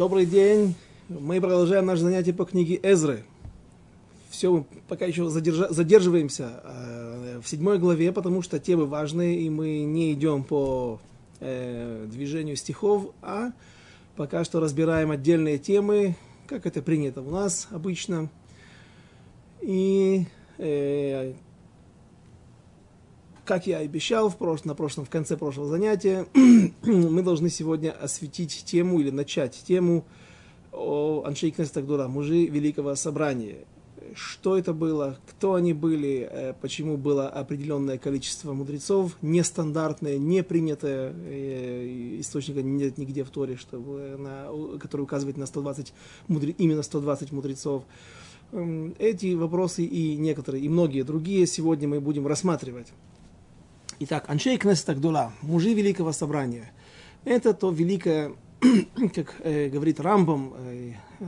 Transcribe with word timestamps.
Добрый 0.00 0.24
день. 0.24 0.76
Мы 1.10 1.42
продолжаем 1.42 1.84
наше 1.84 2.00
занятие 2.00 2.32
по 2.32 2.46
книге 2.46 2.80
Эзры. 2.82 3.22
Все, 4.30 4.50
мы 4.50 4.64
пока 4.88 5.04
еще 5.04 5.28
задержа- 5.28 5.70
задерживаемся 5.70 6.62
э, 6.64 7.40
в 7.44 7.46
седьмой 7.46 7.78
главе, 7.78 8.10
потому 8.10 8.40
что 8.40 8.58
темы 8.58 8.86
важные, 8.86 9.42
и 9.42 9.50
мы 9.50 9.80
не 9.80 10.14
идем 10.14 10.42
по 10.42 10.98
э, 11.40 12.06
движению 12.10 12.56
стихов, 12.56 13.12
а 13.20 13.52
пока 14.16 14.42
что 14.42 14.58
разбираем 14.58 15.10
отдельные 15.10 15.58
темы, 15.58 16.16
как 16.46 16.64
это 16.64 16.80
принято 16.80 17.20
у 17.20 17.30
нас 17.30 17.68
обычно. 17.70 18.30
И 19.60 20.24
э, 20.56 21.34
как 23.50 23.66
я 23.66 23.78
обещал 23.78 24.28
в 24.28 24.36
прошлом, 24.36 24.68
на 24.68 24.74
прошлом, 24.76 25.04
в 25.04 25.10
конце 25.10 25.36
прошлого 25.36 25.66
занятия, 25.66 26.24
мы 26.84 27.20
должны 27.20 27.50
сегодня 27.50 27.90
осветить 27.90 28.62
тему 28.64 29.00
или 29.00 29.10
начать 29.10 29.60
тему 29.66 30.04
о 30.70 31.24
Аншей 31.26 31.50
Кнестагдура, 31.50 32.06
мужи 32.06 32.46
Великого 32.46 32.94
Собрания. 32.94 33.56
Что 34.14 34.56
это 34.56 34.72
было, 34.72 35.18
кто 35.28 35.54
они 35.54 35.72
были, 35.72 36.28
э, 36.30 36.54
почему 36.60 36.96
было 36.96 37.28
определенное 37.28 37.98
количество 37.98 38.52
мудрецов, 38.52 39.16
нестандартное, 39.20 40.16
не 40.16 40.44
принятое, 40.44 41.12
э, 41.12 42.18
источника 42.20 42.62
нет 42.62 42.98
нигде 42.98 43.24
в 43.24 43.30
Торе, 43.30 43.56
чтобы 43.56 44.16
на, 44.16 44.78
который 44.78 45.00
указывает 45.00 45.36
на 45.36 45.46
120 45.46 45.92
мудре, 46.28 46.54
именно 46.56 46.84
120 46.84 47.32
мудрецов. 47.32 47.82
Эм, 48.52 48.94
эти 49.00 49.34
вопросы 49.34 49.84
и 49.84 50.16
некоторые, 50.16 50.62
и 50.64 50.68
многие 50.68 51.02
другие 51.02 51.48
сегодня 51.48 51.88
мы 51.88 52.00
будем 52.00 52.28
рассматривать. 52.28 52.92
Итак, 54.02 54.30
Аншей 54.30 54.56
Кнеста 54.56 54.94
Гдула, 54.94 55.30
мужи 55.42 55.74
Великого 55.74 56.12
Собрания. 56.12 56.72
Это 57.26 57.52
то 57.52 57.70
великое, 57.70 58.32
как 59.14 59.34
э, 59.40 59.68
говорит 59.68 60.00
Рамбам, 60.00 60.54
э, 60.56 60.92
э, 61.20 61.26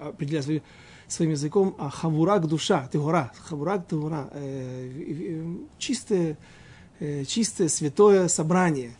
определяя 0.00 0.42
свой, 0.42 0.64
своим 1.06 1.30
языком, 1.30 1.76
а 1.78 1.88
хавурак 1.88 2.48
душа, 2.48 2.88
тегора, 2.92 3.30
хавурак 3.38 3.86
тегора, 3.86 4.28
э, 4.32 4.90
э, 4.98 5.56
чистое, 5.78 6.36
э, 6.98 7.24
чистое 7.24 7.68
святое 7.68 8.26
собрание, 8.26 8.96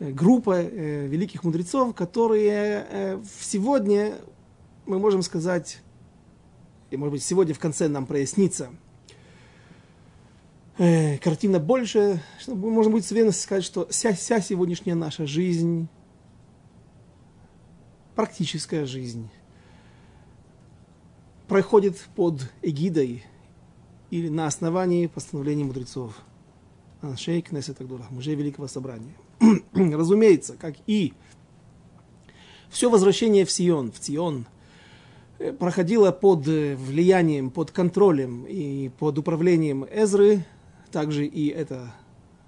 группа 0.00 0.54
э, 0.54 1.06
великих 1.08 1.44
мудрецов, 1.44 1.94
которые 1.94 2.86
э, 2.88 3.22
сегодня, 3.42 4.14
мы 4.86 4.98
можем 4.98 5.20
сказать, 5.20 5.80
и 6.90 6.96
может 6.96 7.12
быть 7.12 7.22
сегодня 7.22 7.52
в 7.52 7.58
конце 7.58 7.88
нам 7.88 8.06
прояснится– 8.06 8.70
э, 10.78 11.18
картина 11.18 11.58
больше, 11.58 12.22
чтобы 12.38 12.70
можно 12.70 12.92
будет 12.92 13.04
с 13.04 13.10
уверенностью 13.10 13.44
сказать, 13.44 13.64
что 13.64 13.86
вся, 13.88 14.12
вся 14.12 14.40
сегодняшняя 14.40 14.94
наша 14.94 15.26
жизнь, 15.26 15.88
практическая 18.14 18.86
жизнь, 18.86 19.28
проходит 21.48 21.98
под 22.14 22.50
эгидой 22.62 23.24
или 24.10 24.28
на 24.28 24.46
основании 24.46 25.06
постановлений 25.06 25.64
мудрецов. 25.64 26.14
Шейк 27.16 27.50
Несет 27.50 27.80
Агдура, 27.80 28.06
мужей 28.10 28.36
Великого 28.36 28.68
Собрания. 28.68 29.14
Разумеется, 29.74 30.56
как 30.56 30.76
и 30.86 31.14
все 32.70 32.88
возвращение 32.88 33.44
в 33.44 33.50
Сион, 33.50 33.90
в 33.90 33.98
Тион, 33.98 34.46
проходило 35.58 36.12
под 36.12 36.46
влиянием, 36.46 37.50
под 37.50 37.70
контролем 37.70 38.46
и 38.46 38.90
под 38.98 39.18
управлением 39.18 39.84
Эзры, 39.84 40.44
также 40.92 41.26
и 41.26 41.48
это, 41.48 41.92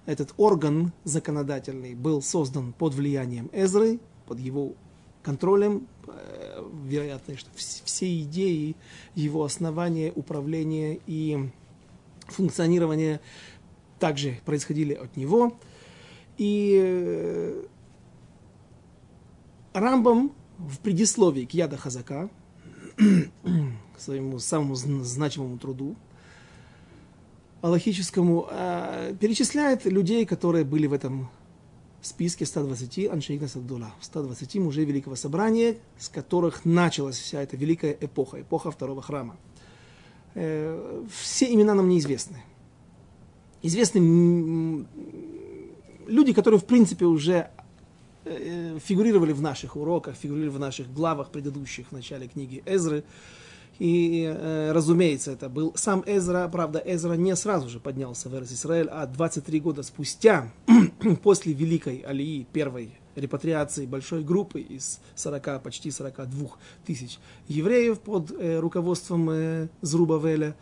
этот 0.07 0.35
орган 0.37 0.93
законодательный 1.05 1.95
был 1.95 2.23
создан 2.23 2.73
под 2.73 2.95
влиянием 2.95 3.51
Эзры, 3.53 3.99
под 4.27 4.39
его 4.39 4.75
контролем, 5.23 5.89
вероятно, 6.85 7.37
что 7.37 7.51
все 7.57 8.23
идеи, 8.23 8.77
его 9.15 9.45
основания, 9.45 10.13
управления 10.15 11.01
и 11.07 11.51
функционирования 12.29 13.21
также 13.99 14.39
происходили 14.45 14.93
от 14.93 15.17
него. 15.17 15.57
И 16.37 17.65
Рамбам 19.73 20.33
в 20.59 20.79
предисловии 20.79 21.47
к 21.47 21.55
Яда 21.55 21.77
Хазака, 21.77 22.29
к 22.97 24.01
своему 24.01 24.39
самому 24.39 24.75
значимому 24.75 25.59
труду, 25.59 25.97
аллахическому, 27.65 28.47
э, 28.51 29.15
перечисляет 29.19 29.87
людей, 29.87 30.27
которые 30.27 30.65
были 30.65 30.87
в 30.87 30.93
этом 30.93 31.31
списке 32.03 32.45
120 32.45 33.09
Аншейкна 33.09 33.49
Саддула, 33.49 33.95
120 34.03 34.57
мужей 34.57 34.85
Великого 34.85 35.17
Собрания, 35.17 35.79
с 35.99 36.11
которых 36.11 36.67
началась 36.67 37.17
вся 37.17 37.41
эта 37.41 37.57
великая 37.57 37.97
эпоха, 37.99 38.43
эпоха 38.43 38.71
второго 38.71 39.01
храма. 39.01 39.37
Э, 40.35 41.05
все 41.11 41.51
имена 41.55 41.73
нам 41.73 41.89
неизвестны. 41.89 42.43
Известны 43.63 44.87
люди, 46.07 46.35
которые, 46.35 46.61
в 46.61 46.67
принципе, 46.67 47.07
уже 47.07 47.49
э, 48.27 48.79
фигурировали 48.85 49.33
в 49.33 49.41
наших 49.41 49.77
уроках, 49.77 50.17
фигурировали 50.17 50.55
в 50.55 50.61
наших 50.61 50.93
главах 50.93 51.31
предыдущих 51.31 51.87
в 51.89 51.93
начале 51.93 52.29
книги 52.29 52.63
Эзры. 52.67 53.05
И, 53.79 54.25
э, 54.25 54.73
разумеется, 54.73 55.33
это 55.33 55.49
был 55.49 55.73
сам 55.75 56.05
Эзра. 56.07 56.49
Правда, 56.49 56.83
Эзра 56.85 57.15
не 57.15 57.35
сразу 57.35 57.69
же 57.69 57.81
поднялся 57.81 58.29
в 58.29 58.43
Израиль, 58.43 58.89
а 58.89 59.07
23 59.07 59.61
года 59.61 59.83
спустя, 59.83 60.53
после 61.23 61.53
Великой 61.53 61.99
Алии, 61.99 62.47
первой 62.53 62.93
репатриации 63.17 63.87
большой 63.87 64.23
группы 64.23 64.61
из 64.61 65.01
40, 65.15 65.63
почти 65.63 65.91
42 65.91 66.49
тысяч 66.85 67.19
евреев 67.49 68.01
под 68.01 68.31
э, 68.33 68.59
руководством 68.59 69.31
э, 69.31 69.69
Зрубавеля. 69.83 70.57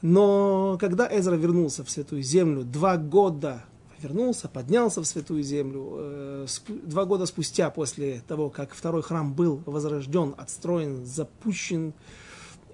Но 0.00 0.78
когда 0.80 1.08
Эзра 1.10 1.34
вернулся 1.34 1.84
в 1.84 1.90
Святую 1.90 2.22
Землю, 2.22 2.62
два 2.62 2.96
года 2.96 3.64
вернулся, 4.00 4.48
поднялся 4.48 5.00
в 5.00 5.06
Святую 5.06 5.42
Землю. 5.42 5.94
Э, 5.98 6.46
два 6.84 7.04
года 7.04 7.26
спустя, 7.26 7.70
после 7.70 8.22
того, 8.26 8.50
как 8.50 8.74
второй 8.74 9.02
храм 9.02 9.32
был 9.34 9.62
возрожден, 9.66 10.34
отстроен, 10.36 11.04
запущен, 11.04 11.94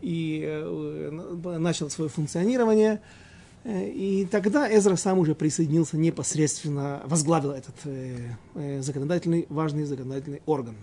и 0.01 0.43
э, 0.45 1.59
начал 1.59 1.91
свое 1.91 2.11
функционирование. 2.11 3.01
Э, 3.65 3.89
и 3.89 4.27
тогда 4.27 4.69
Эзра 4.73 4.97
сам 4.97 5.19
уже 5.19 5.35
присоединился 5.35 5.97
непосредственно, 5.97 7.03
возглавил 7.07 7.51
этот 7.53 7.75
э, 7.85 8.81
законодательный, 8.81 9.47
важный 9.49 9.85
законодательный 9.85 10.43
орган. 10.47 10.77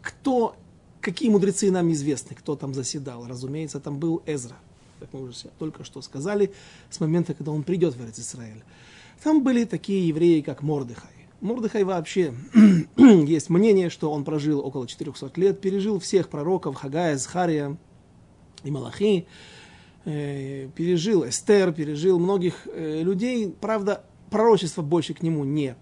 Кто, 0.00 0.56
какие 1.00 1.30
мудрецы 1.30 1.70
нам 1.70 1.90
известны, 1.92 2.34
кто 2.34 2.56
там 2.56 2.74
заседал? 2.74 3.26
Разумеется, 3.26 3.80
там 3.80 3.98
был 3.98 4.22
Эзра, 4.26 4.56
как 5.00 5.12
мы 5.12 5.22
уже 5.22 5.48
только 5.58 5.84
что 5.84 6.02
сказали, 6.02 6.52
с 6.90 7.00
момента, 7.00 7.34
когда 7.34 7.52
он 7.52 7.62
придет 7.62 7.94
в 7.94 8.20
Израиль. 8.20 8.62
Там 9.22 9.44
были 9.44 9.64
такие 9.64 10.08
евреи, 10.08 10.40
как 10.40 10.62
Мордыхай. 10.62 11.11
Мурдыхай 11.42 11.82
вообще 11.82 12.32
есть 12.96 13.50
мнение, 13.50 13.90
что 13.90 14.12
он 14.12 14.24
прожил 14.24 14.60
около 14.60 14.86
400 14.86 15.32
лет, 15.40 15.60
пережил 15.60 15.98
всех 15.98 16.28
пророков 16.28 16.76
Хагая, 16.76 17.16
Захария 17.16 17.76
и 18.62 18.70
Малахи, 18.70 19.26
э, 20.04 20.68
пережил 20.76 21.28
Эстер, 21.28 21.72
пережил 21.72 22.20
многих 22.20 22.68
э, 22.72 23.02
людей. 23.02 23.52
Правда, 23.60 24.04
пророчество 24.30 24.82
больше 24.82 25.14
к 25.14 25.22
нему 25.22 25.42
не 25.42 25.74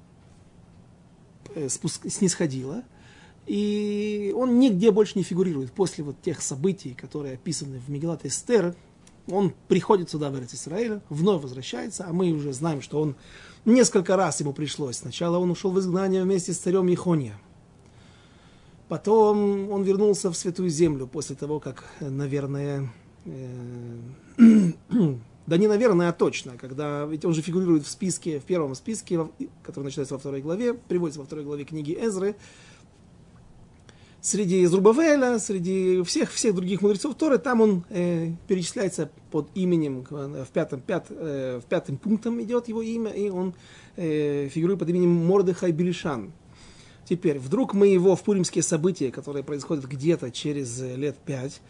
э, 1.55 1.69
снисходило. 1.69 2.83
И 3.47 4.33
он 4.35 4.59
нигде 4.61 4.91
больше 4.91 5.19
не 5.19 5.25
фигурирует. 5.25 5.73
После 5.73 6.03
вот 6.03 6.23
тех 6.23 6.41
событий, 6.41 6.95
которые 6.95 7.35
описаны 7.35 7.81
в 7.81 7.91
Мегилат 7.91 8.25
Эстер, 8.25 8.75
он 9.29 9.53
приходит 9.69 10.09
сюда, 10.09 10.31
в 10.31 10.41
Израиль, 10.41 11.01
вновь 11.11 11.43
возвращается, 11.43 12.07
а 12.09 12.15
мы 12.15 12.31
уже 12.31 12.55
знаем, 12.55 12.81
что 12.81 12.99
он 12.99 13.17
Несколько 13.65 14.17
раз 14.17 14.41
ему 14.41 14.53
пришлось. 14.53 14.97
Сначала 14.97 15.39
он 15.39 15.51
ушел 15.51 15.71
в 15.71 15.79
изгнание 15.79 16.23
вместе 16.23 16.53
с 16.53 16.59
царем 16.59 16.87
Ехония. 16.87 17.39
Потом 18.89 19.71
он 19.71 19.83
вернулся 19.83 20.31
в 20.31 20.37
Святую 20.37 20.71
Землю 20.71 21.07
после 21.07 21.37
того, 21.37 21.61
как, 21.61 21.85
наверное, 22.01 22.91
э, 23.25 23.99
да 25.47 25.57
не 25.57 25.69
наверное, 25.69 26.09
а 26.09 26.13
точно, 26.13 26.57
когда, 26.57 27.05
ведь 27.05 27.25
он 27.25 27.35
же 27.35 27.43
фигурирует 27.43 27.85
в 27.85 27.91
списке, 27.91 28.41
в 28.41 28.45
первом 28.45 28.75
списке, 28.75 29.29
который 29.63 29.85
начинается 29.85 30.15
во 30.15 30.19
второй 30.19 30.41
главе, 30.41 30.75
приводится 30.75 31.21
во 31.21 31.27
второй 31.27 31.45
главе 31.45 31.65
книги 31.65 31.93
Эзры, 31.93 32.35
среди 34.21 34.65
Зрубавеля, 34.67 35.39
среди 35.39 36.03
всех, 36.03 36.31
всех 36.31 36.55
других 36.55 36.83
мудрецов 36.83 37.15
Торы, 37.15 37.39
там 37.39 37.61
он 37.61 37.85
э, 37.91 38.33
перечисляется 38.49 39.11
под 39.31 39.49
именем, 39.55 40.07
в 40.11 40.49
пятом, 40.53 40.81
пят, 40.81 41.07
э, 41.11 41.61
в 41.63 41.67
пятым 41.69 41.97
пунктом 41.97 42.41
идет 42.43 42.69
его 42.69 42.83
имя, 42.83 43.11
и 43.11 43.31
он 43.31 43.55
э, 43.97 44.49
фигурирует 44.49 44.81
под 44.81 44.89
именем 44.91 45.11
Мордыхай 45.11 45.73
Белишан. 45.73 46.33
Теперь, 47.09 47.39
вдруг 47.39 47.75
мы 47.75 47.89
его 47.89 48.15
в 48.15 48.23
пуримские 48.23 48.63
события, 48.63 49.11
которые 49.11 49.43
происходят 49.43 49.85
где-то 49.87 50.31
через 50.31 50.81
э, 50.81 50.97
лет 50.97 51.17
пять, 51.19 51.61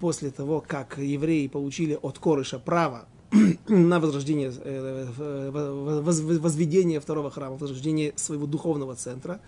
после 0.00 0.32
того, 0.32 0.64
как 0.66 0.98
евреи 0.98 1.46
получили 1.46 1.96
от 2.02 2.18
Корыша 2.18 2.58
право 2.58 3.06
на 3.68 4.00
возрождение, 4.00 4.52
э, 4.56 5.50
возведение 6.40 6.98
второго 6.98 7.30
храма, 7.30 7.56
возрождение 7.56 8.12
своего 8.16 8.46
духовного 8.46 8.96
центра, 8.96 9.40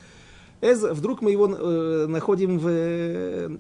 Эз, 0.61 0.83
вдруг 0.83 1.23
мы 1.23 1.33
его 1.33 1.47
э, 1.49 2.07
находим 2.07 2.59
в 2.59 2.69
э, 2.69 3.57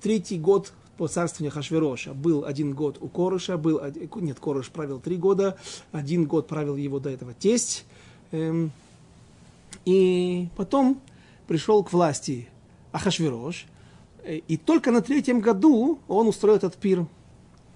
третий 0.00 0.38
год 0.38 0.72
по 0.96 1.08
царствованию 1.08 1.52
Хашвероша. 1.52 2.12
Был 2.12 2.44
один 2.44 2.74
год 2.74 2.98
у 3.00 3.08
Корыша, 3.08 3.56
был, 3.56 3.80
нет, 4.16 4.38
Корыш 4.38 4.70
правил 4.70 5.00
три 5.00 5.16
года, 5.16 5.56
один 5.92 6.26
год 6.26 6.46
правил 6.46 6.76
его 6.76 7.00
до 7.00 7.10
этого 7.10 7.32
тесть. 7.32 7.84
Эм, 8.32 8.70
и 9.84 10.48
потом 10.56 11.00
пришел 11.46 11.82
к 11.82 11.92
власти 11.92 12.48
Ахашверош, 12.92 13.66
э, 14.22 14.36
и 14.36 14.56
только 14.56 14.90
на 14.90 15.00
третьем 15.00 15.40
году 15.40 16.00
он 16.06 16.28
устроил 16.28 16.56
этот 16.56 16.76
пир. 16.76 17.06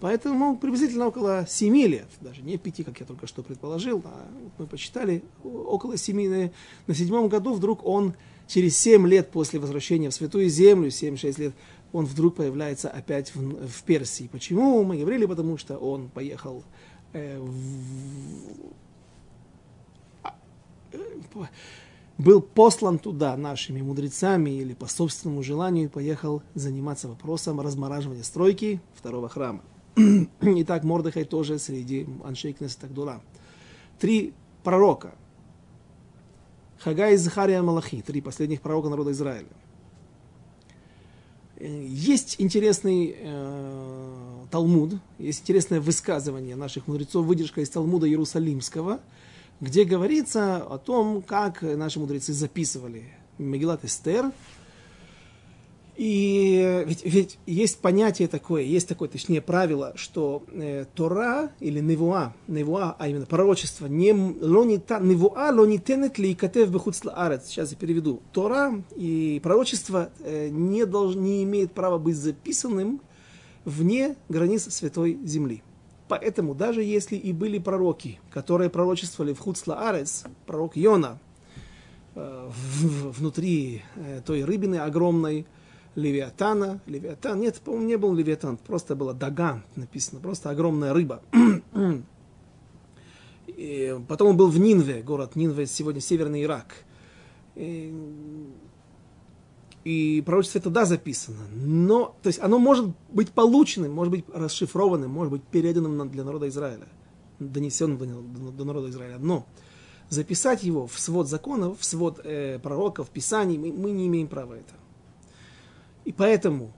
Поэтому 0.00 0.58
приблизительно 0.58 1.06
около 1.06 1.46
семи 1.48 1.86
лет, 1.86 2.08
даже 2.20 2.42
не 2.42 2.58
пяти, 2.58 2.84
как 2.84 3.00
я 3.00 3.06
только 3.06 3.26
что 3.26 3.42
предположил, 3.42 4.02
а 4.04 4.26
мы 4.58 4.66
посчитали, 4.66 5.24
около 5.42 5.96
семи, 5.96 6.50
на 6.86 6.94
седьмом 6.94 7.28
году 7.28 7.54
вдруг 7.54 7.86
он 7.86 8.12
через 8.46 8.76
семь 8.78 9.06
лет 9.06 9.30
после 9.30 9.58
возвращения 9.60 10.10
в 10.10 10.14
Святую 10.14 10.48
Землю, 10.48 10.88
7-6 10.88 11.40
лет, 11.40 11.54
он 11.92 12.06
вдруг 12.06 12.36
появляется 12.36 12.88
опять 12.88 13.34
в, 13.34 13.68
в 13.68 13.82
Персии. 13.84 14.28
Почему? 14.30 14.82
Мы 14.84 14.98
говорили, 14.98 15.26
потому 15.26 15.56
что 15.58 15.76
он 15.76 16.08
поехал 16.08 16.64
э, 17.12 17.38
в, 17.38 17.52
э, 20.22 21.46
был 22.18 22.40
послан 22.42 22.98
туда 22.98 23.36
нашими 23.36 23.80
мудрецами 23.80 24.50
или 24.50 24.74
по 24.74 24.86
собственному 24.86 25.42
желанию 25.42 25.90
поехал 25.90 26.42
заниматься 26.54 27.08
вопросом 27.08 27.60
размораживания 27.60 28.22
стройки 28.22 28.80
второго 28.94 29.28
храма. 29.28 29.62
Итак, 30.40 30.84
Мордыхай 30.84 31.24
тоже 31.24 31.58
среди 31.58 32.06
Аншей 32.24 32.52
Кнесет 32.52 32.80
Три 33.98 34.32
пророка. 34.62 35.14
Хагай, 36.78 37.16
Захария, 37.16 37.62
Малахи. 37.62 38.02
Три 38.02 38.20
последних 38.20 38.60
пророка 38.60 38.88
народа 38.88 39.12
Израиля. 39.12 39.48
Есть 41.60 42.36
интересный 42.38 43.16
э, 43.16 44.44
Талмуд, 44.50 44.94
есть 45.18 45.42
интересное 45.42 45.80
высказывание 45.80 46.56
наших 46.56 46.88
мудрецов, 46.88 47.24
выдержка 47.24 47.60
из 47.60 47.70
Талмуда 47.70 48.08
Иерусалимского– 48.08 49.00
где 49.60 49.84
говорится 49.84 50.56
о 50.56 50.78
том, 50.78 51.22
как 51.22 51.62
наши 51.62 52.00
мудрецы 52.00 52.32
записывали 52.32 53.04
Мегилат 53.38 53.84
Эстер. 53.84 54.32
И 55.96 56.82
ведь, 56.86 57.04
ведь 57.04 57.38
есть 57.46 57.78
понятие 57.78 58.26
такое, 58.26 58.62
есть 58.62 58.88
такое, 58.88 59.08
точнее, 59.08 59.40
правило, 59.40 59.92
что 59.94 60.42
э, 60.50 60.86
Тора 60.94 61.52
или 61.60 61.78
Невуа, 61.78 62.34
Невуа, 62.48 62.96
а 62.98 63.08
именно 63.08 63.26
пророчество, 63.26 63.86
не 63.86 64.12
лонита, 64.12 64.98
Невуа 64.98 65.52
лонитенет 65.52 66.18
ли 66.18 66.34
катев 66.34 66.70
арец. 67.14 67.46
Сейчас 67.46 67.70
я 67.70 67.76
переведу. 67.76 68.20
Тора 68.32 68.82
и 68.96 69.40
пророчество 69.42 70.10
э, 70.20 70.48
не, 70.48 70.84
долж, 70.84 71.14
не 71.14 71.44
имеет 71.44 71.70
права 71.70 71.98
быть 71.98 72.16
записанным 72.16 73.00
вне 73.64 74.16
границ 74.28 74.66
Святой 74.74 75.18
Земли. 75.24 75.62
Поэтому 76.08 76.54
даже 76.54 76.82
если 76.82 77.16
и 77.16 77.32
были 77.32 77.58
пророки, 77.58 78.18
которые 78.30 78.68
пророчествовали 78.68 79.32
в 79.32 79.38
Хуцла 79.38 79.88
Арес, 79.88 80.24
пророк 80.46 80.76
Йона, 80.76 81.18
э, 82.16 82.50
внутри 82.80 83.82
э, 83.94 84.20
той 84.24 84.44
рыбины 84.44 84.76
огромной, 84.76 85.46
Левиатана, 85.94 86.80
Левиатан, 86.86 87.40
нет, 87.40 87.60
по-моему, 87.60 87.86
не 87.86 87.96
был 87.96 88.14
Левиатан, 88.14 88.56
просто 88.56 88.96
была 88.96 89.12
Даган 89.12 89.62
написано, 89.76 90.20
просто 90.20 90.50
огромная 90.50 90.92
рыба. 90.92 91.22
И 93.46 93.96
потом 94.08 94.30
он 94.30 94.36
был 94.36 94.48
в 94.48 94.58
Нинве, 94.58 95.02
город 95.02 95.36
Нинве, 95.36 95.66
сегодня 95.66 96.00
северный 96.00 96.42
Ирак. 96.42 96.74
И 97.54 97.94
и 99.84 100.22
пророчество 100.24 100.60
это 100.60 100.84
записано, 100.86 101.46
но 101.52 102.16
то 102.22 102.28
есть 102.28 102.40
оно 102.40 102.58
может 102.58 102.86
быть 103.10 103.30
полученным, 103.32 103.92
может 103.92 104.10
быть 104.10 104.24
расшифрованным, 104.32 105.10
может 105.10 105.30
быть 105.30 105.42
переданным 105.42 106.08
для 106.08 106.24
народа 106.24 106.48
Израиля, 106.48 106.88
донесенным 107.38 107.98
до, 107.98 108.50
до, 108.50 108.64
народа 108.64 108.88
Израиля. 108.88 109.18
Но 109.18 109.44
записать 110.08 110.62
его 110.62 110.86
в 110.86 110.98
свод 110.98 111.28
законов, 111.28 111.80
в 111.80 111.84
свод 111.84 112.20
э, 112.24 112.58
пророков, 112.60 113.10
писаний, 113.10 113.58
мы, 113.58 113.72
мы 113.72 113.90
не 113.90 114.06
имеем 114.06 114.26
права 114.26 114.54
это. 114.54 114.72
И 116.04 116.12
поэтому, 116.12 116.72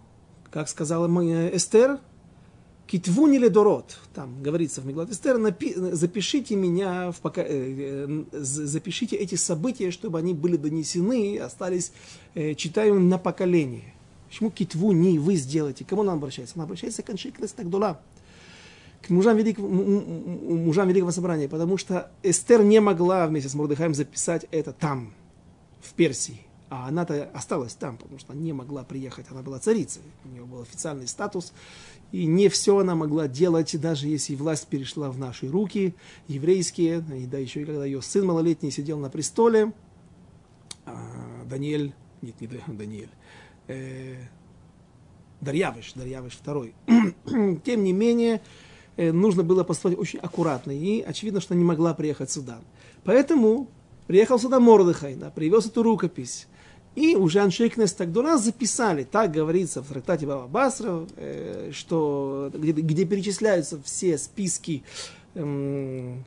как 0.50 0.68
сказала 0.68 1.06
Эстер, 1.54 2.00
Китву 2.86 3.26
не 3.26 3.38
ледород, 3.38 3.98
там 4.14 4.40
говорится 4.42 4.80
в 4.80 4.86
Меглат 4.86 5.10
Эстер, 5.10 5.38
напи, 5.38 5.74
запишите 5.74 6.54
меня, 6.54 7.10
в 7.10 7.16
пока, 7.16 7.42
э, 7.42 7.48
э, 7.50 8.24
запишите 8.32 9.16
эти 9.16 9.34
события, 9.34 9.90
чтобы 9.90 10.20
они 10.20 10.34
были 10.34 10.56
донесены 10.56 11.34
и 11.34 11.38
остались 11.38 11.92
э, 12.34 12.54
читаемыми 12.54 13.08
на 13.08 13.18
поколение. 13.18 13.92
Почему 14.28 14.50
китву 14.50 14.92
не 14.92 15.18
вы 15.18 15.34
сделаете? 15.34 15.84
К 15.84 15.88
кому 15.88 16.02
она 16.02 16.12
обращается? 16.12 16.54
Она 16.56 16.64
обращается 16.64 17.02
к 17.02 17.10
Аншейкнес 17.10 17.50
Тагдула, 17.52 18.00
к 19.02 19.10
мужам 19.10 19.36
великого, 19.36 19.68
мужам 19.68 20.88
великого 20.88 21.10
собрания, 21.10 21.48
потому 21.48 21.78
что 21.78 22.12
Эстер 22.22 22.62
не 22.62 22.80
могла 22.80 23.26
вместе 23.26 23.48
с 23.48 23.54
Мордыхаем 23.54 23.94
записать 23.94 24.46
это 24.52 24.72
там, 24.72 25.12
в 25.80 25.92
Персии. 25.94 26.45
А 26.68 26.88
она-то 26.88 27.30
осталась 27.32 27.74
там, 27.74 27.96
потому 27.96 28.18
что 28.18 28.34
не 28.34 28.52
могла 28.52 28.82
приехать. 28.82 29.26
Она 29.30 29.42
была 29.42 29.60
царицей. 29.60 30.02
У 30.24 30.28
нее 30.28 30.44
был 30.44 30.62
официальный 30.62 31.06
статус. 31.06 31.52
И 32.10 32.26
не 32.26 32.48
все 32.48 32.78
она 32.78 32.94
могла 32.94 33.28
делать, 33.28 33.80
даже 33.80 34.08
если 34.08 34.34
власть 34.34 34.66
перешла 34.66 35.10
в 35.10 35.18
наши 35.18 35.48
руки, 35.48 35.94
еврейские, 36.28 37.04
и 37.16 37.26
да 37.26 37.38
еще 37.38 37.62
и 37.62 37.64
когда 37.64 37.84
ее 37.84 38.02
сын 38.02 38.26
малолетний 38.26 38.70
сидел 38.70 38.98
на 38.98 39.10
престоле, 39.10 39.72
а, 40.84 41.44
Даниэль, 41.48 41.92
нет, 42.22 42.40
не 42.40 42.46
Даниэль, 42.46 43.10
э, 43.68 44.16
Дарьявыш, 45.40 45.92
Дарьявыш 45.94 46.34
второй. 46.34 46.74
Тем 47.64 47.84
не 47.84 47.92
менее, 47.92 48.40
э, 48.96 49.12
нужно 49.12 49.42
было 49.42 49.64
поступать 49.64 49.98
очень 49.98 50.20
аккуратно, 50.20 50.70
и 50.70 51.00
очевидно, 51.00 51.40
что 51.40 51.54
не 51.54 51.64
могла 51.64 51.92
приехать 51.94 52.30
сюда. 52.30 52.60
Поэтому 53.04 53.68
приехал 54.06 54.38
сюда 54.38 54.60
Мордыхай, 54.60 55.14
да, 55.16 55.30
привез 55.30 55.66
эту 55.66 55.82
рукопись. 55.82 56.46
И 56.96 57.14
уже 57.14 57.40
Аншейкнес 57.40 57.92
Тагдура 57.92 58.38
записали, 58.38 59.04
так 59.04 59.30
говорится 59.30 59.82
в 59.82 59.88
трактате 59.88 60.26
Баба 60.26 60.48
Басра, 60.48 61.06
э, 61.16 61.70
что, 61.72 62.50
где, 62.54 62.72
где 62.72 63.04
перечисляются 63.04 63.78
все 63.82 64.16
списки 64.16 64.82
эм, 65.34 66.24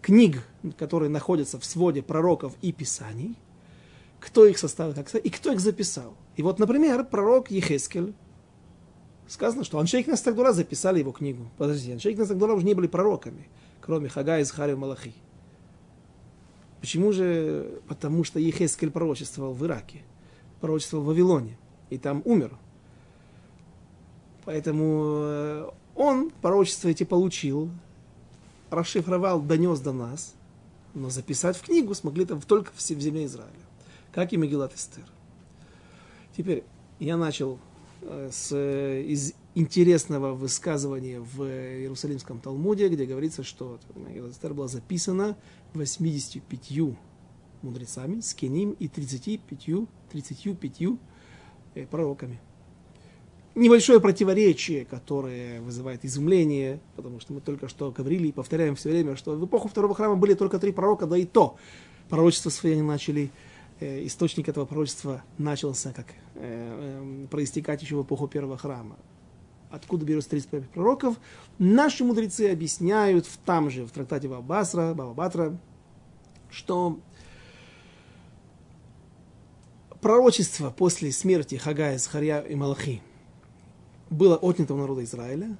книг, 0.00 0.44
которые 0.78 1.10
находятся 1.10 1.58
в 1.58 1.64
своде 1.64 2.00
пророков 2.00 2.52
и 2.62 2.70
писаний, 2.70 3.36
кто 4.20 4.46
их 4.46 4.56
составил, 4.56 4.94
как 4.94 5.12
и 5.16 5.30
кто 5.30 5.52
их 5.52 5.58
записал. 5.58 6.14
И 6.36 6.42
вот, 6.42 6.60
например, 6.60 7.04
пророк 7.04 7.50
Ехескель, 7.50 8.14
сказано, 9.26 9.64
что 9.64 9.80
Аншейкнес 9.80 10.22
Тагдура 10.22 10.52
записали 10.52 11.00
его 11.00 11.10
книгу. 11.10 11.50
Подождите, 11.58 11.94
Аншейкнес 11.94 12.28
Тагдура 12.28 12.54
уже 12.54 12.64
не 12.64 12.74
были 12.74 12.86
пророками, 12.86 13.48
кроме 13.80 14.08
Хагая, 14.08 14.44
Захария, 14.44 14.76
Малахи. 14.76 15.12
Почему 16.82 17.12
же? 17.12 17.80
Потому 17.86 18.24
что 18.24 18.40
Ехескель 18.40 18.90
пророчествовал 18.90 19.54
в 19.54 19.64
Ираке, 19.64 20.02
пророчествовал 20.60 21.04
в 21.04 21.08
Вавилоне, 21.08 21.56
и 21.90 21.96
там 21.96 22.22
умер. 22.24 22.58
Поэтому 24.44 25.20
э, 25.22 25.70
он 25.94 26.32
пророчество 26.42 26.88
эти 26.88 27.04
получил, 27.04 27.70
расшифровал, 28.70 29.40
донес 29.40 29.78
до 29.78 29.92
нас, 29.92 30.34
но 30.92 31.08
записать 31.08 31.56
в 31.56 31.62
книгу 31.62 31.94
смогли 31.94 32.24
там 32.24 32.40
только 32.40 32.72
в 32.74 32.80
земле 32.80 33.26
Израиля, 33.26 33.52
как 34.10 34.32
и 34.32 34.36
Мегилат 34.36 34.74
Эстер. 34.74 35.04
Теперь 36.36 36.64
я 36.98 37.16
начал 37.16 37.60
с, 38.30 38.52
э, 38.52 39.02
из 39.02 39.34
интересного 39.54 40.34
высказывания 40.34 41.20
в 41.20 41.42
Иерусалимском 41.44 42.40
Талмуде, 42.40 42.88
где 42.88 43.04
говорится, 43.04 43.42
что 43.42 43.78
Эстер 44.28 44.54
была 44.54 44.68
записана 44.68 45.36
85 45.74 46.96
мудрецами, 47.62 48.20
с 48.20 48.34
Кеним 48.34 48.72
и 48.72 48.88
35, 48.88 49.88
35 50.10 50.98
э, 51.74 51.86
пророками. 51.86 52.40
Небольшое 53.54 54.00
противоречие, 54.00 54.86
которое 54.86 55.60
вызывает 55.60 56.06
изумление, 56.06 56.80
потому 56.96 57.20
что 57.20 57.34
мы 57.34 57.40
только 57.42 57.68
что 57.68 57.90
говорили 57.90 58.28
и 58.28 58.32
повторяем 58.32 58.76
все 58.76 58.88
время, 58.88 59.14
что 59.14 59.36
в 59.36 59.44
эпоху 59.44 59.68
второго 59.68 59.94
храма 59.94 60.16
были 60.16 60.32
только 60.34 60.58
три 60.58 60.72
пророка, 60.72 61.06
да 61.06 61.18
и 61.18 61.26
то 61.26 61.56
пророчество 62.08 62.48
свои 62.48 62.72
они 62.72 62.82
начали, 62.82 63.24
э, 63.24 63.51
источник 64.06 64.48
этого 64.48 64.64
пророчества 64.64 65.22
начался 65.38 65.92
как 65.92 66.06
э, 66.34 67.26
проистекать 67.30 67.82
еще 67.82 67.96
в 67.96 68.02
эпоху 68.02 68.28
первого 68.28 68.56
храма. 68.56 68.96
Откуда 69.70 70.04
берется 70.04 70.30
35 70.30 70.70
пророков, 70.70 71.16
наши 71.58 72.04
мудрецы 72.04 72.50
объясняют 72.50 73.26
в 73.26 73.38
там 73.38 73.70
же, 73.70 73.86
в 73.86 73.90
трактате 73.90 74.28
Бабасра, 74.28 74.92
Бабабатра, 74.92 75.58
что 76.50 77.00
пророчество 80.02 80.70
после 80.70 81.10
смерти 81.12 81.54
Хагая, 81.54 81.96
Захарья 81.96 82.40
и 82.40 82.54
Малахи 82.54 83.00
было 84.10 84.36
отнято 84.36 84.74
у 84.74 84.76
народа 84.76 85.04
Израиля, 85.04 85.56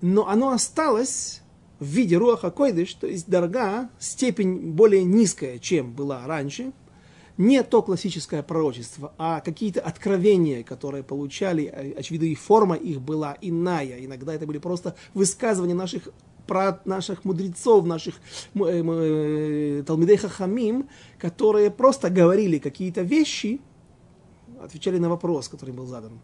но 0.00 0.28
оно 0.28 0.50
осталось 0.50 1.42
в 1.80 1.86
виде 1.86 2.16
Руаха 2.16 2.50
Койдыш, 2.50 2.94
то 2.94 3.06
есть 3.06 3.28
дорога, 3.28 3.90
степень 3.98 4.72
более 4.72 5.02
низкая, 5.02 5.58
чем 5.58 5.92
была 5.92 6.26
раньше, 6.26 6.72
не 7.38 7.62
то 7.62 7.82
классическое 7.82 8.42
пророчество, 8.42 9.12
а 9.18 9.40
какие-то 9.40 9.80
откровения, 9.80 10.62
которые 10.62 11.02
получали, 11.02 11.64
э, 11.64 11.92
очевидно, 11.92 12.26
их 12.26 12.38
форма 12.38 12.76
их 12.76 13.00
была 13.00 13.36
иная. 13.40 14.04
Иногда 14.04 14.34
это 14.34 14.46
были 14.46 14.58
просто 14.58 14.96
высказывания 15.14 15.74
наших 15.74 16.08
про 16.46 16.80
наших 16.84 17.24
мудрецов, 17.24 17.84
наших 17.86 18.14
э, 18.54 18.60
э, 18.60 19.82
Талмидей 19.84 20.16
Хахамим, 20.16 20.88
которые 21.18 21.70
просто 21.70 22.08
говорили 22.08 22.58
какие-то 22.58 23.02
вещи, 23.02 23.60
отвечали 24.62 24.98
на 24.98 25.08
вопрос, 25.08 25.48
который 25.48 25.74
был 25.74 25.86
задан. 25.86 26.20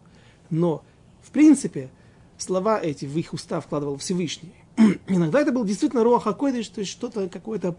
Но, 0.49 0.83
в 1.21 1.31
принципе, 1.31 1.91
слова 2.37 2.79
эти 2.79 3.05
в 3.05 3.17
их 3.17 3.33
уста 3.33 3.59
вкладывал 3.59 3.97
Всевышний. 3.97 4.53
Иногда 5.07 5.41
это 5.41 5.51
был 5.51 5.65
действительно 5.65 6.03
Руаха 6.03 6.33
Койдыш, 6.33 6.69
то 6.69 6.79
есть 6.79 6.91
что-то, 6.91 7.29
какое-то 7.29 7.75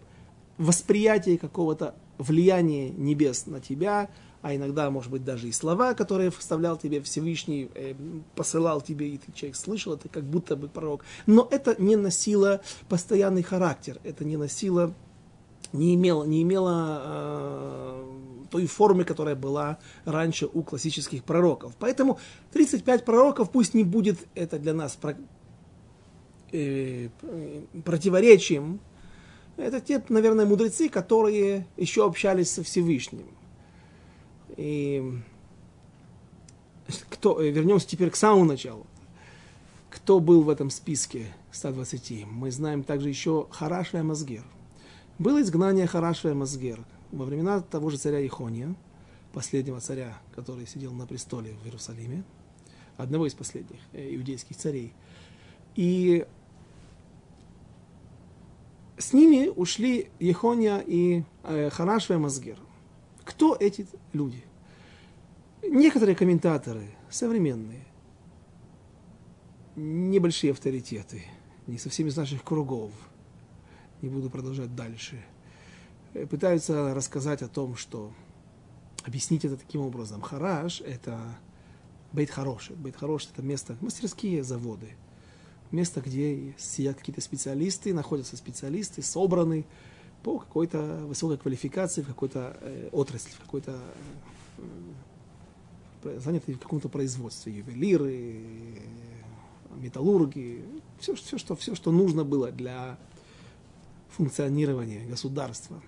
восприятие 0.57 1.37
какого-то 1.37 1.95
влияния 2.17 2.89
небес 2.89 3.45
на 3.45 3.59
тебя, 3.59 4.09
а 4.41 4.55
иногда, 4.55 4.91
может 4.91 5.11
быть, 5.11 5.23
даже 5.23 5.47
и 5.47 5.51
слова, 5.51 5.95
которые 5.95 6.29
вставлял 6.29 6.77
тебе 6.77 7.01
Всевышний, 7.01 7.69
э, 7.73 7.95
посылал 8.35 8.79
тебе, 8.79 9.09
и 9.09 9.17
ты 9.17 9.31
человек 9.31 9.55
слышал, 9.55 9.93
это 9.93 10.07
как 10.07 10.23
будто 10.23 10.55
бы 10.55 10.67
пророк. 10.67 11.03
Но 11.25 11.47
это 11.49 11.75
не 11.81 11.95
носило 11.95 12.61
постоянный 12.87 13.41
характер, 13.41 13.99
это 14.03 14.23
не 14.23 14.37
носило, 14.37 14.93
не 15.73 15.95
имело, 15.95 16.25
не 16.25 16.43
имело 16.43 17.01
э, 17.03 18.03
той 18.51 18.67
формы, 18.67 19.03
которая 19.03 19.35
была 19.35 19.79
раньше 20.05 20.47
у 20.53 20.61
классических 20.61 21.23
пророков. 21.23 21.73
Поэтому 21.79 22.19
35 22.53 23.03
пророков 23.03 23.49
пусть 23.49 23.73
не 23.73 23.83
будет 23.83 24.19
это 24.35 24.59
для 24.59 24.75
нас 24.75 24.95
про, 24.95 25.17
э, 26.51 27.09
противоречием, 27.83 28.79
это 29.57 29.79
те, 29.79 30.03
наверное, 30.09 30.45
мудрецы, 30.45 30.89
которые 30.89 31.65
еще 31.77 32.05
общались 32.05 32.51
со 32.51 32.63
Всевышним. 32.63 33.25
И 34.57 35.03
кто, 37.09 37.41
э, 37.41 37.49
вернемся 37.49 37.87
теперь 37.87 38.09
к 38.09 38.15
самому 38.15 38.45
началу. 38.45 38.85
Кто 39.89 40.19
был 40.19 40.41
в 40.43 40.49
этом 40.49 40.69
списке 40.69 41.27
120? 41.51 42.25
Мы 42.25 42.51
знаем 42.51 42.83
также 42.83 43.09
еще 43.09 43.47
Харашва 43.49 44.03
Мазгер. 44.03 44.43
Было 45.17 45.41
изгнание 45.41 45.87
Харашва 45.87 46.33
Мазгер 46.33 46.79
во 47.11 47.25
времена 47.25 47.61
того 47.61 47.89
же 47.89 47.97
царя 47.97 48.25
Ихония, 48.25 48.75
последнего 49.33 49.79
царя, 49.79 50.17
который 50.35 50.67
сидел 50.67 50.93
на 50.93 51.07
престоле 51.07 51.55
в 51.63 51.65
Иерусалиме, 51.65 52.23
одного 52.97 53.25
из 53.25 53.33
последних 53.33 53.79
э, 53.93 54.15
иудейских 54.15 54.57
царей. 54.57 54.93
И 55.75 56.25
с 58.97 59.13
ними 59.13 59.49
ушли 59.49 60.09
Ехония 60.19 60.79
и 60.79 61.23
э, 61.43 61.69
Харашва 61.69 62.13
и 62.13 62.17
Мазгер. 62.17 62.57
Кто 63.23 63.55
эти 63.59 63.87
люди? 64.13 64.43
Некоторые 65.63 66.15
комментаторы, 66.15 66.87
современные, 67.09 67.85
небольшие 69.75 70.51
авторитеты, 70.51 71.23
не 71.67 71.77
совсем 71.77 72.07
из 72.07 72.15
наших 72.15 72.43
кругов, 72.43 72.91
не 74.01 74.09
буду 74.09 74.29
продолжать 74.29 74.73
дальше, 74.75 75.21
э, 76.13 76.25
пытаются 76.25 76.93
рассказать 76.93 77.41
о 77.41 77.49
том, 77.49 77.75
что 77.75 78.13
объяснить 79.03 79.43
это 79.43 79.57
таким 79.57 79.81
образом. 79.81 80.21
Хараш– 80.21 80.81
это 80.85 81.19
бейт 82.13 82.29
хороший. 82.29 82.75
Бейт 82.75 82.95
хороший– 82.95 83.29
это 83.33 83.41
место, 83.41 83.75
мастерские 83.81 84.43
заводы– 84.43 84.95
место, 85.71 86.01
где 86.01 86.53
сидят 86.57 86.97
какие-то 86.97 87.21
специалисты, 87.21 87.93
находятся 87.93 88.37
специалисты, 88.37 89.01
собраны 89.01 89.65
по 90.23 90.39
какой-то 90.39 91.05
высокой 91.05 91.37
квалификации 91.37 92.01
в 92.01 92.07
какой-то 92.07 92.57
э, 92.61 92.89
отрасли, 92.91 93.31
в 93.31 93.39
какой-то 93.39 93.79
э, 94.57 96.19
заняты 96.19 96.53
в 96.53 96.59
каком-то 96.59 96.89
производстве, 96.89 97.53
ювелиры, 97.53 98.39
металлурги, 99.77 100.63
все, 100.99 101.15
все, 101.15 101.37
что, 101.37 101.55
все, 101.55 101.75
что 101.75 101.91
нужно 101.91 102.23
было 102.23 102.51
для 102.51 102.97
функционирования 104.09 105.05
государства. 105.05 105.81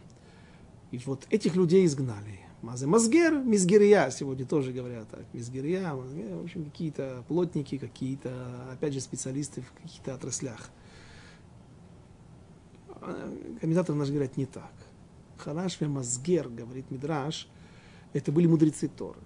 И 0.92 0.98
вот 1.00 1.26
этих 1.30 1.56
людей 1.56 1.86
изгнали. 1.86 2.40
Мазе 2.62 2.88
Мазгер, 2.88 3.36
Мизгирия, 3.36 4.10
сегодня 4.10 4.44
тоже 4.46 4.72
говорят 4.72 5.08
так, 5.10 5.26
Мизгирия, 5.32 5.94
в 5.94 6.44
общем, 6.44 6.66
какие-то 6.66 7.24
плотники, 7.28 7.78
какие-то, 7.78 8.34
опять 8.72 8.94
же, 8.94 9.00
специалисты 9.00 9.62
в 9.62 9.72
каких-то 9.84 10.16
отраслях. 10.16 10.72
А, 12.90 13.32
комментаторы 13.62 13.98
наши 13.98 14.12
говорят 14.12 14.38
не 14.38 14.48
так. 14.48 14.72
Харашве 15.38 15.88
Мазгер, 15.88 16.50
говорит 16.50 16.90
Мидраш, 16.90 17.48
это 18.14 18.32
были 18.32 18.48
мудрецы 18.48 18.88
Торы. 18.88 19.20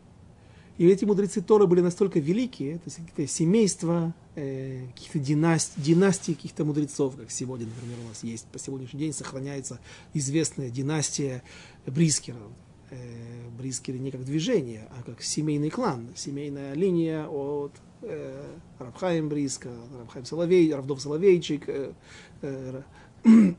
И 0.77 0.85
эти 0.85 1.05
мудрецы 1.05 1.41
Торы 1.41 1.67
были 1.67 1.79
настолько 1.79 2.19
великие, 2.19 2.79
то 2.79 2.83
есть 2.87 2.97
какие-то 2.97 3.27
семейства, 3.31 4.13
э, 4.35 4.87
каких-то 4.93 5.19
династий, 5.19 5.81
династии 5.81 6.33
каких-то 6.33 6.65
мудрецов, 6.65 7.15
как 7.15 7.31
сегодня, 7.31 7.67
например, 7.67 7.97
у 8.03 8.09
нас 8.09 8.25
есть, 8.25 8.47
по 8.47 8.59
сегодняшний 8.59 8.99
день 8.99 9.13
сохраняется 9.13 9.79
известная 10.13 10.69
династия 10.69 11.43
Брискеров 11.85 12.51
э, 12.91 13.49
Брискеры 13.57 13.97
не 13.97 14.11
как 14.11 14.23
движение, 14.23 14.87
а 14.91 15.03
как 15.03 15.21
семейный 15.21 15.69
клан, 15.69 16.07
семейная 16.15 16.73
линия 16.73 17.27
от 17.27 17.71
э, 18.01 18.43
Рабхаим 18.79 19.29
Бриска, 19.29 19.69
Рабхаим 19.99 20.25
Соловей, 20.25 20.73
Равдов 20.73 21.01
Соловейчик, 21.01 21.67
э, 21.67 21.93
э, 22.41 22.81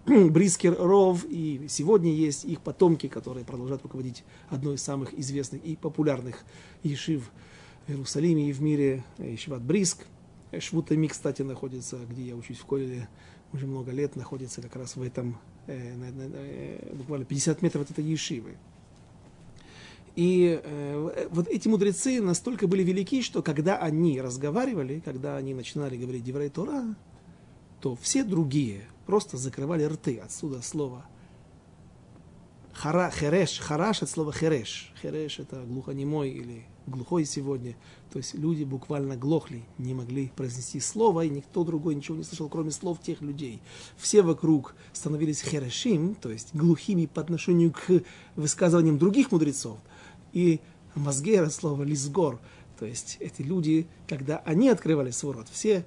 Брискер 0.04 0.76
Ров, 0.78 1.24
и 1.28 1.66
сегодня 1.68 2.12
есть 2.12 2.44
их 2.44 2.60
потомки, 2.60 3.08
которые 3.08 3.44
продолжают 3.44 3.82
руководить 3.82 4.24
одной 4.48 4.76
из 4.76 4.82
самых 4.82 5.12
известных 5.14 5.64
и 5.64 5.76
популярных 5.76 6.44
ешив 6.82 7.30
в 7.86 7.90
Иерусалиме 7.90 8.48
и 8.48 8.52
в 8.52 8.62
мире, 8.62 9.04
Ешиват 9.18 9.62
Бриск. 9.62 10.06
Швутами, 10.58 11.06
кстати, 11.06 11.42
находится, 11.42 11.98
где 12.10 12.22
я 12.22 12.36
учусь 12.36 12.58
в 12.58 12.66
Колеле 12.66 13.08
уже 13.52 13.66
много 13.66 13.90
лет, 13.90 14.16
находится 14.16 14.60
как 14.60 14.76
раз 14.76 14.96
в 14.96 15.02
этом, 15.02 15.38
э, 15.66 15.94
на, 15.94 16.10
на, 16.10 16.32
э, 16.34 16.94
буквально 16.94 17.24
50 17.24 17.62
метров 17.62 17.84
от 17.84 17.90
этой 17.90 18.04
ешивы. 18.04 18.56
И 20.14 20.60
э, 20.62 21.28
вот 21.30 21.48
эти 21.48 21.68
мудрецы 21.68 22.20
настолько 22.20 22.66
были 22.66 22.82
велики, 22.82 23.22
что 23.22 23.42
когда 23.42 23.78
они 23.78 24.20
разговаривали, 24.20 25.00
когда 25.00 25.36
они 25.36 25.54
начинали 25.54 25.96
говорить 25.96 26.22
Деврей 26.22 26.50
Тора, 26.50 26.94
то 27.80 27.96
все 27.96 28.22
другие 28.22 28.82
просто 29.06 29.38
закрывали 29.38 29.84
рты. 29.84 30.18
Отсюда 30.18 30.60
слово 30.60 31.06
хара, 32.74 33.10
хереш, 33.10 33.58
хараш 33.58 34.02
от 34.02 34.10
слова 34.10 34.32
хереш. 34.32 34.92
Хереш 35.00 35.38
это 35.38 35.62
глухонемой 35.64 36.30
или 36.30 36.66
глухой 36.86 37.24
сегодня. 37.24 37.74
То 38.12 38.18
есть 38.18 38.34
люди 38.34 38.64
буквально 38.64 39.16
глохли, 39.16 39.62
не 39.78 39.94
могли 39.94 40.30
произнести 40.36 40.78
слово, 40.80 41.24
и 41.24 41.30
никто 41.30 41.64
другой 41.64 41.94
ничего 41.94 42.18
не 42.18 42.24
слышал, 42.24 42.50
кроме 42.50 42.70
слов 42.70 43.00
тех 43.00 43.22
людей. 43.22 43.62
Все 43.96 44.20
вокруг 44.20 44.74
становились 44.92 45.40
херешим, 45.40 46.14
то 46.16 46.30
есть 46.30 46.54
глухими 46.54 47.06
по 47.06 47.22
отношению 47.22 47.72
к 47.72 48.02
высказываниям 48.36 48.98
других 48.98 49.32
мудрецов– 49.32 49.78
и 50.32 50.60
мазгер 50.94 51.44
от 51.44 51.52
слова 51.52 51.82
лизгор. 51.82 52.40
То 52.78 52.86
есть 52.86 53.16
эти 53.20 53.42
люди, 53.42 53.86
когда 54.08 54.38
они 54.38 54.68
открывали 54.68 55.10
свой 55.10 55.34
рот, 55.34 55.48
все 55.50 55.84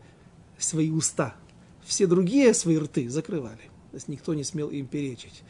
свои 0.57 0.89
уста, 0.89 1.35
все 1.83 2.07
другие 2.07 2.53
свои 2.53 2.77
рты 2.77 3.09
закрывали. 3.09 3.69
То 3.91 3.95
есть 3.95 4.07
никто 4.07 4.33
не 4.33 4.43
смел 4.43 4.69
им 4.69 4.87
перечить. 4.87 5.43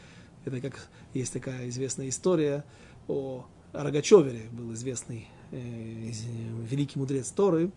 Это 0.44 0.60
как 0.60 0.88
есть 1.14 1.32
такая 1.32 1.68
известная 1.68 2.08
история 2.08 2.64
о 3.08 3.46
Рогачевере, 3.72 4.48
был 4.52 4.72
известный 4.74 5.28
э, 5.50 6.12
великий 6.70 6.98
мудрец 6.98 7.30
Торы, 7.30 7.70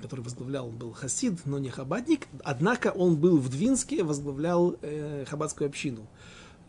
который 0.00 0.22
возглавлял, 0.22 0.68
был 0.68 0.92
хасид, 0.92 1.46
но 1.46 1.58
не 1.58 1.70
хабадник, 1.70 2.26
однако 2.42 2.88
он 2.88 3.16
был 3.16 3.38
в 3.38 3.48
Двинске, 3.48 4.02
возглавлял 4.02 4.76
э, 4.82 5.24
хабадскую 5.26 5.68
общину. 5.68 6.06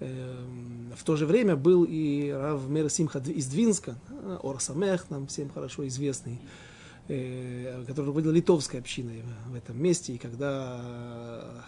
Эм, 0.04 0.92
в 0.98 1.04
то 1.04 1.16
же 1.16 1.26
время 1.26 1.56
был 1.56 1.86
и 1.88 2.30
Рав 2.30 2.68
Мер 2.68 2.90
Симха 2.90 3.20
из 3.20 3.48
Двинска, 3.48 3.96
Ор 4.42 4.60
Самех, 4.60 5.10
нам 5.10 5.28
всем 5.28 5.50
хорошо 5.50 5.88
известный, 5.88 6.40
э, 7.08 7.84
который 7.88 8.08
руководил 8.08 8.32
литовской 8.32 8.82
общиной 8.82 9.24
в 9.48 9.56
этом 9.56 9.82
месте. 9.82 10.14
И 10.14 10.18
когда 10.18 11.64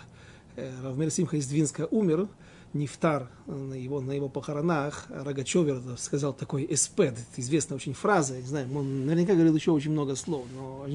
э, 0.58 0.72
Рав 0.84 0.98
Мер 0.98 1.12
Симха 1.12 1.38
из 1.38 1.48
Двинска 1.48 1.88
умер, 1.90 2.28
Нефтар 2.74 3.30
на 3.46 3.74
его, 3.74 4.02
на 4.02 4.12
его 4.12 4.28
похоронах, 4.28 5.06
Рогачевер 5.10 5.82
сказал 5.98 6.34
такой 6.34 6.68
эспед, 6.70 7.18
известная 7.38 7.78
очень 7.78 7.94
фраза, 7.94 8.36
не 8.36 8.46
знаю, 8.48 8.68
он 8.78 9.06
наверняка 9.06 9.34
говорил 9.34 9.56
еще 9.56 9.72
очень 9.72 9.92
много 9.92 10.16
слов, 10.18 10.46
но 10.54 10.86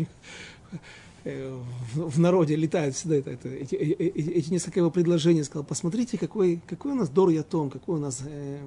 в 1.25 2.19
народе 2.19 2.57
летают 2.57 2.95
всегда 2.95 3.17
это, 3.17 3.31
это, 3.31 3.49
эти, 3.49 3.75
эти, 3.75 3.93
э, 3.93 4.09
э, 4.09 4.39
эти 4.39 4.51
несколько 4.51 4.81
его 4.81 4.91
предложений, 4.91 5.45
сказал, 5.45 5.65
посмотрите, 5.65 6.17
какой, 6.19 6.61
какой 6.67 6.93
у 6.93 6.95
нас 6.95 7.09
Дор 7.09 7.29
Ятом, 7.29 7.71
какое 7.71 7.97
у 7.97 8.01
нас 8.01 8.23
э, 8.25 8.59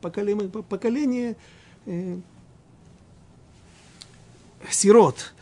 поколение, 0.00 0.48
поколение 0.48 1.36
э, 1.86 2.18
сирот. 4.70 5.34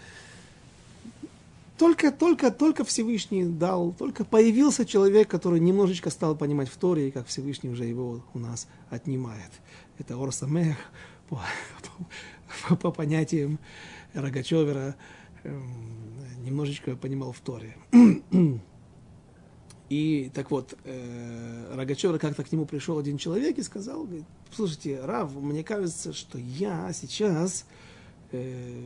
Только, 1.79 2.11
только, 2.11 2.51
только 2.51 2.85
Всевышний 2.85 3.45
дал, 3.45 3.93
только 3.93 4.25
появился 4.25 4.87
человек, 4.87 5.29
который 5.29 5.61
немножечко 5.61 6.09
стал 6.09 6.35
понимать 6.35 6.71
в 6.71 6.77
Торе, 6.79 7.09
и 7.09 7.11
как 7.11 7.27
Всевышний 7.27 7.69
уже 7.69 7.85
его 7.85 8.23
у 8.33 8.39
нас 8.39 8.67
отнимает. 8.89 9.51
это 9.99 10.15
Орсамех, 10.17 10.77
по, 11.29 11.41
по, 12.69 12.77
по 12.77 12.91
понятиям 12.91 13.59
Рогачевера, 14.15 14.97
немножечко 16.39 16.97
понимал 16.97 17.33
в 17.33 17.41
Торе. 17.41 17.77
И 19.89 20.31
так 20.35 20.51
вот, 20.51 20.75
э, 20.85 21.75
Рогачевер 21.75 22.19
как-то 22.19 22.43
к 22.43 22.51
нему 22.51 22.67
пришел 22.67 22.99
один 22.99 23.19
человек 23.19 23.59
и 23.59 23.63
сказал, 23.63 24.05
говорит, 24.05 24.25
слушайте, 24.51 25.01
Рав, 25.01 25.33
мне 25.35 25.63
кажется, 25.63 26.13
что 26.13 26.39
я 26.39 26.93
сейчас 26.93 27.67
э, 28.33 28.83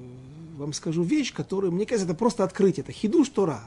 вам 0.58 0.74
скажу 0.74 1.02
вещь, 1.02 1.32
которую, 1.32 1.72
мне 1.72 1.86
кажется, 1.86 2.06
это 2.06 2.18
просто 2.18 2.44
открытие, 2.44 2.82
это 2.82 2.92
хидуш 2.92 3.30
Тора. 3.30 3.62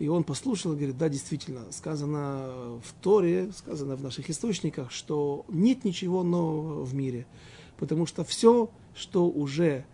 И 0.00 0.08
он 0.08 0.24
послушал 0.24 0.72
и 0.72 0.76
говорит, 0.76 0.98
да, 0.98 1.08
действительно, 1.08 1.70
сказано 1.70 2.80
в 2.82 2.92
Торе, 3.00 3.52
сказано 3.56 3.94
в 3.94 4.02
наших 4.02 4.28
источниках, 4.28 4.90
что 4.90 5.44
нет 5.48 5.84
ничего 5.84 6.24
нового 6.24 6.82
в 6.82 6.92
мире, 6.92 7.26
потому 7.76 8.06
что 8.06 8.24
все, 8.24 8.68
что 8.96 9.28
уже 9.28 9.84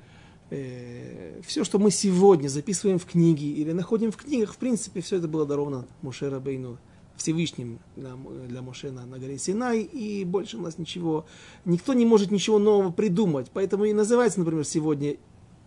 э, 0.50 1.40
все, 1.46 1.64
что 1.64 1.78
мы 1.78 1.90
сегодня 1.90 2.48
записываем 2.48 2.98
в 2.98 3.06
книги 3.06 3.46
или 3.46 3.72
находим 3.72 4.10
в 4.12 4.16
книгах, 4.16 4.54
в 4.54 4.58
принципе, 4.58 5.00
все 5.00 5.16
это 5.16 5.28
было 5.28 5.46
даровано 5.46 5.86
Моше 6.02 6.28
Рабейну 6.28 6.78
Всевышним 7.16 7.80
для, 7.96 8.14
для 8.48 8.62
Моше 8.62 8.90
на, 8.90 9.04
на 9.04 9.18
горе 9.18 9.38
Синай, 9.38 9.80
и 9.80 10.24
больше 10.24 10.56
у 10.56 10.60
нас 10.60 10.78
ничего, 10.78 11.26
никто 11.64 11.92
не 11.92 12.06
может 12.06 12.30
ничего 12.30 12.58
нового 12.58 12.90
придумать. 12.92 13.50
Поэтому 13.52 13.84
и 13.84 13.92
называется, 13.92 14.38
например, 14.38 14.64
сегодня 14.64 15.16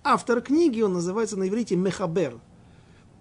автор 0.04 0.42
книги, 0.42 0.82
он 0.82 0.94
называется 0.94 1.38
на 1.38 1.48
иврите 1.48 1.76
Мехабер. 1.76 2.40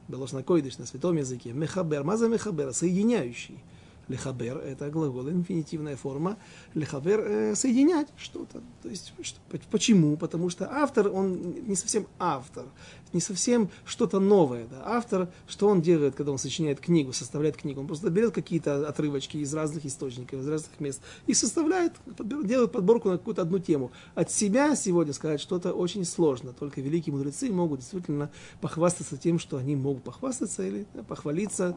Белошна 0.09 0.43
койдыш 0.43 0.79
на 0.79 0.87
святом 0.87 1.17
языке. 1.17 1.52
Мехабер. 1.52 2.02
Маза 2.05 2.29
Мехабер, 2.29 2.73
соединяющий. 2.73 3.62
Лехабер– 4.11 4.59
это 4.67 4.90
глагол, 4.90 5.31
инфинитивная 5.31 5.97
форма. 5.97 6.37
Лехабер 6.75 7.21
э,– 7.21 7.55
соединять 7.57 8.09
что-то. 8.17 8.61
То 8.83 8.88
есть, 8.88 9.12
что, 9.23 9.38
почему? 9.71 10.17
Потому 10.17 10.50
что 10.50 10.69
автор, 10.69 11.09
он 11.09 11.55
не 11.69 11.76
совсем 11.76 12.09
автор, 12.19 12.67
не 13.12 13.21
совсем 13.21 13.71
что-то 13.85 14.19
новое. 14.19 14.67
Да? 14.67 14.83
Автор, 14.85 15.29
что 15.47 15.69
он 15.69 15.81
делает, 15.81 16.17
когда 16.17 16.33
он 16.33 16.38
сочиняет 16.38 16.81
книгу, 16.81 17.12
составляет 17.12 17.57
книгу? 17.57 17.81
Он 17.81 17.87
просто 17.87 18.11
берет 18.11 18.35
какие-то 18.35 18.88
отрывочки 18.88 19.37
из 19.37 19.55
разных 19.55 19.87
источников, 19.87 20.40
из 20.40 20.49
разных 20.49 20.81
мест 20.81 21.00
и 21.29 21.35
составляет, 21.35 21.93
делает 22.19 22.73
подборку 22.73 23.11
на 23.11 23.19
какую-то 23.19 23.43
одну 23.43 23.61
тему. 23.61 23.93
От 24.17 24.33
себя 24.33 24.75
сегодня 24.75 25.12
сказать 25.12 25.40
что-то 25.40 25.73
очень 25.73 26.05
сложно. 26.05 26.52
Только 26.52 26.81
великие 26.81 27.14
мудрецы 27.14 27.50
могут 27.52 27.79
действительно 27.79 28.29
похвастаться 28.61 29.17
тем, 29.17 29.38
что 29.38 29.57
они 29.57 29.76
могут 29.76 30.02
похвастаться 30.02 30.67
или 30.67 30.85
похвалиться 31.07 31.61
Э, 31.61 31.73
а, 31.73 31.76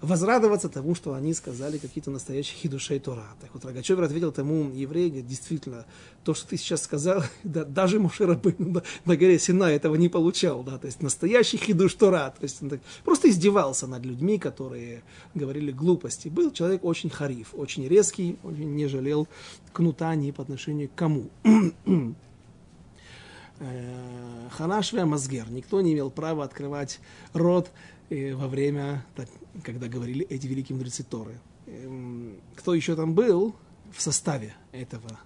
возрадоваться 0.00 0.68
тому, 0.68 0.94
что 0.94 1.14
они 1.14 1.32
сказали 1.34 1.78
какие-то 1.78 2.10
настоящие 2.10 2.58
хидушей 2.58 2.98
Тора. 2.98 3.26
Так 3.40 3.50
вот 3.54 3.64
Рогачевер 3.64 4.04
ответил 4.04 4.32
тому 4.32 4.70
еврею, 4.70 5.22
действительно, 5.22 5.86
то, 6.24 6.34
что 6.34 6.48
ты 6.48 6.56
сейчас 6.56 6.82
сказал, 6.82 7.22
да, 7.44 7.64
даже 7.64 7.98
Мушера 7.98 8.38
на, 8.58 8.82
на 9.04 9.16
горе 9.16 9.38
Сина 9.38 9.64
этого 9.64 9.94
не 9.94 10.08
получал, 10.08 10.62
да, 10.62 10.78
то 10.78 10.86
есть 10.86 11.02
настоящий 11.02 11.56
хидуш 11.56 11.94
Тора, 11.94 12.34
то 12.38 12.42
есть 12.42 12.62
он 12.62 12.70
так, 12.70 12.80
просто 13.04 13.30
издевался 13.30 13.86
над 13.86 14.04
людьми, 14.04 14.38
которые 14.38 15.02
говорили 15.34 15.72
глупости. 15.72 16.28
Был 16.28 16.50
человек 16.50 16.84
очень 16.84 17.10
хариф, 17.10 17.54
очень 17.54 17.86
резкий, 17.88 18.38
очень 18.42 18.74
не 18.74 18.86
жалел 18.86 19.28
кнута 19.72 20.14
ни 20.14 20.30
по 20.30 20.42
отношению 20.42 20.88
к 20.88 20.94
кому. 20.94 21.30
Э, 23.60 24.48
Ханашве 24.56 25.04
Мазгер. 25.04 25.50
Никто 25.50 25.80
не 25.80 25.92
имел 25.92 26.10
права 26.10 26.44
открывать 26.44 27.00
рот 27.32 27.66
э, 27.66 27.97
во 28.10 28.48
время, 28.48 29.04
так, 29.14 29.28
когда 29.62 29.88
говорили 29.88 30.26
эти 30.26 30.46
великие 30.46 30.76
мудрецы 30.76 31.02
Торы. 31.02 31.38
Эм, 31.66 32.40
кто 32.56 32.74
еще 32.74 32.96
там 32.96 33.14
был 33.14 33.54
в 33.92 34.00
составе 34.00 34.54
этого 34.72 35.18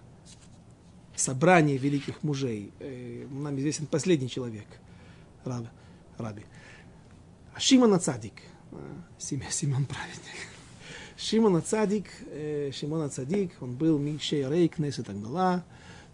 собрания 1.14 1.76
великих 1.76 2.22
мужей? 2.22 2.72
Э, 2.80 3.26
нам 3.30 3.58
известен 3.58 3.86
последний 3.86 4.28
человек, 4.28 4.66
Раб, 5.44 5.66
Раби. 6.18 6.42
Шимон 7.56 7.94
Ацадик, 7.94 8.42
Семен 9.18 9.86
праведник. 9.86 10.48
Шимон 11.16 11.56
Ацадик, 11.56 12.06
Шимон 12.74 13.02
Ацадик, 13.02 13.52
он 13.60 13.74
был 13.74 13.98
Мишей 13.98 14.48
Рейкнес 14.48 14.98
и 14.98 15.02
так 15.02 15.20
далее 15.22 15.62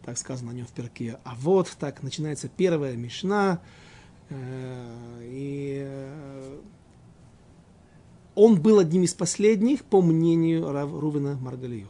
так 0.09 0.17
сказано 0.17 0.53
о 0.53 0.55
нем 0.55 0.65
в 0.65 0.71
перке. 0.71 1.19
А 1.25 1.35
вот 1.35 1.77
так 1.79 2.03
начинается 2.03 2.49
первая 2.49 2.97
мишна, 2.97 3.61
э, 3.61 3.88
и 4.31 5.85
э, 5.87 6.59
он 8.35 8.61
был 8.61 8.79
одним 8.79 9.03
из 9.03 9.15
последних, 9.15 9.85
по 9.85 10.03
мнению 10.03 10.71
Рав 10.71 10.93
Рувена 10.93 11.37
Маргалиот. 11.37 11.89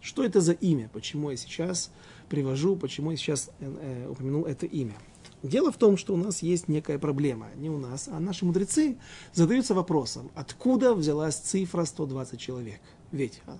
Что 0.00 0.24
это 0.24 0.40
за 0.40 0.52
имя? 0.52 0.88
Почему 0.92 1.30
я 1.30 1.36
сейчас 1.36 1.90
привожу, 2.28 2.76
почему 2.76 3.10
я 3.10 3.16
сейчас 3.16 3.50
э, 3.60 4.08
упомянул 4.08 4.44
это 4.46 4.66
имя? 4.66 4.94
Дело 5.42 5.72
в 5.72 5.76
том, 5.76 5.96
что 5.96 6.14
у 6.14 6.16
нас 6.16 6.42
есть 6.42 6.68
некая 6.68 6.98
проблема. 6.98 7.48
Не 7.56 7.70
у 7.70 7.78
нас, 7.78 8.08
а 8.08 8.18
наши 8.20 8.44
мудрецы 8.44 8.96
задаются 9.32 9.74
вопросом, 9.74 10.30
откуда 10.34 10.94
взялась 10.94 11.36
цифра 11.36 11.84
120 11.84 12.38
человек. 12.38 12.80
Ведь 13.10 13.40
а, 13.46 13.58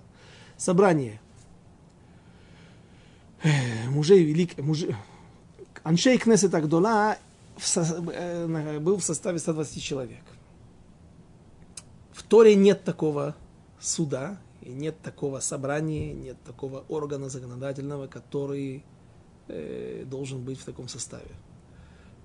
собрание 0.57 1.19
мужей 3.89 4.23
великих, 4.23 4.57
мужей, 4.59 4.95
Аншей 5.83 6.17
Кнесет 6.17 6.53
Агдола 6.53 7.17
э, 7.75 8.79
был 8.79 8.97
в 8.97 9.03
составе 9.03 9.39
120 9.39 9.81
человек. 9.81 10.23
В 12.11 12.23
Торе 12.23 12.55
нет 12.55 12.83
такого 12.83 13.35
суда, 13.79 14.39
и 14.61 14.69
нет 14.69 15.01
такого 15.01 15.39
собрания, 15.39 16.13
нет 16.13 16.37
такого 16.43 16.85
органа 16.87 17.29
законодательного, 17.29 18.07
который 18.07 18.83
э, 19.47 20.05
должен 20.05 20.43
быть 20.43 20.59
в 20.59 20.65
таком 20.65 20.87
составе. 20.87 21.31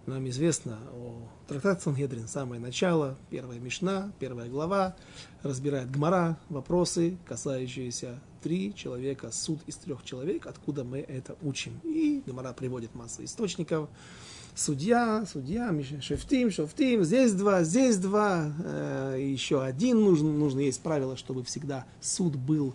Нам 0.07 0.29
известно 0.29 0.79
о 0.92 1.29
трактате 1.49 1.81
Сангедрин, 1.81 2.29
самое 2.29 2.61
начало, 2.61 3.18
первая 3.29 3.59
мишна, 3.59 4.12
первая 4.20 4.49
глава, 4.49 4.94
разбирает 5.42 5.90
Гмара, 5.90 6.38
вопросы, 6.49 7.16
касающиеся 7.27 8.20
три 8.40 8.72
человека, 8.72 9.33
суд 9.33 9.59
из 9.66 9.75
трех 9.77 10.05
человек, 10.05 10.46
откуда 10.46 10.85
мы 10.85 11.01
это 11.01 11.37
учим. 11.42 11.81
И 11.83 12.22
Гмара 12.25 12.53
приводит 12.53 12.94
массу 12.94 13.25
источников. 13.25 13.88
Судья, 14.57 15.25
судья, 15.31 15.73
шефтим, 16.01 16.51
шефтим, 16.51 17.05
здесь 17.05 17.33
два, 17.35 17.62
здесь 17.62 17.99
два, 17.99 18.53
э, 18.64 19.19
еще 19.21 19.62
один 19.62 20.01
нужен, 20.01 20.38
нужно 20.38 20.61
есть 20.61 20.81
правило, 20.81 21.16
чтобы 21.16 21.45
всегда 21.45 21.85
суд 22.01 22.37
был 22.37 22.75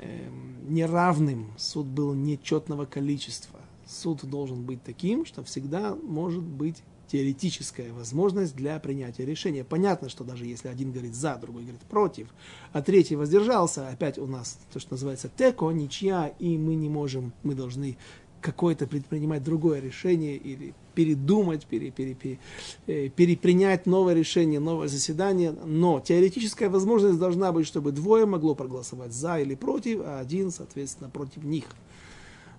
э, 0.00 0.28
неравным, 0.68 1.52
суд 1.56 1.86
был 1.86 2.12
нечетного 2.12 2.86
количества 2.86 3.60
суд 3.92 4.24
должен 4.24 4.62
быть 4.62 4.82
таким, 4.82 5.24
что 5.26 5.44
всегда 5.44 5.94
может 5.94 6.42
быть 6.42 6.82
теоретическая 7.08 7.92
возможность 7.92 8.56
для 8.56 8.78
принятия 8.78 9.26
решения. 9.26 9.64
Понятно, 9.64 10.08
что 10.08 10.24
даже 10.24 10.46
если 10.46 10.68
один 10.68 10.92
говорит 10.92 11.14
за, 11.14 11.36
другой 11.36 11.62
говорит 11.62 11.82
против, 11.82 12.28
а 12.72 12.80
третий 12.80 13.16
воздержался, 13.16 13.88
опять 13.88 14.18
у 14.18 14.26
нас 14.26 14.58
то, 14.72 14.80
что 14.80 14.94
называется 14.94 15.28
теко, 15.28 15.68
ничья, 15.70 16.32
и 16.38 16.56
мы 16.56 16.74
не 16.74 16.88
можем, 16.88 17.32
мы 17.42 17.54
должны 17.54 17.98
какое-то 18.42 18.86
предпринимать 18.86 19.42
другое 19.42 19.80
решение 19.80 20.36
или 20.36 20.74
передумать, 20.94 21.64
пере, 21.64 21.90
пере, 21.90 22.14
пере, 22.14 22.38
э, 22.86 23.08
перепринять 23.08 23.86
новое 23.86 24.14
решение, 24.14 24.60
новое 24.60 24.88
заседание. 24.88 25.52
Но 25.52 26.00
теоретическая 26.00 26.68
возможность 26.68 27.18
должна 27.18 27.52
быть, 27.52 27.66
чтобы 27.66 27.92
двое 27.92 28.26
могло 28.26 28.54
проголосовать 28.54 29.12
за 29.12 29.38
или 29.38 29.54
против, 29.54 30.00
а 30.04 30.20
один, 30.20 30.50
соответственно, 30.50 31.08
против 31.08 31.42
них. 31.44 31.64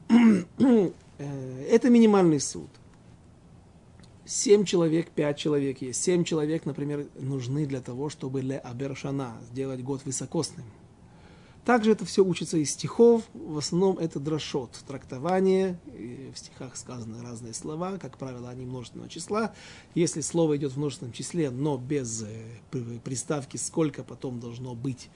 Э, 1.20 1.66
это 1.70 1.92
минимальный 1.92 2.40
суд. 2.40 2.70
Семь 4.26 4.66
человек, 4.66 5.12
пять 5.12 5.38
человек 5.38 5.80
есть. 5.82 6.02
Семь 6.02 6.24
человек, 6.24 6.66
например, 6.66 7.06
нужны 7.20 7.68
для 7.68 7.82
того, 7.82 8.10
чтобы 8.10 8.42
ле 8.42 8.58
абершана, 8.58 9.38
сделать 9.52 9.84
год 9.84 10.02
высокосным. 10.06 10.66
Также 11.66 11.92
это 11.92 12.04
все 12.04 12.26
учится 12.26 12.58
из 12.58 12.72
стихов, 12.72 13.24
в 13.34 13.58
основном 13.58 13.98
это 13.98 14.20
дрошот, 14.20 14.72
трактование, 14.86 15.80
и 15.98 16.30
в 16.34 16.38
стихах 16.38 16.76
сказаны 16.76 17.22
разные 17.22 17.54
слова, 17.54 17.98
как 17.98 18.18
правило, 18.18 18.50
они 18.50 18.66
множественного 18.66 19.10
числа. 19.10 19.54
Если 19.96 20.20
слово 20.20 20.58
идет 20.58 20.74
в 20.74 20.78
множественном 20.78 21.14
числе, 21.14 21.52
но 21.52 21.78
без 21.78 22.24
э, 22.24 23.00
приставки, 23.04 23.56
сколько 23.56 24.04
потом 24.04 24.42
должно 24.42 24.76
быть, 24.76 25.10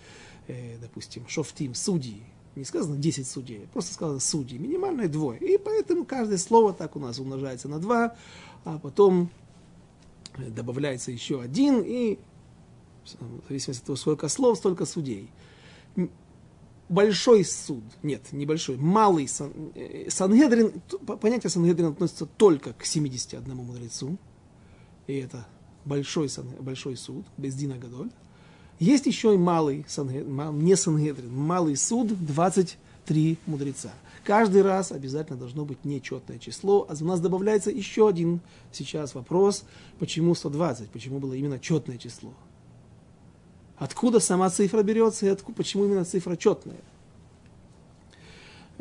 э, 0.48 0.78
допустим, 0.80 1.28
шофтим, 1.28 1.76
судьи, 1.76 2.24
не 2.56 2.64
сказано 2.64 2.96
10 2.96 3.28
судей, 3.28 3.68
просто 3.74 3.94
сказано 3.94 4.22
судьи, 4.22 4.58
минимальное 4.58 5.10
двое. 5.10 5.40
И 5.40 5.58
поэтому 5.58 6.06
каждое 6.06 6.38
слово 6.38 6.72
так 6.72 6.96
у 6.96 7.00
нас 7.00 7.20
умножается 7.20 7.68
на 7.68 7.80
два, 7.80 8.16
а 8.64 8.80
потом 8.80 9.30
добавляется 10.38 11.12
еще 11.12 11.42
один, 11.42 11.84
и 11.86 12.18
в 13.06 13.48
зависимости 13.50 13.82
от 13.82 13.86
того, 13.86 13.96
сколько 13.98 14.30
слов, 14.30 14.58
столько 14.58 14.86
судей. 14.86 15.30
Большой 16.90 17.44
суд, 17.44 17.84
нет, 18.02 18.32
небольшой, 18.32 18.78
малый 18.78 19.28
сан, 19.28 19.52
э, 19.76 20.10
Сангедрин, 20.10 20.82
понятие 21.20 21.50
Сангедрин 21.50 21.88
относится 21.90 22.26
только 22.26 22.72
к 22.72 22.86
71 22.86 23.54
мудрецу, 23.54 24.18
и 25.06 25.16
это 25.16 25.46
большой, 25.84 26.30
большой 26.62 26.96
суд, 26.96 27.26
без 27.38 27.56
Дина 27.56 27.78
Гадоль. 27.78 28.10
Есть 28.80 29.06
еще 29.06 29.34
и 29.34 29.38
малый, 29.38 29.86
не 29.86 30.76
Сангедрин, 30.78 31.36
малый 31.36 31.76
суд, 31.76 32.08
23 32.26 33.38
мудреца. 33.48 33.92
Каждый 34.24 34.62
раз 34.62 34.92
обязательно 34.92 35.40
должно 35.40 35.66
быть 35.66 35.86
нечетное 35.86 36.38
число. 36.38 36.86
А 36.90 36.96
у 37.00 37.06
нас 37.06 37.22
добавляется 37.22 37.72
еще 37.72 38.10
один 38.10 38.42
сейчас 38.72 39.16
вопрос, 39.16 39.64
почему 40.00 40.36
120, 40.36 40.90
почему 40.90 41.20
было 41.20 41.34
именно 41.34 41.60
четное 41.60 41.98
число. 41.98 42.34
Откуда 43.78 44.20
сама 44.20 44.50
цифра 44.50 44.82
берется 44.82 45.28
и 45.28 45.30
откуда, 45.30 45.58
почему 45.58 45.86
именно 45.86 46.04
цифра 46.04 46.36
четная? 46.36 46.82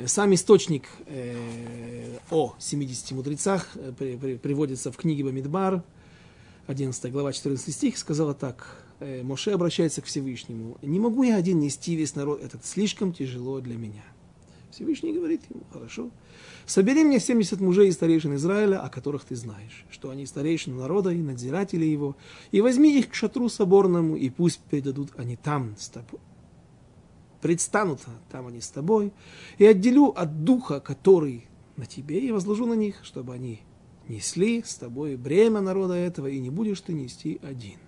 Сам 0.04 0.34
источник 0.34 0.88
э, 1.06 2.18
о 2.30 2.54
70 2.58 3.12
мудрецах 3.12 3.68
э, 3.76 3.92
при, 3.96 4.16
при, 4.16 4.36
приводится 4.36 4.92
в 4.92 4.96
книге 4.96 5.24
Бамидбар, 5.24 5.82
11 6.66 7.12
глава, 7.12 7.32
14 7.32 7.74
стих, 7.74 7.96
сказала 7.96 8.34
так, 8.34 8.84
э, 9.00 9.22
Моше 9.22 9.52
обращается 9.52 10.02
к 10.02 10.04
Всевышнему, 10.04 10.76
«Не 10.82 10.98
могу 10.98 11.22
я 11.22 11.36
один 11.36 11.60
нести 11.60 11.94
весь 11.94 12.14
народ, 12.14 12.42
это 12.42 12.58
слишком 12.62 13.12
тяжело 13.14 13.60
для 13.60 13.76
меня». 13.76 14.04
Всевышний 14.76 15.14
говорит 15.14 15.40
ему, 15.48 15.62
хорошо, 15.72 16.10
собери 16.66 17.02
мне 17.02 17.18
70 17.18 17.62
мужей 17.62 17.88
и 17.88 17.92
старейшин 17.92 18.34
Израиля, 18.34 18.80
о 18.80 18.90
которых 18.90 19.24
ты 19.24 19.34
знаешь, 19.34 19.86
что 19.88 20.10
они 20.10 20.26
старейшины 20.26 20.76
народа 20.76 21.08
и 21.12 21.22
надзиратели 21.22 21.86
его, 21.86 22.14
и 22.50 22.60
возьми 22.60 22.98
их 22.98 23.08
к 23.08 23.14
шатру 23.14 23.48
соборному, 23.48 24.16
и 24.16 24.28
пусть 24.28 24.60
передадут 24.60 25.12
они 25.16 25.36
там 25.36 25.74
с 25.78 25.88
тобой. 25.88 26.20
Предстанут 27.40 28.00
там 28.30 28.48
они 28.48 28.60
с 28.60 28.68
тобой, 28.68 29.14
и 29.56 29.64
отделю 29.64 30.08
от 30.08 30.44
духа, 30.44 30.80
который 30.80 31.46
на 31.78 31.86
тебе, 31.86 32.20
и 32.20 32.30
возложу 32.30 32.66
на 32.66 32.74
них, 32.74 32.96
чтобы 33.02 33.32
они 33.32 33.62
несли 34.08 34.62
с 34.62 34.74
тобой 34.74 35.16
бремя 35.16 35.62
народа 35.62 35.94
этого, 35.94 36.26
и 36.26 36.38
не 36.38 36.50
будешь 36.50 36.82
ты 36.82 36.92
нести 36.92 37.40
один. 37.42 37.78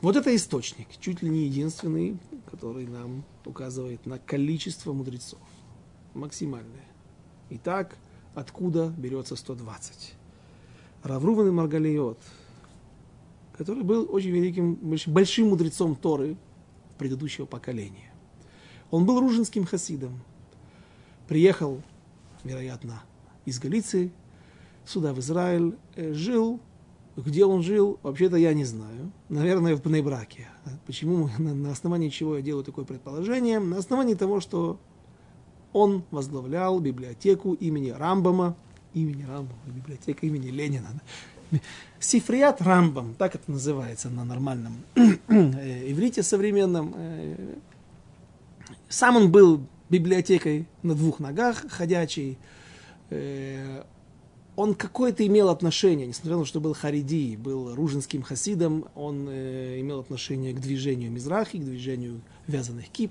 Вот 0.00 0.16
это 0.16 0.34
источник, 0.34 0.88
чуть 0.98 1.20
ли 1.20 1.28
не 1.28 1.44
единственный, 1.44 2.16
который 2.50 2.86
нам 2.86 3.22
указывает 3.44 4.06
на 4.06 4.18
количество 4.18 4.94
мудрецов. 4.94 5.40
Максимальное. 6.14 6.86
Итак, 7.50 7.98
откуда 8.34 8.88
берется 8.96 9.36
120? 9.36 10.14
Равруван 11.02 11.48
и 11.48 11.50
Маргалиот, 11.50 12.18
который 13.58 13.82
был 13.82 14.06
очень 14.10 14.30
великим, 14.30 14.74
большим 15.06 15.48
мудрецом 15.48 15.94
Торы 15.94 16.38
предыдущего 16.96 17.44
поколения. 17.44 18.10
Он 18.90 19.04
был 19.04 19.20
ружинским 19.20 19.66
хасидом. 19.66 20.22
Приехал, 21.28 21.82
вероятно, 22.42 23.02
из 23.44 23.58
Галиции 23.58 24.12
сюда, 24.86 25.12
в 25.12 25.20
Израиль, 25.20 25.76
э, 25.94 26.14
жил 26.14 26.58
где 27.16 27.44
он 27.44 27.62
жил, 27.62 27.98
вообще-то 28.02 28.36
я 28.36 28.54
не 28.54 28.64
знаю. 28.64 29.12
Наверное, 29.28 29.76
в 29.76 29.82
Пнейбраке. 29.82 30.48
Почему? 30.86 31.28
На, 31.38 31.72
основании 31.72 32.08
чего 32.08 32.36
я 32.36 32.42
делаю 32.42 32.64
такое 32.64 32.84
предположение? 32.84 33.58
На 33.58 33.78
основании 33.78 34.14
того, 34.14 34.40
что 34.40 34.78
он 35.72 36.04
возглавлял 36.10 36.80
библиотеку 36.80 37.54
имени 37.54 37.90
Рамбама, 37.90 38.56
имени 38.94 39.22
Рамбама, 39.22 39.60
библиотека 39.66 40.26
имени 40.26 40.48
Ленина. 40.48 41.00
Сифриат 41.98 42.62
Рамбам, 42.62 43.14
так 43.14 43.34
это 43.34 43.50
называется 43.50 44.08
на 44.08 44.24
нормальном 44.24 44.84
э, 44.94 45.90
иврите 45.90 46.22
современном. 46.22 46.94
Э, 46.96 47.56
сам 48.88 49.16
он 49.16 49.32
был 49.32 49.66
библиотекой 49.88 50.66
на 50.82 50.94
двух 50.94 51.18
ногах 51.18 51.64
ходячий. 51.68 52.38
Э, 54.60 54.62
он 54.62 54.74
какое-то 54.74 55.26
имел 55.26 55.48
отношение, 55.48 56.06
несмотря 56.06 56.36
на 56.36 56.42
то, 56.42 56.46
что 56.46 56.60
был 56.60 56.74
хариди, 56.74 57.36
был 57.36 57.74
ружинским 57.74 58.22
хасидом, 58.22 58.86
он 58.94 59.26
э, 59.28 59.80
имел 59.80 60.00
отношение 60.00 60.52
к 60.52 60.60
движению 60.60 61.10
Мизрахи, 61.10 61.58
к 61.58 61.64
движению 61.64 62.20
вязаных 62.46 62.88
кип, 62.88 63.10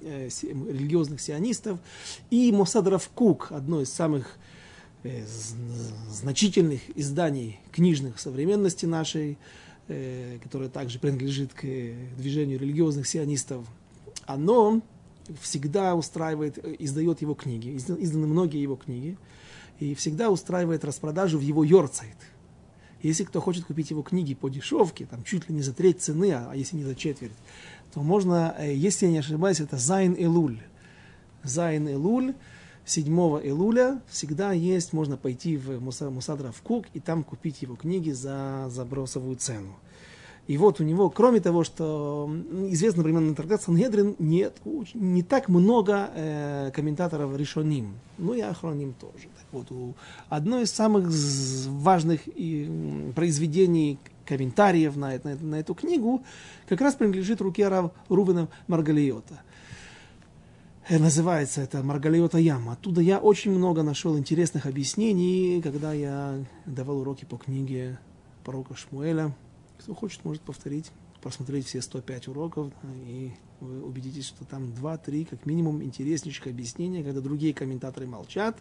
э, 0.00 0.28
религиозных 0.42 1.20
сионистов. 1.20 1.78
И 2.30 2.50
Мосад 2.52 2.86
Равкук, 2.88 3.48
одно 3.50 3.80
из 3.80 3.92
самых 3.92 4.36
э, 5.04 5.24
значительных 6.10 6.80
изданий 6.96 7.60
книжных 7.72 8.18
современности 8.18 8.86
нашей, 8.86 9.38
э, 9.88 10.38
которое 10.42 10.68
также 10.68 10.98
принадлежит 10.98 11.54
к 11.54 11.62
движению 12.16 12.58
религиозных 12.58 13.06
сионистов, 13.06 13.64
оно 14.26 14.82
всегда 15.40 15.94
устраивает, 15.94 16.58
э, 16.58 16.74
издает 16.78 17.22
его 17.22 17.34
книги, 17.34 17.76
изданы 17.76 18.26
многие 18.26 18.62
его 18.62 18.76
книги 18.76 19.16
и 19.78 19.94
всегда 19.94 20.30
устраивает 20.30 20.84
распродажу 20.84 21.38
в 21.38 21.42
его 21.42 21.64
Йорцайт. 21.64 22.16
Если 23.02 23.24
кто 23.24 23.40
хочет 23.40 23.64
купить 23.64 23.90
его 23.90 24.02
книги 24.02 24.34
по 24.34 24.48
дешевке, 24.48 25.06
там 25.06 25.22
чуть 25.22 25.48
ли 25.48 25.54
не 25.54 25.62
за 25.62 25.72
треть 25.72 26.02
цены, 26.02 26.32
а 26.32 26.52
если 26.54 26.76
не 26.76 26.84
за 26.84 26.96
четверть, 26.96 27.32
то 27.94 28.02
можно, 28.02 28.54
э, 28.58 28.74
если 28.74 29.06
я 29.06 29.12
не 29.12 29.18
ошибаюсь, 29.18 29.60
это 29.60 29.76
Зайн 29.76 30.16
Элуль. 30.18 30.60
Зайн 31.44 31.88
Элуль, 31.88 32.34
7 32.84 33.40
Элуля 33.44 34.00
всегда 34.08 34.52
есть, 34.52 34.92
можно 34.92 35.16
пойти 35.16 35.56
в 35.56 35.78
Мусадра 35.80 36.50
в 36.50 36.62
Кук 36.62 36.86
и 36.94 37.00
там 37.00 37.22
купить 37.22 37.62
его 37.62 37.76
книги 37.76 38.10
за 38.10 38.66
забросовую 38.70 39.36
цену. 39.36 39.76
И 40.48 40.56
вот 40.56 40.80
у 40.80 40.84
него, 40.84 41.10
кроме 41.10 41.40
того, 41.40 41.62
что 41.62 42.28
известно 42.70 43.02
временный 43.02 43.34
трактат 43.34 43.62
Сангедрин, 43.62 44.16
нет 44.18 44.56
не 44.94 45.22
так 45.22 45.50
много 45.50 46.10
э, 46.14 46.70
комментаторов 46.74 47.36
решоним. 47.36 47.92
Ну 48.16 48.32
и 48.32 48.40
ахроним 48.40 48.94
тоже. 48.94 49.24
Так 49.24 49.46
вот, 49.52 49.70
у, 49.70 49.94
одно 50.30 50.60
из 50.60 50.70
самых 50.70 51.10
важных 51.68 52.22
и, 52.24 53.12
произведений 53.14 53.98
комментариев 54.24 54.96
на, 54.96 55.20
на, 55.22 55.36
на 55.36 55.60
эту 55.60 55.74
книгу 55.74 56.22
как 56.66 56.80
раз 56.80 56.94
принадлежит 56.94 57.42
руке 57.42 57.68
Рав 57.68 57.92
Рувена 58.08 58.48
Маргалиота. 58.68 59.42
Э, 60.88 60.98
называется 60.98 61.60
это 61.60 61.82
Маргалиота 61.82 62.38
Яма. 62.38 62.72
Оттуда 62.72 63.02
я 63.02 63.18
очень 63.18 63.50
много 63.50 63.82
нашел 63.82 64.16
интересных 64.16 64.64
объяснений, 64.64 65.60
когда 65.60 65.92
я 65.92 66.42
давал 66.64 67.00
уроки 67.00 67.26
по 67.26 67.36
книге 67.36 67.98
пророка 68.44 68.74
Шмуэля– 68.74 69.34
кто 69.78 69.94
хочет, 69.94 70.24
может 70.24 70.42
повторить, 70.42 70.90
посмотреть 71.22 71.66
все 71.66 71.82
105 71.82 72.28
уроков, 72.28 72.72
и 73.06 73.32
вы 73.60 73.82
убедитесь, 73.82 74.26
что 74.26 74.44
там 74.44 74.64
2-3, 74.64 75.26
как 75.26 75.46
минимум, 75.46 75.82
интереснейших 75.82 76.46
объяснения, 76.46 77.02
когда 77.02 77.20
другие 77.20 77.54
комментаторы 77.54 78.06
молчат, 78.06 78.58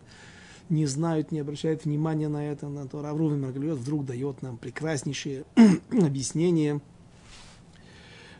не 0.69 0.85
знают, 0.85 1.31
не 1.31 1.39
обращают 1.39 1.85
внимания 1.85 2.27
на 2.27 2.45
это, 2.45 2.67
на 2.67 2.87
то 2.87 3.01
Раврувин 3.01 3.41
Маргалиот 3.41 3.79
вдруг 3.79 4.05
дает 4.05 4.41
нам 4.41 4.57
прекраснейшие 4.57 5.45
объяснения, 5.91 6.81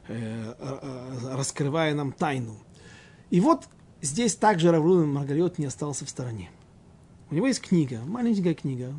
э, 0.08 0.54
раскрывая 1.32 1.94
нам 1.94 2.12
тайну. 2.12 2.58
И 3.30 3.40
вот 3.40 3.68
здесь 4.02 4.36
также 4.36 4.72
Раврувин 4.72 5.13
Маргалиот 5.13 5.58
не 5.58 5.66
остался 5.66 6.06
в 6.06 6.10
стороне. 6.10 6.50
У 7.30 7.36
него 7.36 7.48
есть 7.48 7.62
книга, 7.62 8.02
маленькая 8.06 8.54
книга, 8.54 8.94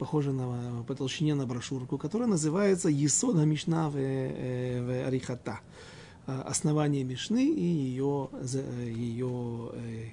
похоже 0.00 0.32
на, 0.32 0.82
по 0.84 0.94
толщине 0.94 1.34
на 1.34 1.46
брошюрку, 1.46 1.98
которая 1.98 2.26
называется 2.26 2.88
«Есода 2.88 3.44
Мишна 3.44 3.90
в, 3.90 3.96
э, 3.96 4.80
в 4.82 5.06
Арихата». 5.06 5.60
Основание 6.26 7.04
Мишны 7.04 7.44
и 7.44 7.62
ее, 7.62 8.30
ее 8.86 9.70
э, 9.74 10.06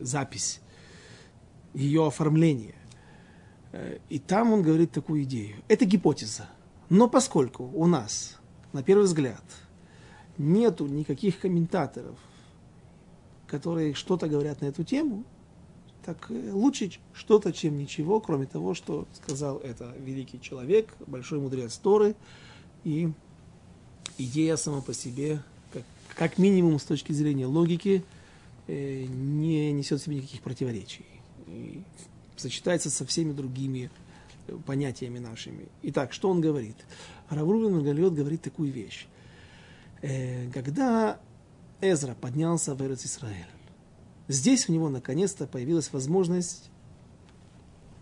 запись, 0.00 0.60
ее 1.72 2.04
оформление. 2.04 2.74
Э, 3.70 3.98
и 4.08 4.18
там 4.18 4.52
он 4.52 4.62
говорит 4.62 4.90
такую 4.90 5.22
идею. 5.22 5.56
Это 5.68 5.84
гипотеза. 5.84 6.48
Но 6.88 7.08
поскольку 7.08 7.70
у 7.74 7.86
нас, 7.86 8.38
на 8.72 8.82
первый 8.82 9.04
взгляд, 9.04 9.44
нету 10.36 10.86
никаких 10.88 11.38
комментаторов, 11.38 12.18
которые 13.46 13.94
что-то 13.94 14.26
говорят 14.26 14.62
на 14.62 14.66
эту 14.66 14.82
тему, 14.82 15.24
так 16.04 16.30
э, 16.30 16.50
лучше 16.52 16.90
что-то, 17.12 17.52
чем 17.52 17.78
ничего, 17.78 18.20
кроме 18.20 18.46
того, 18.46 18.74
что 18.74 19.06
сказал 19.14 19.58
это 19.58 19.94
великий 19.98 20.40
человек, 20.40 20.94
большой 21.06 21.40
мудрец 21.40 21.76
Торы, 21.76 22.14
и 22.84 23.10
идея 24.18 24.56
сама 24.56 24.80
по 24.80 24.92
себе, 24.92 25.42
как, 25.72 25.82
как 26.14 26.38
минимум 26.38 26.78
с 26.78 26.84
точки 26.84 27.12
зрения 27.12 27.46
логики, 27.46 28.04
э, 28.66 29.04
не 29.04 29.72
несет 29.72 30.00
в 30.00 30.04
себе 30.04 30.16
никаких 30.16 30.42
противоречий. 30.42 31.06
И 31.46 31.82
сочетается 32.36 32.90
со 32.90 33.06
всеми 33.06 33.32
другими 33.32 33.90
э, 34.46 34.56
понятиями 34.66 35.18
нашими. 35.18 35.66
Итак, 35.82 36.12
что 36.12 36.30
он 36.30 36.40
говорит? 36.40 36.76
Раврувен 37.28 37.82
Галиот 37.82 38.14
говорит 38.14 38.42
такую 38.42 38.70
вещь. 38.70 39.06
Э, 40.02 40.50
когда 40.52 41.18
Эзра 41.80 42.14
поднялся 42.14 42.74
в 42.74 42.82
Эрец 42.82 43.04
Израиль, 43.04 43.46
Здесь 44.28 44.68
у 44.68 44.72
него 44.72 44.88
наконец-то 44.88 45.46
появилась 45.46 45.92
возможность 45.92 46.70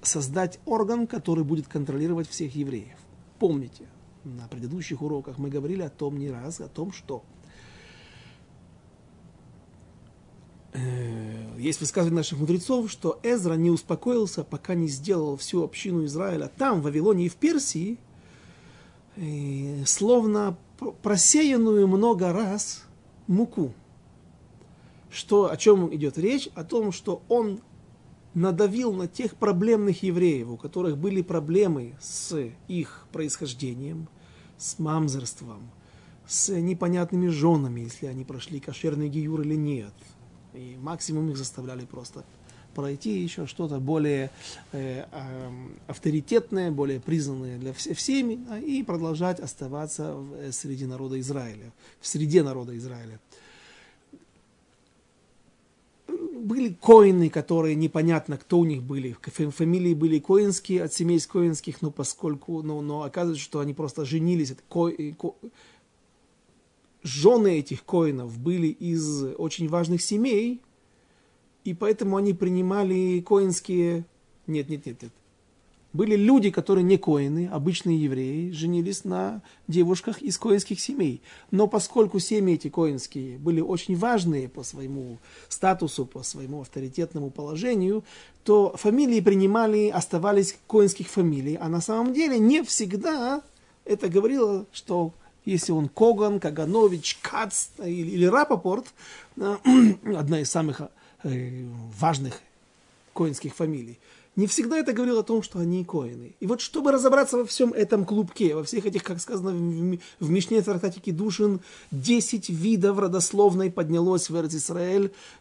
создать 0.02 0.60
орган, 0.66 1.06
который 1.06 1.44
будет 1.44 1.68
контролировать 1.68 2.28
всех 2.28 2.54
евреев. 2.54 2.98
Помните, 3.38 3.86
на 4.24 4.46
предыдущих 4.48 5.02
уроках 5.02 5.38
мы 5.38 5.48
говорили 5.48 5.82
о 5.82 5.90
том 5.90 6.16
не 6.18 6.30
раз, 6.30 6.60
о 6.60 6.68
том, 6.68 6.92
что 6.92 7.24
э, 10.72 11.58
есть 11.58 11.80
высказывание 11.80 12.18
наших 12.18 12.38
мудрецов, 12.38 12.90
что 12.90 13.18
Эзра 13.22 13.54
не 13.54 13.70
успокоился, 13.70 14.44
пока 14.44 14.74
не 14.74 14.88
сделал 14.88 15.36
всю 15.36 15.62
общину 15.62 16.04
Израиля 16.04 16.50
там, 16.56 16.80
в 16.80 16.84
Вавилоне 16.84 17.26
и 17.26 17.28
в 17.28 17.36
Персии, 17.36 17.98
э, 19.16 19.84
словно 19.86 20.56
просеянную 21.02 21.88
много 21.88 22.32
раз 22.32 22.84
муку. 23.26 23.74
Что, 25.12 25.50
о 25.50 25.56
чем 25.58 25.94
идет 25.94 26.16
речь? 26.16 26.48
О 26.54 26.64
том, 26.64 26.90
что 26.90 27.22
он 27.28 27.60
надавил 28.32 28.94
на 28.94 29.06
тех 29.06 29.36
проблемных 29.36 30.02
евреев, 30.02 30.48
у 30.48 30.56
которых 30.56 30.96
были 30.96 31.20
проблемы 31.20 31.94
с 32.00 32.50
их 32.66 33.06
происхождением, 33.12 34.08
с 34.56 34.78
мамзерством, 34.78 35.70
с 36.26 36.48
непонятными 36.48 37.28
женами, 37.28 37.82
если 37.82 38.06
они 38.06 38.24
прошли 38.24 38.58
кошерный 38.58 39.10
гиюр 39.10 39.42
или 39.42 39.54
нет. 39.54 39.92
И 40.54 40.78
максимум 40.80 41.28
их 41.30 41.36
заставляли 41.36 41.84
просто 41.84 42.24
пройти 42.74 43.22
еще 43.22 43.46
что-то 43.46 43.80
более 43.80 44.30
э, 44.72 45.04
э, 45.10 45.50
авторитетное, 45.88 46.70
более 46.70 47.00
признанное 47.00 47.58
для 47.58 47.72
вс- 47.72 47.92
всеми, 47.92 48.40
а, 48.48 48.58
и 48.58 48.82
продолжать 48.82 49.40
оставаться 49.40 50.14
в, 50.14 50.34
э, 50.34 50.52
среди 50.52 50.86
народа 50.86 51.20
Израиля, 51.20 51.70
в 52.00 52.06
среде 52.06 52.42
народа 52.42 52.74
Израиля. 52.78 53.20
Были 56.52 56.74
коины, 56.74 57.30
которые 57.30 57.74
непонятно, 57.74 58.36
кто 58.36 58.58
у 58.58 58.66
них 58.66 58.82
были. 58.82 59.16
Фамилии 59.22 59.94
были 59.94 60.18
коинские, 60.18 60.82
от 60.82 60.92
семейств 60.92 61.32
коинских, 61.32 61.80
но 61.80 61.90
поскольку, 61.90 62.60
но, 62.60 62.82
но 62.82 63.04
оказывается, 63.04 63.42
что 63.42 63.60
они 63.60 63.72
просто 63.72 64.04
женились. 64.04 64.50
Это 64.50 64.60
ко, 64.68 64.90
ко, 65.14 65.34
жены 67.02 67.58
этих 67.58 67.86
коинов 67.86 68.38
были 68.38 68.66
из 68.66 69.24
очень 69.38 69.66
важных 69.66 70.02
семей, 70.02 70.60
и 71.64 71.72
поэтому 71.72 72.18
они 72.18 72.34
принимали 72.34 73.24
коинские... 73.26 74.04
Нет, 74.46 74.68
нет, 74.68 74.84
нет, 74.84 75.00
нет. 75.00 75.12
Были 75.92 76.16
люди, 76.16 76.50
которые 76.50 76.84
не 76.84 76.96
коины, 76.96 77.48
обычные 77.52 78.02
евреи, 78.02 78.50
женились 78.50 79.04
на 79.04 79.42
девушках 79.68 80.22
из 80.22 80.38
коинских 80.38 80.80
семей. 80.80 81.22
Но 81.50 81.66
поскольку 81.66 82.18
семьи 82.18 82.54
эти 82.54 82.68
коинские 82.68 83.38
были 83.38 83.60
очень 83.60 83.96
важные 83.96 84.48
по 84.48 84.62
своему 84.62 85.18
статусу, 85.48 86.06
по 86.06 86.22
своему 86.22 86.62
авторитетному 86.62 87.30
положению, 87.30 88.04
то 88.44 88.74
фамилии 88.76 89.20
принимали, 89.20 89.88
оставались 89.88 90.58
коинских 90.66 91.08
фамилий. 91.08 91.56
А 91.60 91.68
на 91.68 91.80
самом 91.80 92.12
деле 92.12 92.38
не 92.38 92.62
всегда 92.62 93.42
это 93.84 94.08
говорило, 94.08 94.66
что 94.72 95.12
если 95.44 95.72
он 95.72 95.88
Коган, 95.88 96.40
Каганович, 96.40 97.18
Кац 97.20 97.68
или, 97.78 98.10
или 98.10 98.26
Рапопорт, 98.26 98.86
одна 99.36 100.40
из 100.40 100.50
самых 100.50 100.82
Э, 101.24 101.64
важных 102.00 102.40
коинских 103.14 103.54
фамилий. 103.54 104.00
Не 104.34 104.46
всегда 104.46 104.78
это 104.78 104.94
говорило 104.94 105.20
о 105.20 105.24
том, 105.24 105.42
что 105.42 105.58
они 105.58 105.84
коины. 105.84 106.34
И 106.40 106.46
вот 106.46 106.62
чтобы 106.62 106.90
разобраться 106.90 107.36
во 107.36 107.44
всем 107.44 107.74
этом 107.74 108.06
клубке, 108.06 108.54
во 108.54 108.64
всех 108.64 108.86
этих, 108.86 109.02
как 109.02 109.20
сказано 109.20 109.50
в, 109.50 109.98
в 110.20 110.30
Мишне 110.30 110.62
Трактатике 110.62 111.12
Душин, 111.12 111.60
10 111.90 112.48
видов 112.48 112.98
родословной 112.98 113.70
поднялось 113.70 114.30
в 114.30 114.36
Эрц 114.36 114.70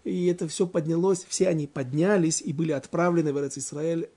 и 0.04 0.26
это 0.26 0.48
все 0.50 0.68
поднялось, 0.68 1.26
все 1.30 1.48
они 1.48 1.68
поднялись 1.68 2.42
и 2.42 2.52
были 2.52 2.74
отправлены 2.74 3.32
в 3.32 3.38
Эрц 3.38 3.58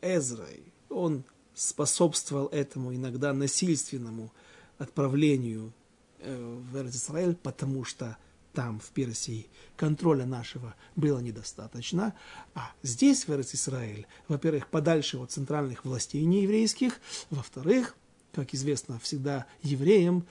Эзрой. 0.03 0.73
Он 0.89 1.23
способствовал 1.55 2.49
этому 2.49 2.93
иногда 2.93 3.33
насильственному 3.33 4.33
отправлению 4.79 5.73
э, 6.19 6.59
в 6.73 6.77
Эрц 6.77 7.11
потому 7.41 7.85
что 7.85 8.17
там, 8.55 8.81
в 8.81 8.91
Персии, 8.91 9.49
контроля 9.77 10.25
нашего 10.25 10.75
было 10.97 11.19
недостаточно. 11.19 12.15
А 12.55 12.73
здесь, 12.83 13.27
в 13.27 13.33
Израиль, 13.55 14.07
во-первых, 14.29 14.69
подальше 14.69 15.19
от 15.19 15.33
центральных 15.33 15.85
властей 15.85 16.25
нееврейских, 16.25 17.01
во-вторых, 17.31 17.97
как 18.33 18.55
известно 18.55 18.99
всегда 18.99 19.47
евреям, 19.63 20.27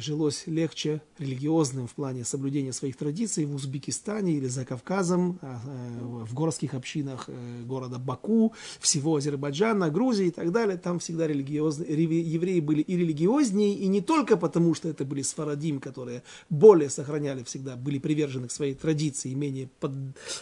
жилось 0.00 0.44
легче 0.46 1.00
религиозным 1.18 1.86
в 1.86 1.94
плане 1.94 2.24
соблюдения 2.24 2.72
своих 2.72 2.96
традиций 2.96 3.44
в 3.44 3.54
Узбекистане 3.54 4.34
или 4.34 4.46
за 4.46 4.64
Кавказом, 4.64 5.38
а, 5.42 5.60
э, 5.66 6.24
в 6.24 6.34
городских 6.34 6.74
общинах 6.74 7.24
э, 7.28 7.62
города 7.64 7.98
Баку, 7.98 8.52
всего 8.80 9.16
Азербайджана, 9.16 9.90
Грузии 9.90 10.26
и 10.26 10.30
так 10.30 10.52
далее. 10.52 10.76
Там 10.76 10.98
всегда 10.98 11.26
религиозные, 11.26 11.90
евреи 11.92 12.60
были 12.60 12.80
и 12.82 12.96
религиознее, 12.96 13.74
и 13.74 13.86
не 13.86 14.00
только 14.00 14.36
потому, 14.36 14.74
что 14.74 14.88
это 14.88 15.04
были 15.04 15.22
сфарадим, 15.22 15.80
которые 15.80 16.22
более 16.50 16.90
сохраняли 16.90 17.42
всегда, 17.44 17.76
были 17.76 17.98
привержены 17.98 18.48
к 18.48 18.52
своей 18.52 18.74
традиции, 18.74 19.34
менее 19.34 19.68
под, 19.80 19.92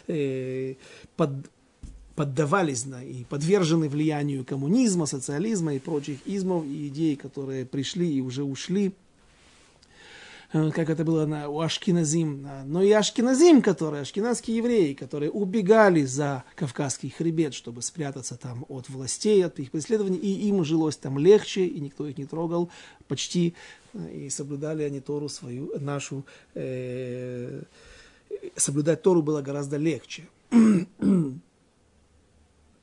э, 0.09 0.75
под 1.17 1.31
поддавались 2.15 2.85
на, 2.87 3.03
и 3.03 3.25
подвержены 3.25 3.89
влиянию 3.89 4.45
коммунизма, 4.45 5.07
социализма 5.07 5.75
и 5.75 5.79
прочих 5.79 6.19
измов 6.27 6.65
и 6.65 6.89
идей, 6.89 7.17
которые 7.17 7.65
пришли 7.65 8.13
и 8.13 8.21
уже 8.21 8.45
ушли 8.45 8.93
как 10.53 10.91
это 10.91 11.05
было 11.05 11.25
на, 11.25 11.49
у 11.49 11.61
Ашкиназим, 11.61 12.47
но 12.67 12.83
и 12.83 12.91
Ашкиназим, 12.91 13.63
которые, 13.63 14.03
ашкеназские 14.03 14.59
евреи, 14.59 14.93
которые 14.93 15.31
убегали 15.31 16.05
за 16.05 16.45
Кавказский 16.57 17.11
хребет, 17.11 17.55
чтобы 17.55 17.81
спрятаться 17.81 18.37
там 18.37 18.67
от 18.69 18.89
властей, 18.91 19.45
от 19.45 19.59
их 19.59 19.71
преследований, 19.71 20.19
и 20.19 20.49
им 20.49 20.63
жилось 20.65 20.97
там 20.97 21.19
легче, 21.19 21.65
и 21.65 21.81
никто 21.81 22.07
их 22.07 22.19
не 22.19 22.27
трогал 22.27 22.71
почти, 23.09 23.55
э, 23.95 24.27
и 24.27 24.31
соблюдали 24.31 24.83
они 24.83 25.01
Тору 25.01 25.29
свою, 25.29 25.73
нашу, 25.81 26.25
э, 26.55 27.63
соблюдать 28.57 29.03
Тору 29.03 29.23
было 29.23 29.41
гораздо 29.41 29.79
легче. 29.79 30.25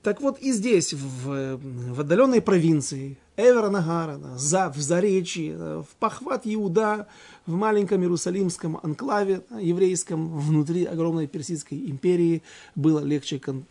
Так 0.01 0.21
вот 0.21 0.39
и 0.39 0.53
здесь, 0.53 0.93
в, 0.93 1.57
в 1.57 1.99
отдаленной 1.99 2.41
провинции, 2.41 3.17
Эвера 3.35 3.69
Нагарана, 3.69 4.37
за, 4.37 4.69
в 4.69 4.77
Заречье, 4.77 5.57
в 5.57 5.87
похват 5.99 6.41
Иуда, 6.45 7.07
в 7.45 7.53
маленьком 7.53 8.01
Иерусалимском 8.01 8.79
анклаве 8.81 9.41
еврейском, 9.59 10.39
внутри 10.39 10.85
огромной 10.85 11.27
Персидской 11.27 11.77
империи, 11.89 12.43
было 12.75 12.99
легче 12.99 13.39
кон- 13.39 13.65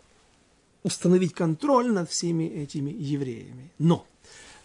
установить 0.82 1.32
контроль 1.32 1.90
над 1.90 2.10
всеми 2.10 2.44
этими 2.44 2.90
евреями. 2.90 3.70
Но 3.78 4.06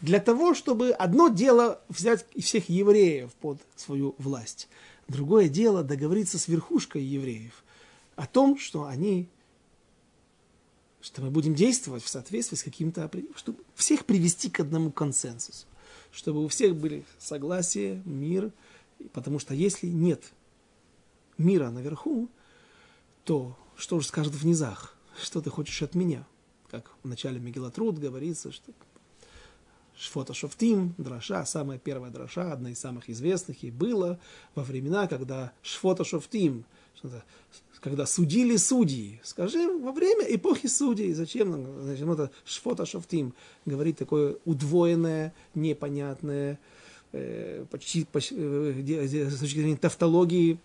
для 0.02 0.20
того, 0.20 0.54
чтобы 0.54 0.92
одно 0.92 1.30
дело 1.30 1.80
взять 1.88 2.26
всех 2.38 2.68
евреев 2.68 3.32
под 3.40 3.58
свою 3.78 4.16
власть, 4.18 4.68
другое 5.08 5.48
дело 5.48 5.82
договориться 5.82 6.38
с 6.38 6.50
верхушкой 6.50 7.04
евреев 7.04 7.64
о 8.18 8.28
том, 8.28 8.58
что 8.58 8.86
они 8.86 9.30
что 11.04 11.22
мы 11.22 11.30
будем 11.30 11.54
действовать 11.54 12.02
в 12.02 12.08
соответствии 12.08 12.56
с 12.56 12.64
каким-то, 12.64 13.12
чтобы 13.36 13.60
всех 13.76 14.06
привести 14.06 14.50
к 14.50 14.62
одному 14.62 14.90
консенсусу, 14.90 15.68
чтобы 16.14 16.44
у 16.44 16.48
всех 16.48 16.78
были 16.78 17.04
согласие, 17.20 18.02
мир, 18.06 18.54
потому 19.12 19.38
что 19.38 19.54
если 19.54 19.88
нет 19.88 20.24
мира 21.38 21.70
наверху, 21.72 22.30
то 23.26 23.58
что 23.76 24.00
же 24.00 24.08
скажет 24.08 24.34
в 24.34 24.46
низах? 24.46 24.96
Что 25.22 25.42
ты 25.42 25.50
хочешь 25.50 25.82
от 25.82 25.94
меня? 25.94 26.26
Как 26.72 26.90
в 27.04 27.08
начале 27.08 27.38
Мегилатруд 27.38 28.00
говорится, 28.00 28.54
что 28.54 28.72
Шфота 29.98 30.34
Шофтим, 30.34 30.96
дроша, 30.98 31.46
самая 31.46 31.80
первая 31.80 32.12
дроша, 32.12 32.54
одна 32.54 32.70
из 32.70 32.80
самых 32.80 33.10
известных, 33.10 33.62
и 33.64 33.72
было 33.72 34.20
во 34.56 34.64
времена, 34.64 35.08
когда 35.08 35.52
Шфота 35.62 36.06
Шофтим, 36.06 36.64
когда 37.84 38.06
судили 38.06 38.56
судьи. 38.56 39.20
Скажи, 39.24 39.68
во 39.68 39.92
время 39.92 40.26
эпохи 40.34 40.68
судей, 40.68 41.12
зачем 41.12 41.52
нам, 41.52 41.82
зачем 41.84 42.10
это 42.14 42.32
шфота 42.46 42.86
шофтим, 42.86 43.34
говорить 43.66 43.98
такое 43.98 44.38
удвоенное, 44.46 45.34
непонятное, 45.54 46.60
э, 47.12 47.66
почти, 47.70 48.06
почти 48.06 48.36
э, 48.38 49.30
с 49.30 49.38
точки 49.38 49.58
зрения 49.58 49.76
тавтологии, 49.76 50.60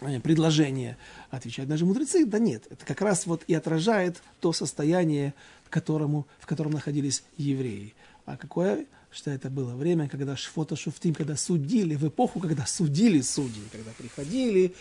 э, 0.00 0.20
предложение, 0.20 0.96
отвечают 1.30 1.68
даже 1.68 1.84
мудрецы, 1.84 2.24
да 2.24 2.38
нет, 2.38 2.68
это 2.70 2.86
как 2.86 3.00
раз 3.00 3.26
вот 3.26 3.42
и 3.48 3.54
отражает 3.54 4.22
то 4.38 4.52
состояние, 4.52 5.34
которому, 5.70 6.28
в 6.38 6.46
котором 6.46 6.70
находились 6.70 7.24
евреи. 7.36 7.94
А 8.26 8.36
какое, 8.36 8.86
что 9.10 9.32
это 9.32 9.50
было 9.50 9.74
время, 9.74 10.08
когда 10.08 10.36
Шфота 10.36 10.76
Шуфтим, 10.76 11.14
когда 11.14 11.36
судили, 11.36 11.96
в 11.96 12.06
эпоху, 12.06 12.38
когда 12.38 12.64
судили 12.64 13.20
судьи, 13.22 13.64
когда 13.72 13.90
приходили, 13.98 14.72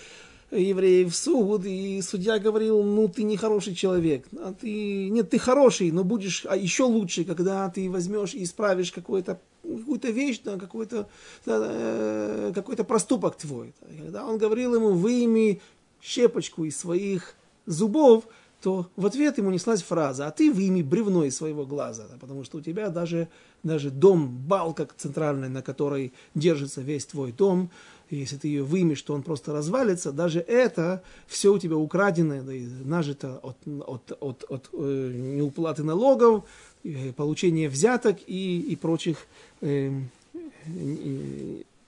евреев 0.51 1.13
в 1.13 1.15
суд, 1.15 1.65
и 1.65 2.01
судья 2.01 2.39
говорил, 2.39 2.83
ну, 2.83 3.07
ты 3.07 3.23
не 3.23 3.37
хороший 3.37 3.73
человек, 3.73 4.27
а 4.37 4.53
ты, 4.53 5.09
нет, 5.09 5.29
ты 5.29 5.39
хороший, 5.39 5.91
но 5.91 6.03
будешь 6.03 6.45
а 6.47 6.57
еще 6.57 6.83
лучше, 6.83 7.23
когда 7.23 7.69
ты 7.69 7.89
возьмешь 7.89 8.33
и 8.33 8.43
исправишь 8.43 8.91
какую-то 8.91 9.39
какую-то 9.63 10.09
вещь, 10.09 10.41
да, 10.43 10.57
какой-то, 10.57 11.07
да, 11.45 12.51
какой-то 12.53 12.83
проступок 12.83 13.37
твой. 13.37 13.73
Когда 13.99 14.25
он 14.25 14.37
говорил 14.37 14.75
ему, 14.75 14.89
выйми 14.91 15.61
щепочку 16.01 16.65
из 16.65 16.77
своих 16.77 17.35
зубов, 17.65 18.25
то 18.61 18.87
в 18.95 19.05
ответ 19.05 19.37
ему 19.37 19.49
неслась 19.49 19.81
фраза, 19.81 20.27
а 20.27 20.31
ты 20.31 20.51
выйми 20.51 20.81
бревно 20.81 21.23
из 21.23 21.35
своего 21.35 21.65
глаза, 21.65 22.07
потому 22.19 22.43
что 22.43 22.59
у 22.59 22.61
тебя 22.61 22.89
даже, 22.89 23.27
даже 23.63 23.89
дом, 23.89 24.27
балка 24.27 24.87
центральная, 24.97 25.49
на 25.49 25.61
которой 25.61 26.13
держится 26.35 26.81
весь 26.81 27.05
твой 27.05 27.31
дом, 27.31 27.71
если 28.15 28.37
ты 28.37 28.47
ее 28.47 28.63
вымешь, 28.63 29.01
то 29.01 29.13
он 29.13 29.23
просто 29.23 29.53
развалится, 29.53 30.11
даже 30.11 30.39
это 30.39 31.01
все 31.27 31.53
у 31.53 31.59
тебя 31.59 31.77
украденное, 31.77 32.41
да, 32.41 32.53
и 32.53 32.65
нажито 32.65 33.39
от, 33.41 33.57
от, 33.65 34.11
от, 34.19 34.43
от 34.49 34.69
э, 34.73 35.11
неуплаты 35.15 35.83
налогов, 35.83 36.43
э, 36.83 37.13
получения 37.13 37.69
взяток 37.69 38.17
и, 38.27 38.59
и 38.59 38.75
прочих 38.75 39.27
э, 39.61 39.91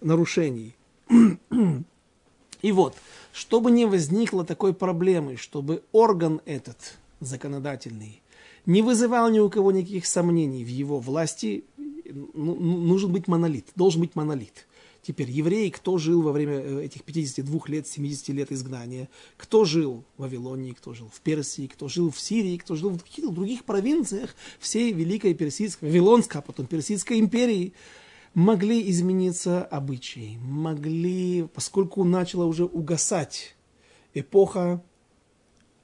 нарушений. 0.01 0.75
И 2.61 2.71
вот, 2.71 2.95
чтобы 3.33 3.71
не 3.71 3.85
возникло 3.85 4.45
такой 4.45 4.73
проблемы, 4.73 5.35
чтобы 5.35 5.83
орган 5.91 6.39
этот 6.45 6.77
законодательный 7.19 8.21
не 8.65 8.81
вызывал 8.81 9.29
ни 9.29 9.39
у 9.39 9.49
кого 9.49 9.73
никаких 9.73 10.05
сомнений 10.05 10.63
в 10.63 10.69
его 10.69 10.99
власти, 10.99 11.65
ну, 11.77 12.55
ну, 12.55 12.77
нужен 12.77 13.11
быть 13.11 13.27
монолит, 13.27 13.65
должен 13.75 14.01
быть 14.01 14.15
монолит. 14.15 14.65
Теперь, 15.03 15.29
евреи, 15.29 15.69
кто 15.69 15.97
жил 15.97 16.21
во 16.21 16.31
время 16.31 16.53
э, 16.53 16.85
этих 16.85 17.03
52 17.03 17.59
лет, 17.67 17.87
70 17.87 18.29
лет 18.29 18.53
изгнания, 18.53 19.09
кто 19.35 19.65
жил 19.65 20.05
в 20.15 20.21
Вавилонии, 20.21 20.71
кто 20.71 20.93
жил 20.93 21.11
в 21.13 21.19
Персии, 21.19 21.67
кто 21.67 21.89
жил 21.89 22.09
в 22.09 22.17
Сирии, 22.17 22.57
кто 22.57 22.75
жил 22.75 22.91
в 22.91 23.03
каких-то 23.03 23.29
других 23.29 23.65
провинциях 23.65 24.33
всей 24.59 24.93
Великой 24.93 25.33
Персидской, 25.33 25.89
Вавилонской, 25.89 26.39
а 26.39 26.41
потом 26.41 26.67
Персидской 26.67 27.19
империи, 27.19 27.73
могли 28.33 28.89
измениться 28.89 29.65
обычаи, 29.65 30.37
могли, 30.41 31.49
поскольку 31.53 32.05
начала 32.05 32.45
уже 32.45 32.63
угасать 32.63 33.57
эпоха 34.13 34.81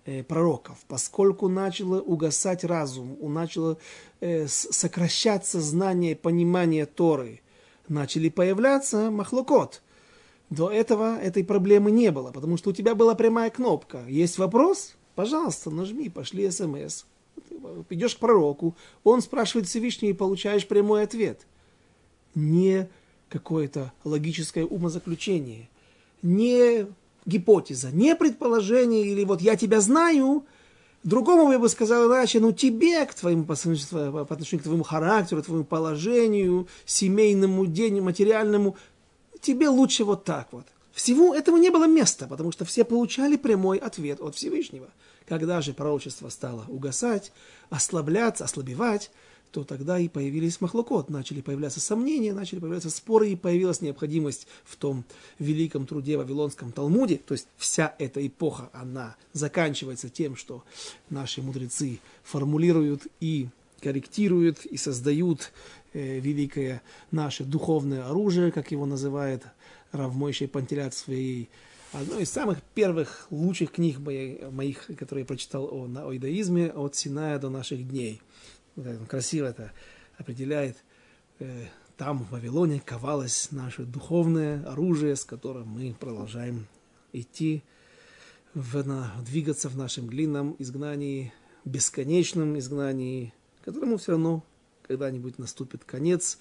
э, 0.06 0.24
пророков, 0.24 0.78
поскольку 0.88 1.50
начало 1.50 2.00
угасать 2.00 2.64
разум, 2.64 3.18
начало 3.22 3.78
э, 4.22 4.48
сокращаться 4.48 5.60
знание, 5.60 6.16
понимание 6.16 6.86
Торы– 6.86 7.42
начали 7.90 8.30
появляться 8.30 9.12
махлокот. 9.12 9.82
До 10.50 10.72
этого 10.72 11.18
этой 11.20 11.44
проблемы 11.44 11.92
не 11.92 12.12
было, 12.12 12.32
потому 12.32 12.58
что 12.58 12.72
у 12.72 12.74
тебя 12.74 12.96
была 12.96 13.14
прямая 13.16 13.50
кнопка. 13.50 14.04
Есть 14.08 14.38
вопрос? 14.38 14.96
Пожалуйста, 15.16 15.70
нажми, 15.70 16.10
пошли 16.10 16.50
смс. 16.50 17.06
Идешь 17.90 18.16
к 18.16 18.20
пророку, 18.20 18.76
он 19.04 19.22
спрашивает 19.22 19.68
Всевышний 19.68 20.10
и 20.10 20.14
получаешь 20.14 20.68
прямой 20.68 21.04
ответ. 21.04 21.46
Не 22.36 22.88
какое-то 23.28 23.92
логическое 24.04 24.66
умозаключение, 24.66 25.70
не 26.22 26.88
гипотеза, 27.26 27.92
не 27.92 28.16
предположение 28.16 29.06
или 29.06 29.24
вот 29.24 29.42
я 29.42 29.56
тебя 29.56 29.82
знаю– 29.82 30.46
Другому 31.04 31.52
я 31.52 31.60
бы 31.60 31.70
сказал 31.70 32.08
иначе, 32.10 32.40
ну 32.40 32.52
тебе, 32.52 33.06
к 33.06 33.14
твоему, 33.14 33.46
по 33.46 33.54
отношению 33.54 34.60
к 34.60 34.64
твоему 34.64 34.84
характеру, 34.84 35.42
твоему 35.42 35.64
положению, 35.64 36.68
семейному, 36.86 37.66
денью, 37.66 38.04
материальному, 38.04 38.76
тебе 39.40 39.70
лучше 39.70 40.04
вот 40.04 40.26
так 40.26 40.50
вот. 40.52 40.66
Всего 40.92 41.34
этого 41.34 41.56
не 41.56 41.70
было 41.70 41.88
места, 41.88 42.28
потому 42.28 42.52
что 42.52 42.66
все 42.66 42.84
получали 42.84 43.38
прямой 43.38 43.78
ответ 43.78 44.20
от 44.20 44.36
Всевышнего. 44.36 44.90
Когда 45.26 45.62
же 45.62 45.74
пророчество 45.74 46.28
стало 46.28 46.66
угасать, 46.68 47.32
ослабляться, 47.70 48.44
ослабевать, 48.44 49.10
то 49.52 49.64
тогда 49.64 50.00
и 50.00 50.08
появились 50.08 50.62
махлокот, 50.62 51.10
начали 51.10 51.42
появляться 51.42 51.80
сомнения, 51.80 52.34
начали 52.34 52.60
появляться 52.60 52.90
споры, 52.90 53.30
и 53.30 53.36
появилась 53.36 53.82
необходимость 53.82 54.48
в 54.64 54.76
том 54.76 55.04
великом 55.40 55.86
труде 55.86 56.18
Вавилонском 56.18 56.72
Талмуде, 56.72 57.18
то 57.18 57.34
есть 57.34 57.48
вся 57.58 57.96
эта 58.00 58.26
эпоха, 58.26 58.70
она 58.74 59.16
заканчивается 59.34 60.10
тем, 60.10 60.36
что 60.36 60.64
наши 61.10 61.42
мудрецы 61.42 62.00
формулируют 62.24 63.08
и 63.20 63.50
корректируют, 63.82 64.66
и 64.66 64.78
создают 64.78 65.52
э, 65.94 66.20
великое 66.20 66.82
наше 67.12 67.44
духовное 67.44 68.06
оружие, 68.06 68.52
как 68.52 68.72
его 68.72 68.86
называет 68.86 69.44
Равмойший 69.92 70.48
Пантелят 70.48 70.94
своей 70.94 71.50
одной 71.92 72.24
из 72.24 72.30
самых 72.30 72.62
первых 72.76 73.26
лучших 73.32 73.72
книг 73.72 73.98
моих, 74.00 74.86
которые 74.98 75.22
я 75.24 75.26
прочитал 75.26 75.66
о, 75.66 75.86
о 75.86 76.14
иудаизме, 76.14 76.68
от 76.68 76.96
Синая 76.96 77.40
до 77.40 77.50
наших 77.50 77.88
дней– 77.88 78.22
красиво 79.08 79.48
это 79.48 79.72
определяет, 80.18 80.78
э, 81.40 81.66
там 81.98 82.20
в 82.20 82.32
Вавилоне 82.32 82.82
ковалось 82.84 83.52
наше 83.52 83.84
духовное 83.84 84.66
оружие, 84.66 85.16
с 85.16 85.26
которым 85.26 85.68
мы 85.68 85.96
продолжаем 86.00 86.68
идти, 87.14 87.64
в, 88.54 88.86
на, 88.86 89.14
двигаться 89.26 89.70
в 89.70 89.78
нашем 89.78 90.08
длинном 90.08 90.56
изгнании, 90.60 91.34
бесконечном 91.66 92.58
изгнании, 92.58 93.34
которому 93.64 93.98
все 93.98 94.14
равно 94.14 94.44
когда-нибудь 94.88 95.38
наступит 95.38 95.84
конец, 95.84 96.40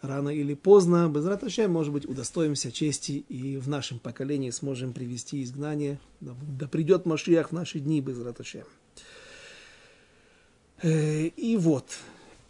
рано 0.00 0.30
или 0.30 0.54
поздно, 0.54 1.08
без 1.08 1.26
раташем, 1.26 1.72
может 1.72 1.92
быть, 1.92 2.06
удостоимся 2.06 2.72
чести 2.72 3.24
и 3.28 3.56
в 3.56 3.68
нашем 3.68 3.98
поколении 3.98 4.50
сможем 4.50 4.92
привести 4.92 5.42
изгнание, 5.42 5.98
да, 6.20 6.34
да 6.58 6.66
придет 6.66 7.06
Машиях 7.06 7.50
в 7.50 7.52
наши 7.52 7.80
дни 7.80 8.00
без 8.00 8.18
раташем. 8.20 8.64
Э, 10.84 11.28
и 11.28 11.56
вот, 11.56 11.86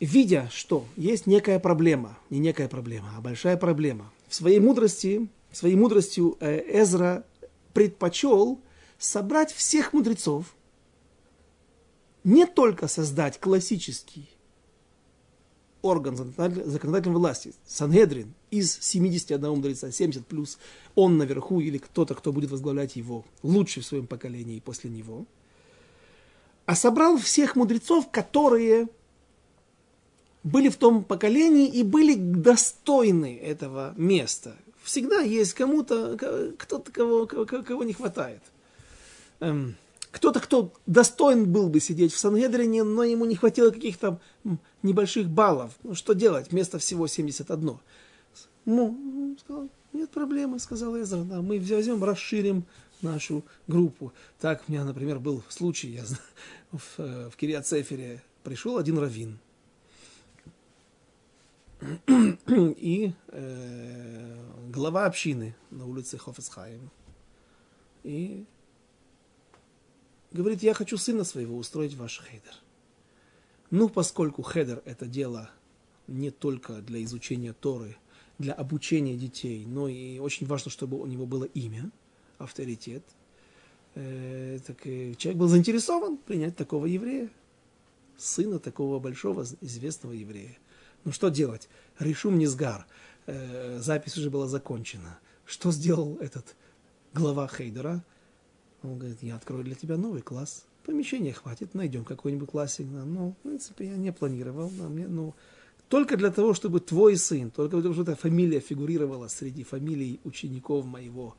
видя, 0.01 0.51
что 0.53 0.85
есть 0.97 1.29
некая 1.29 1.61
проблема, 1.61 2.19
не 2.31 2.41
некая 2.41 2.69
проблема, 2.69 3.13
а 3.17 3.21
большая 3.21 3.57
проблема, 3.57 4.11
в 4.27 4.35
своей 4.35 4.59
мудрости, 4.59 5.29
своей 5.53 5.77
мудростью 5.77 6.37
э, 6.41 6.83
Эзра 6.83 7.25
предпочел 7.75 8.59
собрать 8.99 9.53
всех 9.53 9.93
мудрецов, 9.93 10.53
не 12.25 12.45
только 12.45 12.89
создать 12.89 13.39
классический 13.39 14.29
орган 15.81 16.17
законодательной 16.17 17.19
власти, 17.19 17.55
Сангедрин, 17.69 18.35
из 18.51 18.77
71 18.81 19.49
мудреца, 19.49 19.93
70 19.93 20.27
плюс, 20.27 20.59
он 20.97 21.19
наверху 21.19 21.61
или 21.61 21.79
кто-то, 21.79 22.17
кто 22.17 22.33
будет 22.33 22.51
возглавлять 22.51 22.97
его, 22.97 23.25
лучший 23.45 23.85
в 23.85 23.87
своем 23.87 24.09
поколении 24.09 24.59
после 24.59 24.91
него– 24.91 25.25
а 26.67 26.75
собрал 26.75 27.19
всех 27.19 27.57
мудрецов, 27.57 28.11
которые 28.11 28.89
были 30.43 30.69
в 30.69 30.77
том 30.77 31.05
поколении 31.05 31.69
и 31.69 31.83
были 31.83 32.15
достойны 32.15 33.39
этого 33.39 33.95
места. 33.97 34.57
Всегда 34.83 35.21
есть 35.21 35.55
кому-то, 35.55 36.17
кто-то, 36.59 36.93
кого, 36.93 37.27
кого, 37.27 37.45
кого 37.45 37.85
не 37.85 37.95
хватает. 37.95 38.43
Эм, 39.41 39.77
кто-то, 40.11 40.41
кто 40.41 40.73
достоин 40.87 41.51
был 41.51 41.69
бы 41.69 41.81
сидеть 41.81 42.13
в 42.13 42.19
Сангедрине, 42.19 42.85
но 42.85 43.03
ему 43.03 43.25
не 43.25 43.35
хватило 43.35 43.71
каких-то 43.71 44.21
небольших 44.83 45.29
баллов. 45.29 45.73
Ну, 45.83 45.95
что 45.95 46.13
делать? 46.13 46.53
Место 46.53 46.79
всего 46.79 47.07
71. 47.07 47.79
Ну, 48.67 49.37
сказал, 49.41 49.69
нет 49.93 50.11
проблемы, 50.11 50.59
сказал 50.59 50.97
Эзра, 51.01 51.23
да, 51.23 51.43
мы 51.43 51.59
возьмем, 51.59 52.05
расширим 52.05 52.65
нашу 53.05 53.45
группу. 53.69 54.13
Так 54.41 54.65
у 54.67 54.73
меня, 54.73 54.85
например, 54.85 55.21
был 55.21 55.45
случай, 55.49 55.89
я 55.89 56.05
в, 56.73 56.99
э, 56.99 57.31
в 57.31 57.37
Кириацефере 57.37 58.23
пришел 58.43 58.79
один 58.79 58.99
раввин. 58.99 59.39
И 62.09 63.13
э, 63.29 64.71
глава 64.71 65.07
общины 65.07 65.55
на 65.71 65.87
улице 65.87 66.19
Хофесхайм. 66.19 66.91
И 68.03 68.45
говорит, 70.33 70.63
я 70.63 70.75
хочу 70.75 70.97
сына 70.97 71.25
своего 71.25 71.57
устроить 71.57 71.95
в 71.95 71.99
ваш 71.99 72.23
хедер. 72.23 72.55
Ну, 73.71 73.89
поскольку 73.89 74.43
хедер 74.43 74.83
это 74.85 75.07
дело 75.07 75.51
не 76.07 76.31
только 76.31 76.81
для 76.81 77.03
изучения 77.05 77.53
Торы, 77.53 77.97
для 78.39 78.53
обучения 78.53 79.17
детей, 79.17 79.65
но 79.67 79.89
и 79.89 80.19
очень 80.19 80.47
важно, 80.47 80.71
чтобы 80.71 80.99
у 80.99 81.07
него 81.07 81.27
было 81.27 81.45
имя– 81.45 81.91
авторитет, 82.39 83.03
э, 83.95 84.59
так 84.67 84.83
человек 84.83 85.37
был 85.37 85.49
заинтересован 85.49 86.17
принять 86.17 86.57
такого 86.57 86.87
еврея, 86.87 87.31
сына 88.17 88.59
такого 88.59 88.99
большого 88.99 89.45
известного 89.61 90.13
еврея. 90.13 90.57
Ну 91.05 91.13
что 91.13 91.29
делать? 91.29 91.69
רישום 91.99 92.39
נסגר. 92.39 92.87
Э, 93.27 93.79
запись 93.81 94.17
уже 94.17 94.31
была 94.31 94.47
закончена. 94.47 95.19
Что 95.45 95.71
сделал 95.71 96.17
этот 96.21 96.57
глава 97.13 97.49
Хейдера? 97.49 98.03
Он 98.83 98.99
говорит, 98.99 99.23
я 99.23 99.37
открою 99.37 99.65
для 99.65 99.75
тебя 99.75 99.97
новый 99.97 100.23
класс. 100.23 100.67
Помещения 100.85 101.33
хватит, 101.33 101.75
найдем 101.75 102.05
какой-нибудь 102.05 102.51
классик. 102.51 102.87
Ну, 102.87 103.31
в 103.31 103.43
принципе, 103.43 103.87
я 103.87 103.97
не 103.97 104.13
планировал. 104.13 104.71
Но 104.71 104.89
мне, 104.89 105.09
ну, 105.09 105.35
только 105.89 106.17
для 106.17 106.31
того, 106.31 106.55
чтобы 106.55 106.81
твой 106.81 107.17
сын, 107.17 107.51
только 107.51 107.77
для 107.77 107.83
того, 107.83 107.95
чтобы 107.95 108.13
эта 108.13 108.21
фамилия 108.21 108.61
фигурировала 108.61 109.29
среди 109.29 109.65
фамилий 109.65 110.21
учеников 110.25 110.85
моего 110.85 111.37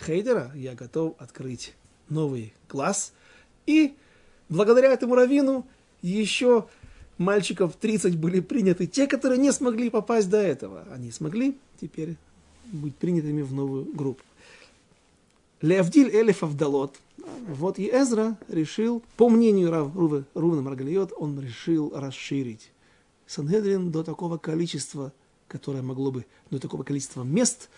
Хейдера, 0.00 0.52
я 0.54 0.74
готов 0.74 1.14
открыть 1.18 1.74
новый 2.08 2.54
класс. 2.68 3.12
И 3.66 3.94
благодаря 4.48 4.92
этому 4.92 5.14
раввину 5.14 5.66
еще 6.02 6.66
мальчиков 7.18 7.76
30 7.76 8.18
были 8.18 8.40
приняты. 8.40 8.86
Те, 8.86 9.06
которые 9.06 9.38
не 9.38 9.52
смогли 9.52 9.90
попасть 9.90 10.28
до 10.28 10.38
этого, 10.38 10.84
они 10.92 11.10
смогли 11.10 11.56
теперь 11.80 12.16
быть 12.66 12.96
принятыми 12.96 13.42
в 13.42 13.52
новую 13.52 13.84
группу. 13.84 14.22
Леавдиль 15.60 16.10
Элиф 16.10 16.42
Авдалот. 16.42 16.96
Вот 17.46 17.78
и 17.78 17.88
Эзра 17.88 18.36
решил, 18.48 19.02
по 19.16 19.28
мнению 19.28 19.70
Рав, 19.70 19.94
Рувы, 19.94 20.24
Рувна 20.34 20.62
Маргалиот, 20.62 21.12
он 21.16 21.40
решил 21.40 21.92
расширить 21.94 22.70
Сангедрин 23.26 23.90
до 23.90 24.02
такого 24.02 24.36
количества, 24.36 25.12
которое 25.48 25.82
могло 25.82 26.10
бы, 26.10 26.26
до 26.50 26.58
такого 26.58 26.82
количества 26.82 27.22
мест, 27.22 27.70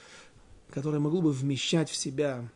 которое 0.76 0.98
могло 0.98 1.22
бы 1.22 1.32
вмещать 1.32 1.88
в 1.88 1.96
себя 1.96 2.46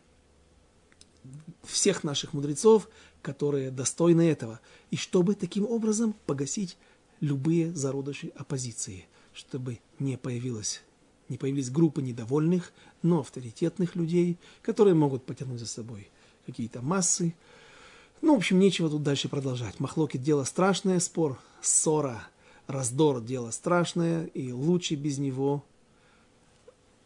всех 1.63 2.03
наших 2.03 2.33
мудрецов, 2.33 2.87
которые 3.23 3.71
достойны 3.71 4.29
этого, 4.29 4.59
и 4.91 4.95
чтобы 4.95 5.33
таким 5.33 5.65
образом 5.65 6.13
погасить 6.27 6.77
любые 7.19 7.73
зародыши 7.73 8.27
оппозиции, 8.35 9.07
чтобы 9.33 9.79
не 9.97 10.17
появилось 10.17 10.83
не 11.29 11.37
появились 11.37 11.71
группы 11.71 12.03
недовольных, 12.03 12.73
но 13.01 13.21
авторитетных 13.21 13.95
людей, 13.95 14.37
которые 14.61 14.93
могут 14.93 15.25
потянуть 15.25 15.59
за 15.61 15.65
собой 15.65 16.09
какие-то 16.45 16.81
массы. 16.81 17.33
Ну, 18.21 18.35
в 18.35 18.37
общем, 18.37 18.59
нечего 18.59 18.89
тут 18.89 19.01
дальше 19.01 19.29
продолжать. 19.29 19.79
Махлоки– 19.79 20.17
дело 20.19 20.43
страшное, 20.43 20.99
спор, 20.99 21.39
ссора, 21.61 22.27
раздор– 22.67 23.21
дело 23.23 23.49
страшное, 23.49 24.25
и 24.25 24.51
лучше 24.51 24.95
без 24.95 25.17
него 25.17 25.63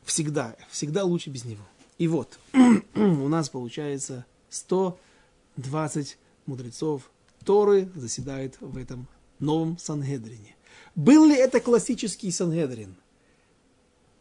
всегда, 0.06 0.56
всегда 0.70 1.04
лучше 1.04 1.30
без 1.30 1.44
него. 1.44 1.64
И 1.98 2.08
вот, 2.08 2.40
у 2.96 3.28
нас 3.28 3.50
получается 3.50 4.26
120 4.50 6.18
мудрецов 6.46 7.10
Торы 7.44 7.90
заседает 7.96 8.60
в 8.60 8.78
этом 8.78 9.08
новом 9.40 9.78
Сангедрине. 9.78 10.56
Был 10.96 11.26
ли 11.26 11.36
это 11.36 11.60
классический 11.60 12.32
Сангедрин? 12.32 12.96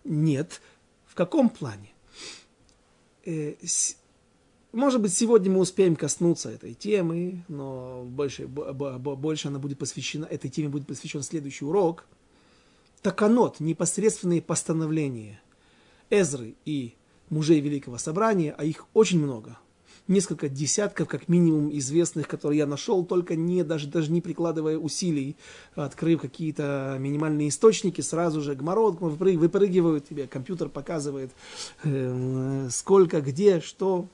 Нет. 0.05 0.61
В 1.07 1.15
каком 1.15 1.49
плане? 1.49 1.93
Э, 3.25 3.55
может 4.73 5.01
быть, 5.01 5.15
сегодня 5.15 5.51
мы 5.51 5.61
успеем 5.61 5.97
коснуться 5.97 6.51
этой 6.51 6.75
темы, 6.75 7.45
но 7.49 8.05
больше, 8.05 8.47
больше 8.47 9.49
она 9.49 9.59
будет 9.59 9.79
посвящена, 9.79 10.25
этой 10.27 10.51
теме 10.51 10.69
будет 10.69 10.87
посвящен 10.87 11.23
следующий 11.23 11.65
урок. 11.65 12.07
Таканот, 13.01 13.61
непосредственные 13.61 14.43
постановления 14.43 15.41
Эзры 16.21 16.55
и 16.65 16.95
мужей 17.31 17.61
Великого 17.61 17.99
Собрания, 17.99 18.55
а 18.57 18.65
их 18.65 18.87
очень 18.95 19.21
много. 19.21 19.59
Несколько 20.07 20.51
десятков, 20.51 21.09
как 21.09 21.29
минимум, 21.29 21.71
известных, 21.79 22.29
которые 22.29 22.59
я 22.59 22.67
нашел, 22.67 23.07
только 23.07 23.37
не, 23.37 23.65
даже, 23.65 23.89
даже 23.89 24.13
не 24.13 24.21
прикладывая 24.21 24.77
усилий, 24.77 25.35
открыв 25.75 26.21
какие-то 26.21 26.97
минимальные 27.01 27.49
источники, 27.49 28.03
сразу 28.03 28.43
же 28.43 28.55
гмород 28.55 29.01
выпрыгивают 29.01 30.07
тебе, 30.07 30.27
компьютер 30.27 30.69
показывает, 30.69 31.33
э, 31.85 32.69
сколько, 32.71 33.23
где, 33.23 33.61
что. 33.61 34.07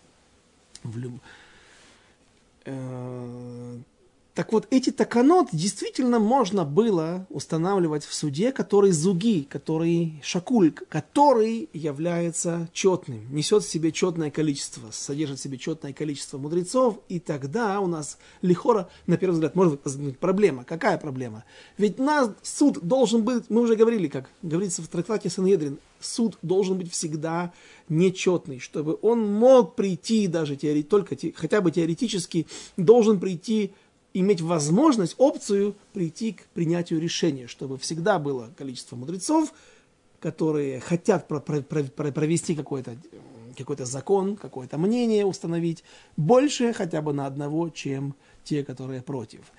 В 0.85 0.97
люб... 0.97 1.21
э, 2.65 3.79
так 4.35 4.53
вот, 4.53 4.69
эти 4.71 4.91
таканот 4.91 5.49
действительно 5.53 6.19
можно 6.21 6.65
было 6.65 7.27
устанавливать 7.31 8.05
в 8.05 8.15
суде, 8.15 8.53
который 8.53 8.93
зуги, 8.93 9.43
который 9.43 10.21
шакуль, 10.23 10.73
который 10.89 11.69
является 11.73 12.69
четным, 12.73 13.27
несет 13.35 13.65
в 13.65 13.69
себе 13.69 13.91
четное 13.91 14.31
количество, 14.31 14.91
содержит 14.93 15.41
в 15.41 15.43
себе 15.43 15.59
четное 15.59 15.93
количество 15.93 16.39
мудрецов, 16.39 17.01
и 17.09 17.19
тогда 17.19 17.81
у 17.81 17.89
нас 17.89 18.19
лихора, 18.41 18.89
на 19.07 19.17
первый 19.17 19.35
взгляд, 19.35 19.57
может 19.57 19.85
возникнуть 19.85 20.19
проблема. 20.19 20.65
Какая 20.65 20.97
проблема? 20.97 21.45
Ведь 21.77 21.99
нас 21.99 22.31
суд 22.43 22.79
должен 22.83 23.25
быть, 23.25 23.45
мы 23.49 23.63
уже 23.63 23.75
говорили, 23.75 24.07
как 24.07 24.31
говорится 24.43 24.83
в 24.83 24.89
трактате 24.89 25.29
Сангедрин, 25.29 25.79
суд 26.01 26.39
должен 26.43 26.79
быть 26.79 26.93
всегда 26.93 27.53
нечетный, 27.89 28.61
чтобы 28.61 28.97
он 29.03 29.33
мог 29.33 29.75
прийти 29.75 30.29
даже 30.29 30.57
теоретически, 30.57 30.89
только 30.89 31.17
хотя 31.35 31.61
бы 31.61 31.71
теоретически, 31.73 32.47
должен 32.77 33.19
прийти 33.19 33.73
иметь 34.15 34.41
возможность, 34.41 35.15
опцию 35.19 35.75
прийти 35.93 36.33
к 36.33 36.47
принятию 36.49 37.01
решения, 37.01 37.47
чтобы 37.47 37.79
всегда 37.79 38.19
было 38.19 38.51
количество 38.57 38.97
мудрецов, 38.97 39.53
которые 40.21 40.81
хотят 40.81 41.27
провести 41.29 42.55
какой-то 42.55 42.97
какой 43.57 43.77
закон, 43.85 44.37
какое-то 44.37 44.79
мнение 44.79 45.27
установить, 45.27 45.85
больше 46.17 46.73
хотя 46.73 47.03
бы 47.03 47.13
на 47.13 47.27
одного, 47.27 47.69
чем 47.69 48.15
те, 48.45 48.65
которые 48.65 49.03
против. 49.03 49.53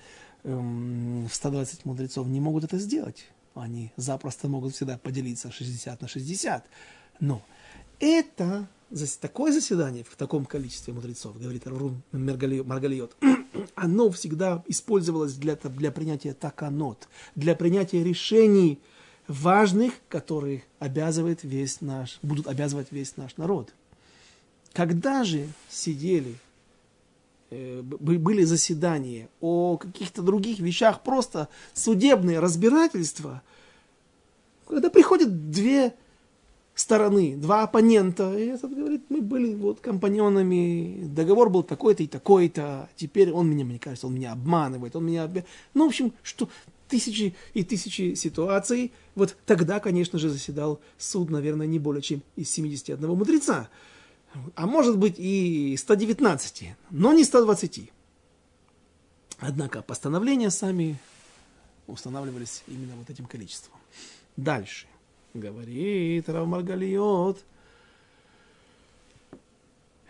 Эм, 0.43 1.27
в 1.27 1.35
120 1.35 1.85
мудрецов 1.85 2.27
не 2.27 2.39
могут 2.39 2.63
это 2.63 2.77
сделать. 2.77 3.27
Они 3.53 3.91
запросто 3.97 4.47
могут 4.47 4.73
всегда 4.73 4.97
поделиться 4.97 5.51
60 5.51 6.01
на 6.01 6.07
60. 6.07 6.65
Но 7.19 7.41
это 7.99 8.67
такое 9.21 9.51
заседание 9.51 10.03
в 10.03 10.15
таком 10.15 10.45
количестве 10.45 10.93
мудрецов, 10.93 11.39
говорит 11.39 11.65
Рун 11.65 12.01
Маргалиот, 12.11 13.15
оно 13.75 14.09
всегда 14.11 14.63
использовалось 14.67 15.33
для, 15.33 15.55
для 15.55 15.91
принятия 15.91 16.33
таканот, 16.33 17.07
для 17.35 17.55
принятия 17.55 18.03
решений 18.03 18.79
важных, 19.27 19.93
которые 20.09 20.63
обязывает 20.79 21.43
весь 21.43 21.81
наш, 21.81 22.19
будут 22.21 22.47
обязывать 22.47 22.87
весь 22.91 23.17
наш 23.17 23.37
народ. 23.37 23.73
Когда 24.73 25.23
же 25.23 25.47
сидели, 25.69 26.35
э, 27.49 27.81
были 27.81 28.43
заседания 28.43 29.29
о 29.39 29.77
каких-то 29.77 30.21
других 30.21 30.59
вещах, 30.59 31.03
просто 31.03 31.49
судебные 31.73 32.39
разбирательства, 32.39 33.41
когда 34.67 34.89
приходят 34.89 35.51
две 35.51 35.93
стороны, 36.82 37.36
два 37.38 37.63
оппонента. 37.63 38.38
И 38.38 38.47
этот 38.47 38.75
говорит, 38.75 39.03
мы 39.09 39.21
были 39.21 39.55
вот 39.55 39.79
компаньонами, 39.79 41.03
договор 41.05 41.49
был 41.49 41.63
такой-то 41.63 42.03
и 42.03 42.07
такой-то, 42.07 42.89
теперь 42.95 43.32
он 43.32 43.49
меня, 43.49 43.65
мне 43.65 43.79
кажется, 43.79 44.07
он 44.07 44.15
меня 44.15 44.34
обманывает, 44.34 44.95
он 44.95 45.05
меня... 45.05 45.29
Ну, 45.73 45.86
в 45.86 45.88
общем, 45.88 46.13
что 46.23 46.49
тысячи 46.91 47.34
и 47.53 47.63
тысячи 47.63 48.15
ситуаций. 48.15 48.91
Вот 49.15 49.38
тогда, 49.45 49.79
конечно 49.79 50.19
же, 50.19 50.29
заседал 50.29 50.82
суд, 50.97 51.29
наверное, 51.29 51.65
не 51.65 51.79
более 51.79 52.01
чем 52.01 52.21
из 52.36 52.51
71 52.51 53.07
мудреца. 53.07 53.69
А 54.55 54.67
может 54.67 54.97
быть 54.97 55.15
и 55.17 55.75
119, 55.77 56.63
но 56.89 57.13
не 57.13 57.23
120. 57.23 57.91
Однако 59.39 59.82
постановления 59.82 60.49
сами 60.49 60.97
устанавливались 61.88 62.63
именно 62.67 62.95
вот 62.95 63.09
этим 63.09 63.25
количеством. 63.25 63.79
Дальше. 64.38 64.88
Говорит 65.34 66.27
Рав 66.27 66.45
Маргалиот, 66.45 67.41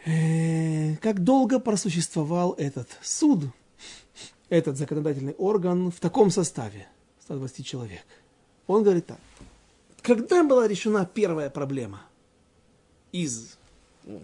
э, 0.05 0.95
как 0.97 1.23
долго 1.23 1.59
просуществовал 1.59 2.53
этот 2.53 2.89
суд, 3.03 3.43
этот 4.49 4.77
законодательный 4.77 5.33
орган 5.33 5.91
в 5.91 5.99
таком 5.99 6.31
составе, 6.31 6.87
120 7.21 7.65
человек. 7.65 8.03
Он 8.65 8.83
говорит 8.83 9.05
так, 9.05 9.19
когда 10.01 10.43
была 10.43 10.67
решена 10.67 11.05
первая 11.05 11.51
проблема 11.51 12.01
из 13.11 13.57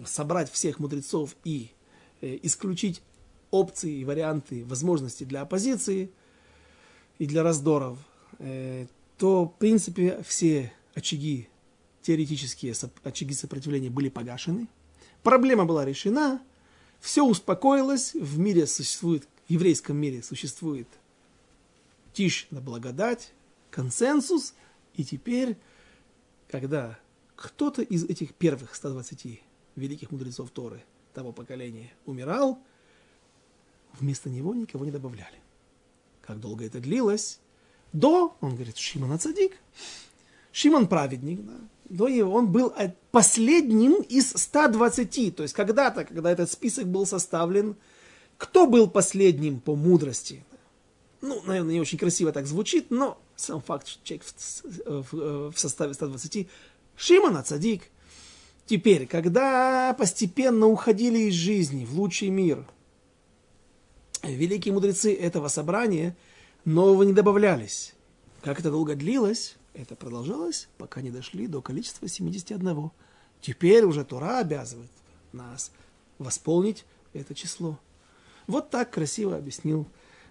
собрать 0.06 0.52
всех 0.52 0.80
мудрецов 0.80 1.36
и 1.43 1.70
э, 2.22 2.39
исключить 2.41 3.04
опции, 3.52 4.04
варианты, 4.04 4.66
возможности 4.66 5.24
для 5.24 5.41
оппозиции 5.41 6.10
и 7.20 7.26
для 7.28 7.43
раздоров, 7.43 8.00
э, 8.39 8.88
то, 9.18 9.45
в 9.45 9.54
принципе, 9.60 10.24
все 10.26 10.72
очаги, 10.98 11.48
теоретические 12.02 12.74
очаги 13.04 13.34
сопротивления 13.34 13.91
были 13.91 14.10
погашены, 14.10 14.68
проблема 15.22 15.66
была 15.66 15.86
решена, 15.86 16.41
все 17.00 17.24
успокоилось, 17.24 18.16
в 18.16 18.39
мире 18.39 18.66
существует, 18.66 19.28
в 19.48 19.52
еврейском 19.52 19.95
мире 19.95 20.24
существует 20.24 20.88
тишь 22.14 22.48
на 22.50 22.62
благодать, 22.62 23.32
консенсус, 23.70 24.56
и 24.95 25.06
теперь, 25.06 25.56
когда 26.48 26.98
кто-то 27.36 27.84
из 27.84 28.04
этих 28.04 28.34
первых 28.34 28.74
120 28.74 29.43
великих 29.76 30.10
мудрецов 30.10 30.50
Торы 30.50 30.84
того 31.14 31.32
поколения 31.32 31.93
умирал, 32.08 32.60
вместо 34.00 34.32
него 34.32 34.56
никого 34.56 34.84
не 34.84 34.91
добавляли. 34.91 35.39
Как 36.24 36.39
долго 36.39 36.66
это 36.66 36.80
длилось? 36.80 37.39
До, 37.93 38.36
он 38.41 38.56
говорит, 38.56 38.78
Шимона 38.78 39.20
Цадик, 39.20 39.54
Шимон 40.58 40.88
праведник, 40.88 41.45
да, 41.45 41.53
до 41.88 42.08
его, 42.08 42.34
он 42.34 42.51
был 42.51 42.74
последним 43.12 44.01
из 44.01 44.32
120. 44.32 45.36
То 45.36 45.43
есть 45.43 45.53
когда-то, 45.53 46.03
когда 46.03 46.32
этот 46.32 46.51
список 46.51 46.88
был 46.88 47.05
составлен, 47.05 47.76
кто 48.39 48.66
был 48.66 48.89
последним 48.89 49.60
по 49.60 49.76
мудрости? 49.76 50.43
Ну, 51.22 51.43
наверное, 51.43 51.74
не 51.74 51.80
очень 51.80 51.99
красиво 51.99 52.32
так 52.32 52.47
звучит, 52.47 52.89
но 52.89 53.22
сам 53.36 53.62
факт, 53.62 53.88
что 53.88 54.03
человек 54.03 54.26
в, 54.26 55.14
в, 55.14 55.51
в 55.51 55.60
составе 55.60 55.93
120. 55.93 56.47
Шимон 56.95 57.38
Ацадик. 57.38 57.84
Теперь, 58.66 59.05
когда 59.05 59.93
постепенно 59.93 60.66
уходили 60.66 61.20
из 61.30 61.36
жизни 61.36 61.86
в 61.86 61.93
лучший 61.93 62.30
мир, 62.30 62.66
великие 64.24 64.74
мудрецы 64.74 65.14
этого 65.14 65.49
собрания 65.49 66.18
нового 66.66 67.03
не 67.03 67.14
добавлялись. 67.14 67.93
Как 68.41 68.60
это 68.60 68.72
долго 68.72 68.95
длилось, 68.95 69.57
это 69.78 69.96
продолжалось, 69.96 70.68
пока 70.78 71.02
не 71.02 71.12
дошли 71.12 71.48
до 71.48 71.62
количества 71.62 72.08
71. 72.08 72.90
Теперь 73.42 73.86
уже 73.86 74.04
Тора 74.04 74.40
обязывает 74.40 74.90
нас 75.34 75.72
восполнить 76.18 76.86
это 77.14 77.36
число. 77.36 77.80
Вот 78.48 78.70
так 78.72 78.90
красиво 78.92 79.38
объяснил 79.38 79.86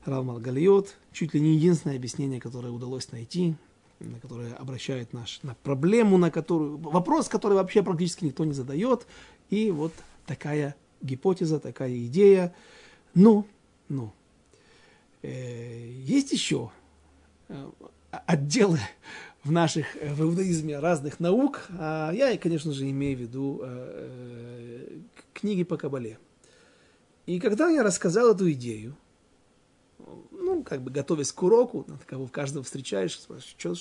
Равмал 0.04 0.38
Галиот. 0.38 0.96
Чуть 1.12 1.34
ли 1.34 1.40
не 1.40 1.54
единственное 1.54 1.96
объяснение, 1.96 2.40
которое 2.40 2.70
удалось 2.70 3.12
найти, 3.12 3.54
на 4.00 4.18
которое 4.18 4.52
обращает 4.54 5.12
наш 5.12 5.40
на 5.42 5.54
проблему, 5.54 6.18
на 6.18 6.30
которую 6.30 6.78
вопрос, 6.78 7.28
который 7.28 7.54
вообще 7.54 7.82
практически 7.82 8.24
никто 8.24 8.44
не 8.44 8.52
задает. 8.52 9.06
И 9.50 9.70
вот 9.70 9.92
такая 10.26 10.74
гипотеза, 11.02 11.60
такая 11.60 11.96
идея. 12.06 12.52
Но, 13.14 13.46
но 13.88 14.12
э, 15.22 15.88
есть 16.04 16.32
еще 16.32 16.70
э, 17.48 17.70
отделы 18.10 18.80
в 19.46 19.52
наших, 19.52 19.96
э, 19.96 20.12
в 20.12 20.22
иудаизме 20.22 20.78
разных 20.78 21.20
наук, 21.20 21.66
а 21.78 22.10
я, 22.12 22.36
конечно 22.36 22.72
же, 22.72 22.90
имею 22.90 23.16
в 23.16 23.20
виду 23.20 23.60
э, 23.62 24.98
книги 25.32 25.62
по 25.62 25.76
Кабале. 25.76 26.18
И 27.26 27.38
когда 27.38 27.68
я 27.68 27.82
рассказал 27.84 28.34
эту 28.34 28.50
идею, 28.52 28.96
ну, 30.32 30.62
как 30.62 30.82
бы 30.82 30.90
готовясь 30.90 31.32
к 31.32 31.42
уроку, 31.42 31.86
кого 32.06 32.26
в 32.26 32.32
каждого 32.32 32.64
встречаешь, 32.64 33.18
спрашиваешь, 33.18 33.54
что, 33.56 33.74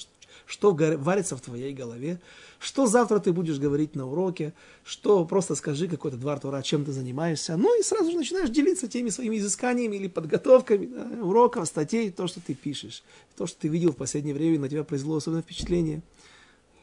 что 0.46 0.74
варится 0.74 1.36
в 1.36 1.42
твоей 1.42 1.74
голове, 1.74 2.20
что 2.60 2.88
завтра 2.88 3.20
ты 3.20 3.34
будешь 3.34 3.60
говорить 3.60 3.96
на 3.96 4.08
уроке, 4.08 4.54
что 4.84 5.26
просто 5.26 5.56
скажи 5.56 5.88
какой-то 5.88 6.18
двор 6.18 6.40
Тора, 6.40 6.62
чем 6.62 6.86
ты 6.86 6.92
занимаешься. 6.92 7.58
Ну 7.58 7.80
и 7.80 7.84
сразу 7.84 8.12
же 8.12 8.18
начинаешь 8.18 8.50
делиться 8.50 8.88
теми 8.88 9.10
своими 9.10 9.38
изысканиями 9.38 9.96
или 9.96 10.08
подготовками 10.08 10.86
да, 10.86 11.24
уроков, 11.24 11.68
статей, 11.68 12.12
то, 12.12 12.28
что 12.28 12.40
ты 12.42 12.54
пишешь, 12.54 13.04
то, 13.36 13.48
что 13.48 13.60
ты 13.62 13.68
видел 13.68 13.92
в 13.92 13.98
последнее 13.98 14.36
время, 14.36 14.60
на 14.60 14.70
тебя 14.70 14.84
произвело 14.84 15.18
особенное 15.18 15.44
впечатление. 15.44 16.02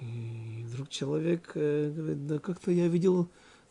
И 0.00 0.64
вдруг 0.66 0.88
человек 0.88 1.52
э, 1.54 1.92
говорит, 1.94 2.26
да 2.26 2.38
как-то 2.38 2.70
я 2.70 2.88
видел 2.88 3.28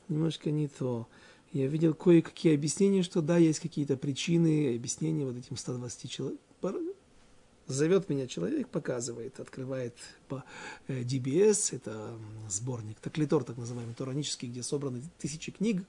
немножко 0.08 0.52
не 0.52 0.68
то. 0.68 1.08
Я 1.52 1.68
видел 1.68 1.94
кое-какие 1.94 2.56
объяснения, 2.56 3.04
что 3.04 3.22
да, 3.22 3.38
есть 3.38 3.60
какие-то 3.60 3.98
причины, 3.98 4.76
объяснения 4.76 5.26
вот 5.26 5.36
этим 5.36 5.58
120 5.58 6.10
человек 6.10 6.40
Зовет 7.72 8.10
меня 8.10 8.28
человек, 8.28 8.68
показывает, 8.68 9.40
открывает 9.40 9.96
по 10.28 10.44
э, 10.88 11.04
DBS, 11.04 11.76
это 11.76 12.14
сборник, 12.50 13.00
таклитор 13.00 13.44
так 13.44 13.58
называемый, 13.58 13.96
туранический, 13.96 14.50
где 14.50 14.62
собраны 14.62 15.02
тысячи 15.18 15.52
книг, 15.52 15.84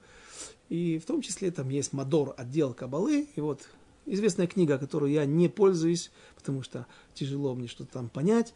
и 0.69 0.97
в 0.97 1.05
том 1.05 1.21
числе 1.21 1.51
там 1.51 1.69
есть 1.69 1.93
Мадор, 1.93 2.33
отдел 2.37 2.73
Кабалы, 2.73 3.27
и 3.35 3.41
вот 3.41 3.67
известная 4.05 4.47
книга, 4.47 4.77
которую 4.77 5.11
я 5.11 5.25
не 5.25 5.49
пользуюсь, 5.49 6.11
потому 6.35 6.63
что 6.63 6.87
тяжело 7.13 7.53
мне 7.53 7.67
что-то 7.67 7.91
там 7.93 8.09
понять, 8.09 8.53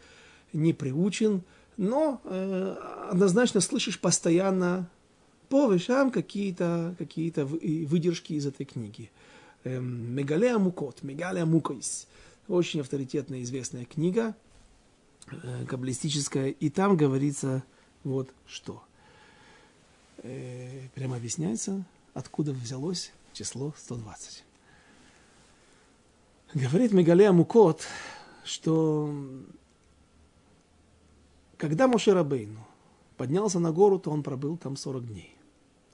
не 0.53 0.73
приучен, 0.73 1.43
но 1.75 2.21
э, 2.23 2.75
однозначно 3.11 3.59
слышишь 3.61 3.99
постоянно 3.99 4.89
по 5.49 5.71
вещам 5.71 6.11
какие-то 6.11 6.95
какие 6.97 7.31
выдержки 7.85 8.33
из 8.33 8.45
этой 8.45 8.65
книги. 8.65 9.11
Эм, 9.63 10.15
Мегалея 10.15 10.57
Мукот, 10.57 11.03
Мегалея 11.03 11.45
Мукойс. 11.45 12.07
Очень 12.47 12.79
авторитетная 12.79 13.41
известная 13.41 13.83
книга, 13.83 14.33
э, 15.29 15.65
каббалистическая, 15.65 16.47
и 16.47 16.69
там 16.69 16.95
говорится 16.95 17.63
вот 18.05 18.29
что. 18.45 18.81
Э, 20.19 20.87
прямо 20.95 21.17
объясняется, 21.17 21.83
откуда 22.13 22.53
взялось 22.53 23.11
число 23.33 23.73
120. 23.77 24.45
Говорит 26.53 26.93
Мегалея 26.93 27.33
Мукот, 27.33 27.85
что 28.45 29.13
когда 31.57 31.89
Моше 31.89 32.13
Рабейну 32.13 32.65
поднялся 33.17 33.59
на 33.59 33.73
гору, 33.73 33.99
то 33.99 34.09
он 34.09 34.23
пробыл 34.23 34.55
там 34.55 34.77
40 34.77 35.05
дней. 35.05 35.35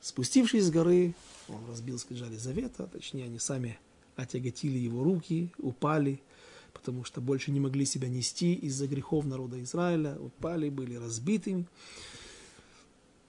Спустившись 0.01 0.66
с 0.66 0.70
горы, 0.70 1.16
он 1.47 1.66
разбил 1.68 1.97
скрижали 1.97 2.36
завета, 2.36 2.86
точнее, 2.86 3.26
они 3.26 3.39
сами 3.39 3.80
отяготили 4.16 4.78
его 4.78 5.04
руки, 5.04 5.51
упали– 5.58 6.22
потому 6.74 7.04
что 7.04 7.22
больше 7.22 7.52
не 7.52 7.60
могли 7.60 7.86
себя 7.86 8.10
нести 8.10 8.54
из-за 8.56 8.88
грехов 8.88 9.26
народа 9.26 9.62
Израиля, 9.62 10.18
упали, 10.20 10.70
были 10.70 10.96
разбитыми. 10.96 11.66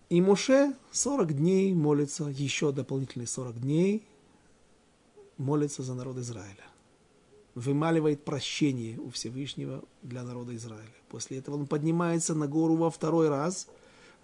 И 0.09 0.21
Моше 0.21 0.75
40 0.93 1.35
дней 1.37 1.73
молится, 1.75 2.25
еще 2.25 2.73
дополнительные 2.73 3.27
40 3.27 3.61
дней 3.61 4.05
молится 5.39 5.83
за 5.83 5.95
народ 5.95 6.19
Израиля. 6.19 6.65
Вымаливает 7.55 8.25
прощение 8.25 8.99
у 8.99 9.11
Всевышнего 9.11 9.85
для 10.03 10.23
народа 10.25 10.55
Израиля. 10.57 10.93
После 11.09 11.39
этого 11.39 11.57
он 11.57 11.67
поднимается 11.67 12.35
на 12.35 12.49
гору 12.49 12.75
во 12.75 12.91
второй 12.91 13.29
раз, 13.29 13.69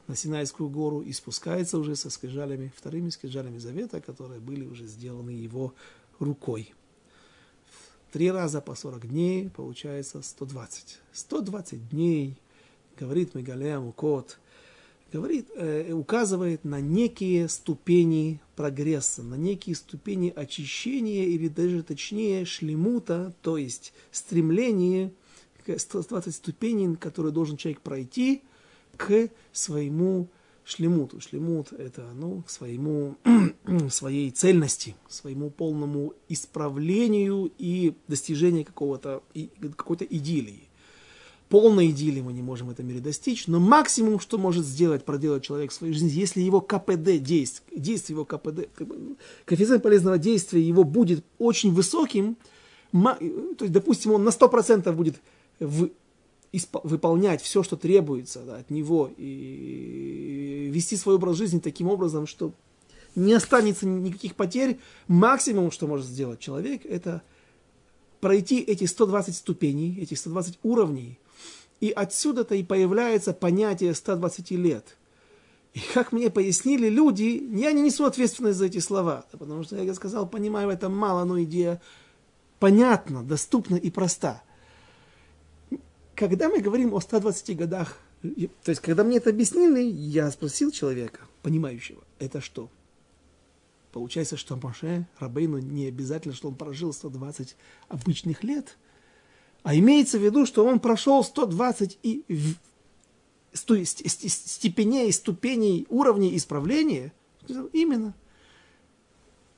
на 0.08 0.16
Синайскую 0.16 0.68
гору, 0.68 1.00
и 1.00 1.12
спускается 1.12 1.78
уже 1.78 1.94
со 1.94 2.10
скрижалями, 2.10 2.72
вторыми 2.76 3.10
скрижалями 3.10 3.58
завета, 3.58 4.00
которые 4.00 4.40
были 4.40 4.66
уже 4.66 4.86
сделаны 4.86 5.30
его 5.30 5.72
рукой. 6.18 6.74
Три 8.10 8.28
раза 8.32 8.60
по 8.60 8.74
40 8.74 9.08
дней, 9.08 9.50
получается 9.50 10.20
120. 10.22 10.98
120 11.12 11.88
дней, 11.90 12.36
говорит 12.98 13.36
Мегалея 13.36 13.78
Мукот, 13.78 14.40
говорит, 15.12 15.48
э, 15.54 15.92
указывает 15.92 16.64
на 16.64 16.80
некие 16.80 17.48
ступени 17.48 18.40
прогресса, 18.56 19.22
на 19.22 19.36
некие 19.36 19.76
ступени 19.76 20.32
очищения 20.34 21.26
или 21.26 21.46
даже 21.46 21.84
точнее 21.84 22.44
шлемута, 22.46 23.32
то 23.42 23.56
есть 23.56 23.92
стремление, 24.10 25.12
120 25.76 26.34
ступеней, 26.34 26.96
которые 26.96 27.32
должен 27.32 27.56
человек 27.56 27.80
пройти 27.80 28.42
к 28.96 29.28
своему 29.52 30.28
шлемуту. 30.70 31.20
Шлемут– 31.20 31.72
это 31.78 32.06
ну, 32.14 32.42
к 32.42 32.50
своему, 32.50 33.16
своей 33.90 34.30
цельности, 34.30 34.96
своему 35.08 35.50
полному 35.50 36.14
исправлению 36.28 37.50
и 37.58 37.94
достижению 38.08 38.64
какого-то, 38.64 39.22
какой-то 39.76 40.04
идиллии. 40.04 40.68
Полной 41.48 41.90
идиллии 41.90 42.20
мы 42.20 42.32
не 42.32 42.42
можем 42.42 42.68
в 42.68 42.70
этом 42.70 42.86
мире 42.86 43.00
достичь, 43.00 43.48
но 43.48 43.58
максимум, 43.58 44.20
что 44.20 44.38
может 44.38 44.64
сделать, 44.64 45.04
проделать 45.04 45.42
человек 45.42 45.72
в 45.72 45.74
своей 45.74 45.92
жизни, 45.92 46.08
если 46.08 46.40
его 46.40 46.60
КПД, 46.60 47.20
действие, 47.20 47.80
действие 47.80 48.14
его 48.14 48.24
КПД, 48.24 48.68
коэффициент 49.44 49.82
полезного 49.82 50.16
действия 50.16 50.62
его 50.62 50.84
будет 50.84 51.24
очень 51.38 51.72
высоким, 51.72 52.36
то 52.92 53.18
есть, 53.20 53.72
допустим, 53.72 54.12
он 54.12 54.22
на 54.22 54.28
100% 54.28 54.92
будет 54.92 55.16
в 55.58 55.90
выполнять 56.82 57.40
все, 57.42 57.62
что 57.62 57.76
требуется 57.76 58.40
да, 58.40 58.56
от 58.56 58.70
него, 58.70 59.10
и 59.16 60.49
вести 60.70 60.96
свой 60.96 61.16
образ 61.16 61.36
жизни 61.36 61.58
таким 61.58 61.88
образом, 61.88 62.26
что 62.26 62.52
не 63.14 63.32
останется 63.34 63.86
никаких 63.86 64.36
потерь, 64.36 64.78
максимум, 65.08 65.70
что 65.70 65.86
может 65.86 66.06
сделать 66.06 66.40
человек, 66.40 66.86
это 66.86 67.22
пройти 68.20 68.60
эти 68.60 68.84
120 68.84 69.34
ступеней, 69.34 69.98
эти 70.00 70.14
120 70.14 70.58
уровней, 70.62 71.18
и 71.80 71.90
отсюда-то 71.90 72.54
и 72.54 72.62
появляется 72.62 73.32
понятие 73.32 73.94
120 73.94 74.50
лет. 74.52 74.96
И 75.72 75.80
как 75.94 76.12
мне 76.12 76.30
пояснили 76.30 76.88
люди, 76.88 77.48
я 77.52 77.72
не 77.72 77.82
несу 77.82 78.04
ответственность 78.04 78.58
за 78.58 78.66
эти 78.66 78.78
слова, 78.78 79.24
потому 79.32 79.62
что, 79.62 79.76
я 79.76 79.94
сказал, 79.94 80.28
понимаю, 80.28 80.70
это 80.70 80.88
мало, 80.88 81.24
но 81.24 81.40
идея 81.42 81.80
понятна, 82.58 83.22
доступна 83.22 83.76
и 83.76 83.90
проста– 83.90 84.42
когда 86.20 86.50
мы 86.50 86.60
говорим 86.60 86.92
о 86.92 87.00
120 87.00 87.56
годах, 87.56 87.96
то 88.22 88.70
есть, 88.70 88.80
когда 88.82 89.02
мне 89.02 89.16
это 89.16 89.30
объяснили, 89.30 89.80
я 89.80 90.30
спросил 90.30 90.70
человека, 90.70 91.20
понимающего, 91.42 92.02
это 92.18 92.40
что? 92.40 92.68
Получается, 93.92 94.36
что 94.36 94.56
Моше 94.56 95.06
Рабейну 95.18 95.58
не 95.58 95.86
обязательно, 95.86 96.34
что 96.34 96.48
он 96.48 96.54
прожил 96.54 96.92
120 96.92 97.56
обычных 97.88 98.44
лет, 98.44 98.76
а 99.62 99.74
имеется 99.74 100.18
в 100.18 100.22
виду, 100.22 100.46
что 100.46 100.64
он 100.64 100.80
прошел 100.80 101.24
120 101.24 101.98
и 102.02 102.24
степеней, 103.52 105.10
ступеней, 105.12 105.86
уровней 105.88 106.36
исправления. 106.36 107.12
Именно. 107.72 108.14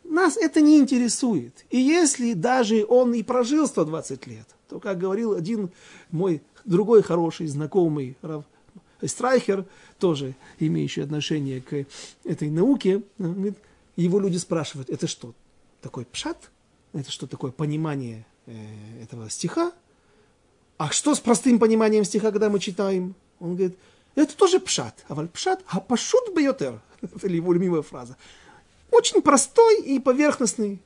Нас 0.04 0.36
это 0.36 0.60
не 0.60 0.78
интересует. 0.78 1.64
И 1.70 1.78
если 1.78 2.32
даже 2.32 2.86
он 2.88 3.14
и 3.14 3.22
прожил 3.22 3.66
120 3.66 4.26
лет, 4.26 4.46
то, 4.68 4.80
как 4.80 4.98
говорил 4.98 5.34
один 5.34 5.70
мой 6.10 6.42
другой 6.64 7.02
хороший 7.02 7.46
знакомый 7.46 8.16
Рав 8.22 8.44
Страйхер, 9.04 9.64
тоже 9.98 10.34
имеющий 10.58 11.00
отношение 11.00 11.60
к 11.60 11.86
этой 12.24 12.50
науке, 12.50 13.02
его 13.96 14.20
люди 14.20 14.36
спрашивают, 14.36 14.90
это 14.90 15.06
что, 15.06 15.34
такой 15.80 16.04
пшат? 16.04 16.50
Это 16.92 17.10
что 17.10 17.26
такое 17.26 17.52
понимание 17.52 18.26
э, 18.46 18.54
этого 19.02 19.28
стиха? 19.30 19.72
А 20.78 20.90
что 20.90 21.14
с 21.14 21.20
простым 21.20 21.58
пониманием 21.58 22.04
стиха, 22.04 22.30
когда 22.30 22.48
мы 22.48 22.58
читаем? 22.58 23.14
Он 23.40 23.56
говорит, 23.56 23.76
это 24.14 24.36
тоже 24.36 24.60
пшат. 24.60 25.04
А 25.08 25.14
пшат, 25.26 25.62
а 25.66 25.80
пашут 25.80 26.34
бьетер. 26.34 26.80
Это 27.00 27.28
его 27.28 27.52
любимая 27.52 27.82
фраза. 27.82 28.16
Очень 28.90 29.22
простой 29.22 29.82
и 29.82 29.98
поверхностный 29.98 30.80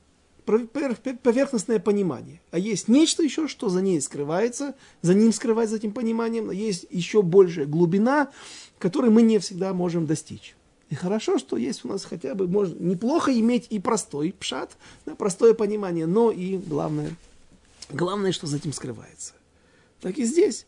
поверхностное 0.47 1.79
понимание. 1.79 2.41
А 2.51 2.57
есть 2.57 2.87
нечто 2.87 3.21
еще, 3.21 3.47
что 3.47 3.67
за 3.67 3.81
ней 3.81 4.01
скрывается, 4.01 4.75
за 5.01 5.13
ним 5.13 5.33
скрывается 5.33 5.75
этим 5.75 5.91
пониманием, 5.91 6.49
есть 6.51 6.87
еще 6.89 7.21
большая 7.21 7.65
глубина, 7.65 8.31
которой 8.79 9.11
мы 9.11 9.21
не 9.21 9.39
всегда 9.39 9.73
можем 9.73 10.05
достичь. 10.05 10.55
И 10.89 10.95
хорошо, 10.95 11.37
что 11.37 11.57
есть 11.57 11.83
у 11.83 11.89
нас 11.89 12.05
хотя 12.05 12.33
бы, 12.33 12.47
можно 12.47 12.81
неплохо 12.81 13.37
иметь 13.37 13.67
и 13.69 13.79
простой 13.79 14.33
пшат, 14.39 14.77
да, 15.05 15.15
простое 15.15 15.53
понимание, 15.53 16.05
но 16.05 16.31
и 16.31 16.57
главное, 16.57 17.13
главное, 17.89 18.31
что 18.31 18.47
за 18.47 18.55
этим 18.57 18.71
скрывается. 18.71 19.33
Так 19.99 20.17
и 20.17 20.23
здесь, 20.23 20.65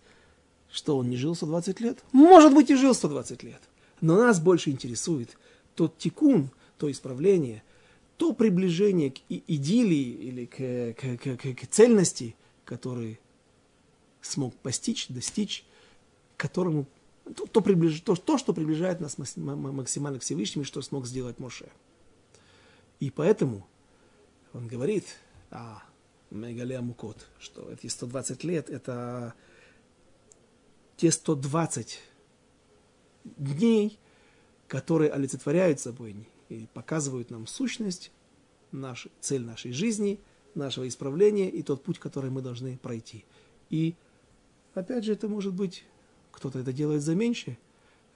что 0.69 0.97
он 0.97 1.09
не 1.09 1.15
жил 1.15 1.35
120 1.35 1.79
лет. 1.79 1.99
Может 2.11 2.53
быть, 2.53 2.69
и 2.69 2.75
жил 2.75 2.93
120 2.93 3.43
лет. 3.43 3.61
Но 4.01 4.17
нас 4.17 4.41
больше 4.41 4.71
интересует 4.71 5.37
тот 5.75 5.97
тикун, 5.97 6.49
то 6.77 6.91
исправление– 6.91 7.63
то 8.19 8.33
приближение 8.33 9.11
к 9.11 9.19
идиллии 9.29 10.11
или 10.27 10.45
к, 10.45 10.57
к, 10.99 11.17
к, 11.17 11.37
к, 11.37 11.55
к 11.55 11.67
цельности, 11.67 12.35
который 12.65 13.17
смог 14.21 14.53
постичь, 14.57 15.07
достичь 15.07 15.65
которому 16.35 16.85
то, 17.33 17.45
то, 17.45 17.61
приближ, 17.61 18.01
то, 18.01 18.17
то, 18.17 18.37
что 18.37 18.53
приближает 18.53 18.99
нас 18.99 19.17
максимально 19.17 20.19
к 20.19 20.23
Всевышнему, 20.23 20.65
что 20.65 20.81
смог 20.81 21.05
сделать 21.05 21.39
Моше. 21.39 21.69
И 22.99 23.09
поэтому 23.09 23.65
он 24.51 24.67
говорит 24.67 25.05
о 25.49 25.81
Мегале 26.29 26.81
Мукот, 26.81 27.25
что 27.39 27.71
эти 27.71 27.87
120 27.87 28.43
лет– 28.43 28.69
это 28.71 29.33
те 30.97 31.09
120 31.09 31.99
дней, 33.23 33.97
которые 34.67 35.09
олицетворяют 35.09 35.79
собой 35.79 36.27
и 36.49 36.67
показывают 36.73 37.29
нам 37.29 37.47
сущность, 37.47 38.11
наш, 38.71 39.07
цель 39.21 39.43
нашей 39.43 39.71
жизни, 39.71 40.19
нашего 40.55 40.87
исправления 40.87 41.49
и 41.49 41.61
тот 41.61 41.83
путь, 41.83 41.99
который 41.99 42.31
мы 42.31 42.41
должны 42.41 42.77
пройти. 42.77 43.25
И 43.69 43.95
опять 44.73 45.05
же, 45.05 45.13
это 45.13 45.27
может 45.27 45.53
быть, 45.53 45.83
кто-то 46.31 46.59
это 46.59 46.73
делает 46.73 47.01
за 47.01 47.15
меньше, 47.15 47.57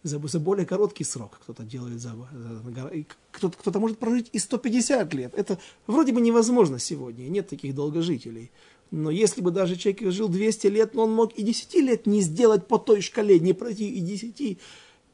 за, 0.03 0.19
за 0.27 0.39
более 0.39 0.65
короткий 0.65 1.03
срок, 1.03 1.39
кто-то 1.41 1.63
делает 1.63 2.01
за, 2.01 2.11
за 2.11 3.05
кто-то, 3.31 3.57
кто-то 3.57 3.79
может 3.79 3.97
прожить 3.97 4.29
и 4.33 4.39
150 4.39 5.13
лет. 5.13 5.33
Это 5.35 5.57
вроде 5.87 6.11
бы 6.11 6.21
невозможно 6.21 6.79
сегодня, 6.79 7.23
нет 7.23 7.47
таких 7.47 7.73
долгожителей. 7.73 8.51
Но 8.91 9.09
если 9.09 9.41
бы 9.41 9.49
даже 9.51 9.75
человек 9.75 10.11
жил 10.11 10.27
200 10.27 10.67
лет, 10.67 10.93
но 10.93 11.03
он 11.03 11.13
мог 11.13 11.33
и 11.33 11.41
10 11.41 11.73
лет 11.75 12.05
не 12.05 12.21
сделать 12.21 12.67
по 12.67 12.77
той 12.77 13.01
шкале, 13.01 13.39
не 13.39 13.53
пройти 13.53 13.89
и 13.89 14.01
10 14.01 14.59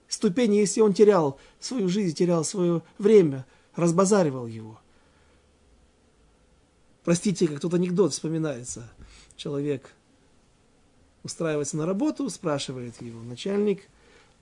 ступеней, 0.09 0.59
если 0.59 0.81
он 0.81 0.93
терял 0.93 1.39
свою 1.59 1.87
жизнь, 1.87 2.15
терял 2.15 2.43
свое 2.43 2.81
время, 2.97 3.45
разбазаривал 3.75 4.47
его. 4.47 4.79
Простите, 7.05 7.47
как 7.47 7.61
тот 7.61 7.73
анекдот 7.73 8.11
вспоминается. 8.11 8.91
Человек 9.37 9.93
устраивается 11.23 11.77
на 11.77 11.85
работу, 11.85 12.29
спрашивает 12.29 13.01
его 13.01 13.21
начальник 13.23 13.87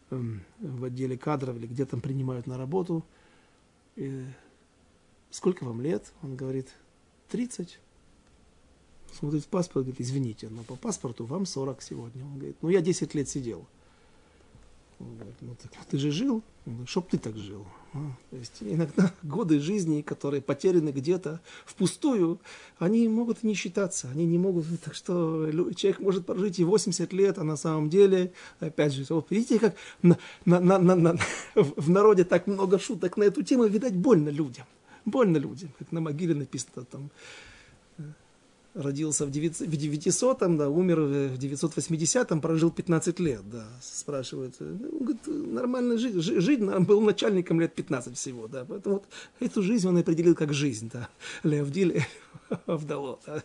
эм, 0.09 0.43
в 0.59 0.85
отделе 0.85 1.17
кадров 1.17 1.55
или 1.57 1.67
где 1.67 1.85
там 1.85 2.01
принимают 2.01 2.47
на 2.47 2.57
работу, 2.57 3.05
сколько 5.29 5.63
вам 5.63 5.81
лет? 5.81 6.11
Он 6.23 6.35
говорит, 6.35 6.69
30 7.29 7.79
смотрит 9.13 9.43
в 9.43 9.47
паспорт, 9.47 9.85
говорит, 9.85 10.01
извините, 10.01 10.49
но 10.49 10.63
по 10.63 10.75
паспорту 10.75 11.25
вам 11.25 11.45
40 11.45 11.81
сегодня. 11.81 12.23
Он 12.23 12.35
говорит, 12.37 12.57
ну 12.61 12.69
я 12.69 12.81
10 12.81 13.13
лет 13.15 13.27
сидел. 13.27 13.67
Говорит, 14.99 15.35
ну 15.41 15.55
так 15.61 15.85
ты 15.85 15.97
же 15.99 16.11
жил, 16.11 16.41
чтоб 16.85 17.07
ты 17.07 17.19
так 17.19 17.37
жил. 17.37 17.65
А? 17.93 17.99
То 18.31 18.37
есть 18.37 18.57
иногда 18.61 19.13
годы 19.23 19.59
жизни, 19.59 20.01
которые 20.01 20.41
потеряны 20.41 20.89
где-то 20.89 21.39
впустую, 21.65 22.39
они 22.79 23.07
могут 23.07 23.43
не 23.43 23.53
считаться, 23.53 24.09
они 24.09 24.25
не 24.25 24.39
могут, 24.39 24.65
так 24.83 24.95
что 24.95 25.51
человек 25.73 25.99
может 25.99 26.25
прожить 26.25 26.57
и 26.59 26.63
80 26.63 27.13
лет, 27.13 27.37
а 27.37 27.43
на 27.43 27.57
самом 27.57 27.89
деле, 27.89 28.33
опять 28.59 28.93
же, 28.93 29.05
вот 29.09 29.27
видите, 29.29 29.59
как 29.59 29.75
на, 30.01 30.17
на, 30.45 30.59
на, 30.59 30.79
на, 30.79 30.95
на, 30.95 31.17
в 31.55 31.89
народе 31.89 32.23
так 32.23 32.47
много 32.47 32.79
шуток 32.79 33.17
на 33.17 33.23
эту 33.23 33.43
тему, 33.43 33.65
видать, 33.65 33.95
больно 33.95 34.29
людям, 34.29 34.65
больно 35.05 35.37
людям, 35.37 35.69
как 35.77 35.91
на 35.91 36.01
могиле 36.01 36.33
написано 36.33 36.85
там, 36.85 37.11
родился 38.77 39.25
в 39.25 39.29
900-м, 39.29 40.57
да, 40.57 40.69
умер 40.69 41.01
в 41.01 41.37
980-м, 41.37 42.41
прожил 42.41 42.71
15 42.71 43.19
лет, 43.19 43.41
да, 43.49 43.67
спрашивают. 43.81 44.55
Ну, 44.59 44.99
говорит, 44.99 45.27
нормально 45.27 45.97
жить, 45.97 46.15
жить 46.15 46.61
был 46.61 47.01
начальником 47.01 47.59
лет 47.59 47.73
15 47.73 48.15
всего, 48.15 48.47
да, 48.47 48.65
поэтому 48.65 48.95
вот 48.95 49.05
эту 49.39 49.61
жизнь 49.61 49.87
он 49.87 49.97
определил 49.97 50.35
как 50.35 50.53
жизнь, 50.53 50.89
да, 50.93 51.09
Леовдиль 51.43 52.05
Авдало. 52.65 53.19
Да. 53.25 53.43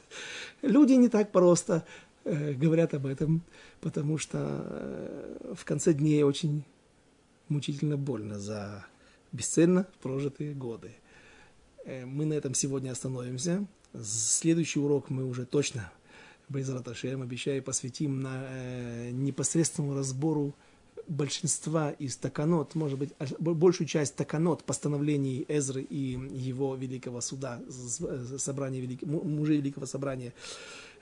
Люди 0.62 0.92
не 0.92 1.08
так 1.08 1.32
просто 1.32 1.84
э, 2.24 2.52
говорят 2.52 2.94
об 2.94 3.06
этом, 3.06 3.42
потому 3.80 4.18
что 4.18 4.38
э, 4.38 5.54
в 5.54 5.64
конце 5.64 5.92
дней 5.92 6.22
очень 6.22 6.64
мучительно 7.48 7.96
больно 7.96 8.38
за 8.38 8.84
бесцельно 9.32 9.86
прожитые 10.02 10.54
годы. 10.54 10.92
Э, 11.84 12.04
мы 12.04 12.26
на 12.26 12.34
этом 12.34 12.54
сегодня 12.54 12.90
остановимся. 12.90 13.66
Следующий 14.00 14.80
урок 14.80 15.10
мы 15.10 15.24
уже 15.24 15.44
точно, 15.44 15.92
Байзрат 16.48 16.88
Ашем, 16.88 17.22
обещаю, 17.22 17.62
посвятим 17.62 18.20
на 18.20 18.46
э, 18.48 19.10
непосредственному 19.10 19.94
разбору 19.94 20.54
большинства 21.08 21.90
из 21.90 22.16
таканот, 22.16 22.74
может 22.74 22.98
быть, 22.98 23.10
большую 23.38 23.86
часть 23.86 24.14
таканот, 24.16 24.64
постановлений 24.64 25.44
Эзры 25.48 25.82
и 25.82 26.18
его 26.30 26.74
великого 26.74 27.20
суда, 27.20 27.60
собрания 28.38 28.80
велик... 28.80 29.02
мужей 29.02 29.58
великого 29.58 29.86
собрания, 29.86 30.32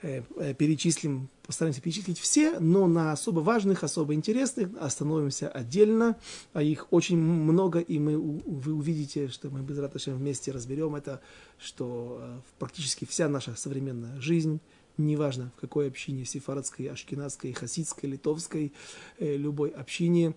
перечислим, 0.01 1.29
постараемся 1.45 1.81
перечислить 1.81 2.19
все, 2.19 2.59
но 2.59 2.87
на 2.87 3.11
особо 3.11 3.39
важных, 3.41 3.83
особо 3.83 4.13
интересных 4.13 4.69
остановимся 4.79 5.49
отдельно, 5.49 6.17
а 6.53 6.63
их 6.63 6.87
очень 6.91 7.17
много, 7.17 7.79
и 7.79 7.99
мы, 7.99 8.17
вы 8.17 8.73
увидите, 8.73 9.27
что 9.27 9.49
мы 9.49 9.61
без 9.61 9.77
Раташем 9.77 10.17
вместе 10.17 10.51
разберем 10.51 10.95
это, 10.95 11.21
что 11.59 12.19
э, 12.21 12.39
практически 12.57 13.05
вся 13.05 13.27
наша 13.29 13.55
современная 13.55 14.19
жизнь 14.19 14.59
неважно 14.97 15.51
в 15.57 15.61
какой 15.61 15.87
общине, 15.87 16.25
сефардской, 16.25 16.87
ашкенадской, 16.87 17.53
хасидской, 17.53 18.09
литовской, 18.09 18.73
э, 19.19 19.35
любой 19.35 19.69
общине, 19.69 20.35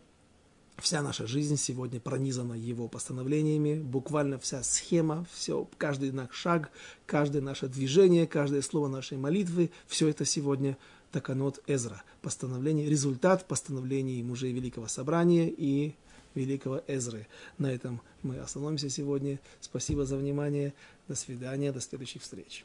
вся 0.78 1.02
наша 1.02 1.26
жизнь 1.26 1.56
сегодня 1.56 2.00
пронизана 2.00 2.54
его 2.54 2.88
постановлениями, 2.88 3.80
буквально 3.80 4.38
вся 4.38 4.62
схема, 4.62 5.26
все, 5.32 5.68
каждый 5.78 6.12
наш 6.12 6.34
шаг, 6.34 6.70
каждое 7.06 7.42
наше 7.42 7.68
движение, 7.68 8.26
каждое 8.26 8.62
слово 8.62 8.88
нашей 8.88 9.18
молитвы, 9.18 9.70
все 9.86 10.08
это 10.08 10.24
сегодня 10.24 10.76
Таканот 11.12 11.62
Эзра, 11.68 12.02
постановление, 12.22 12.88
результат 12.88 13.46
постановлений 13.46 14.22
мужей 14.22 14.52
Великого 14.52 14.88
Собрания 14.88 15.48
и 15.48 15.94
Великого 16.34 16.82
Эзры. 16.88 17.28
На 17.58 17.72
этом 17.72 18.00
мы 18.22 18.38
остановимся 18.38 18.90
сегодня. 18.90 19.38
Спасибо 19.60 20.04
за 20.04 20.16
внимание. 20.16 20.74
До 21.06 21.14
свидания. 21.14 21.70
До 21.72 21.80
следующих 21.80 22.22
встреч. 22.22 22.64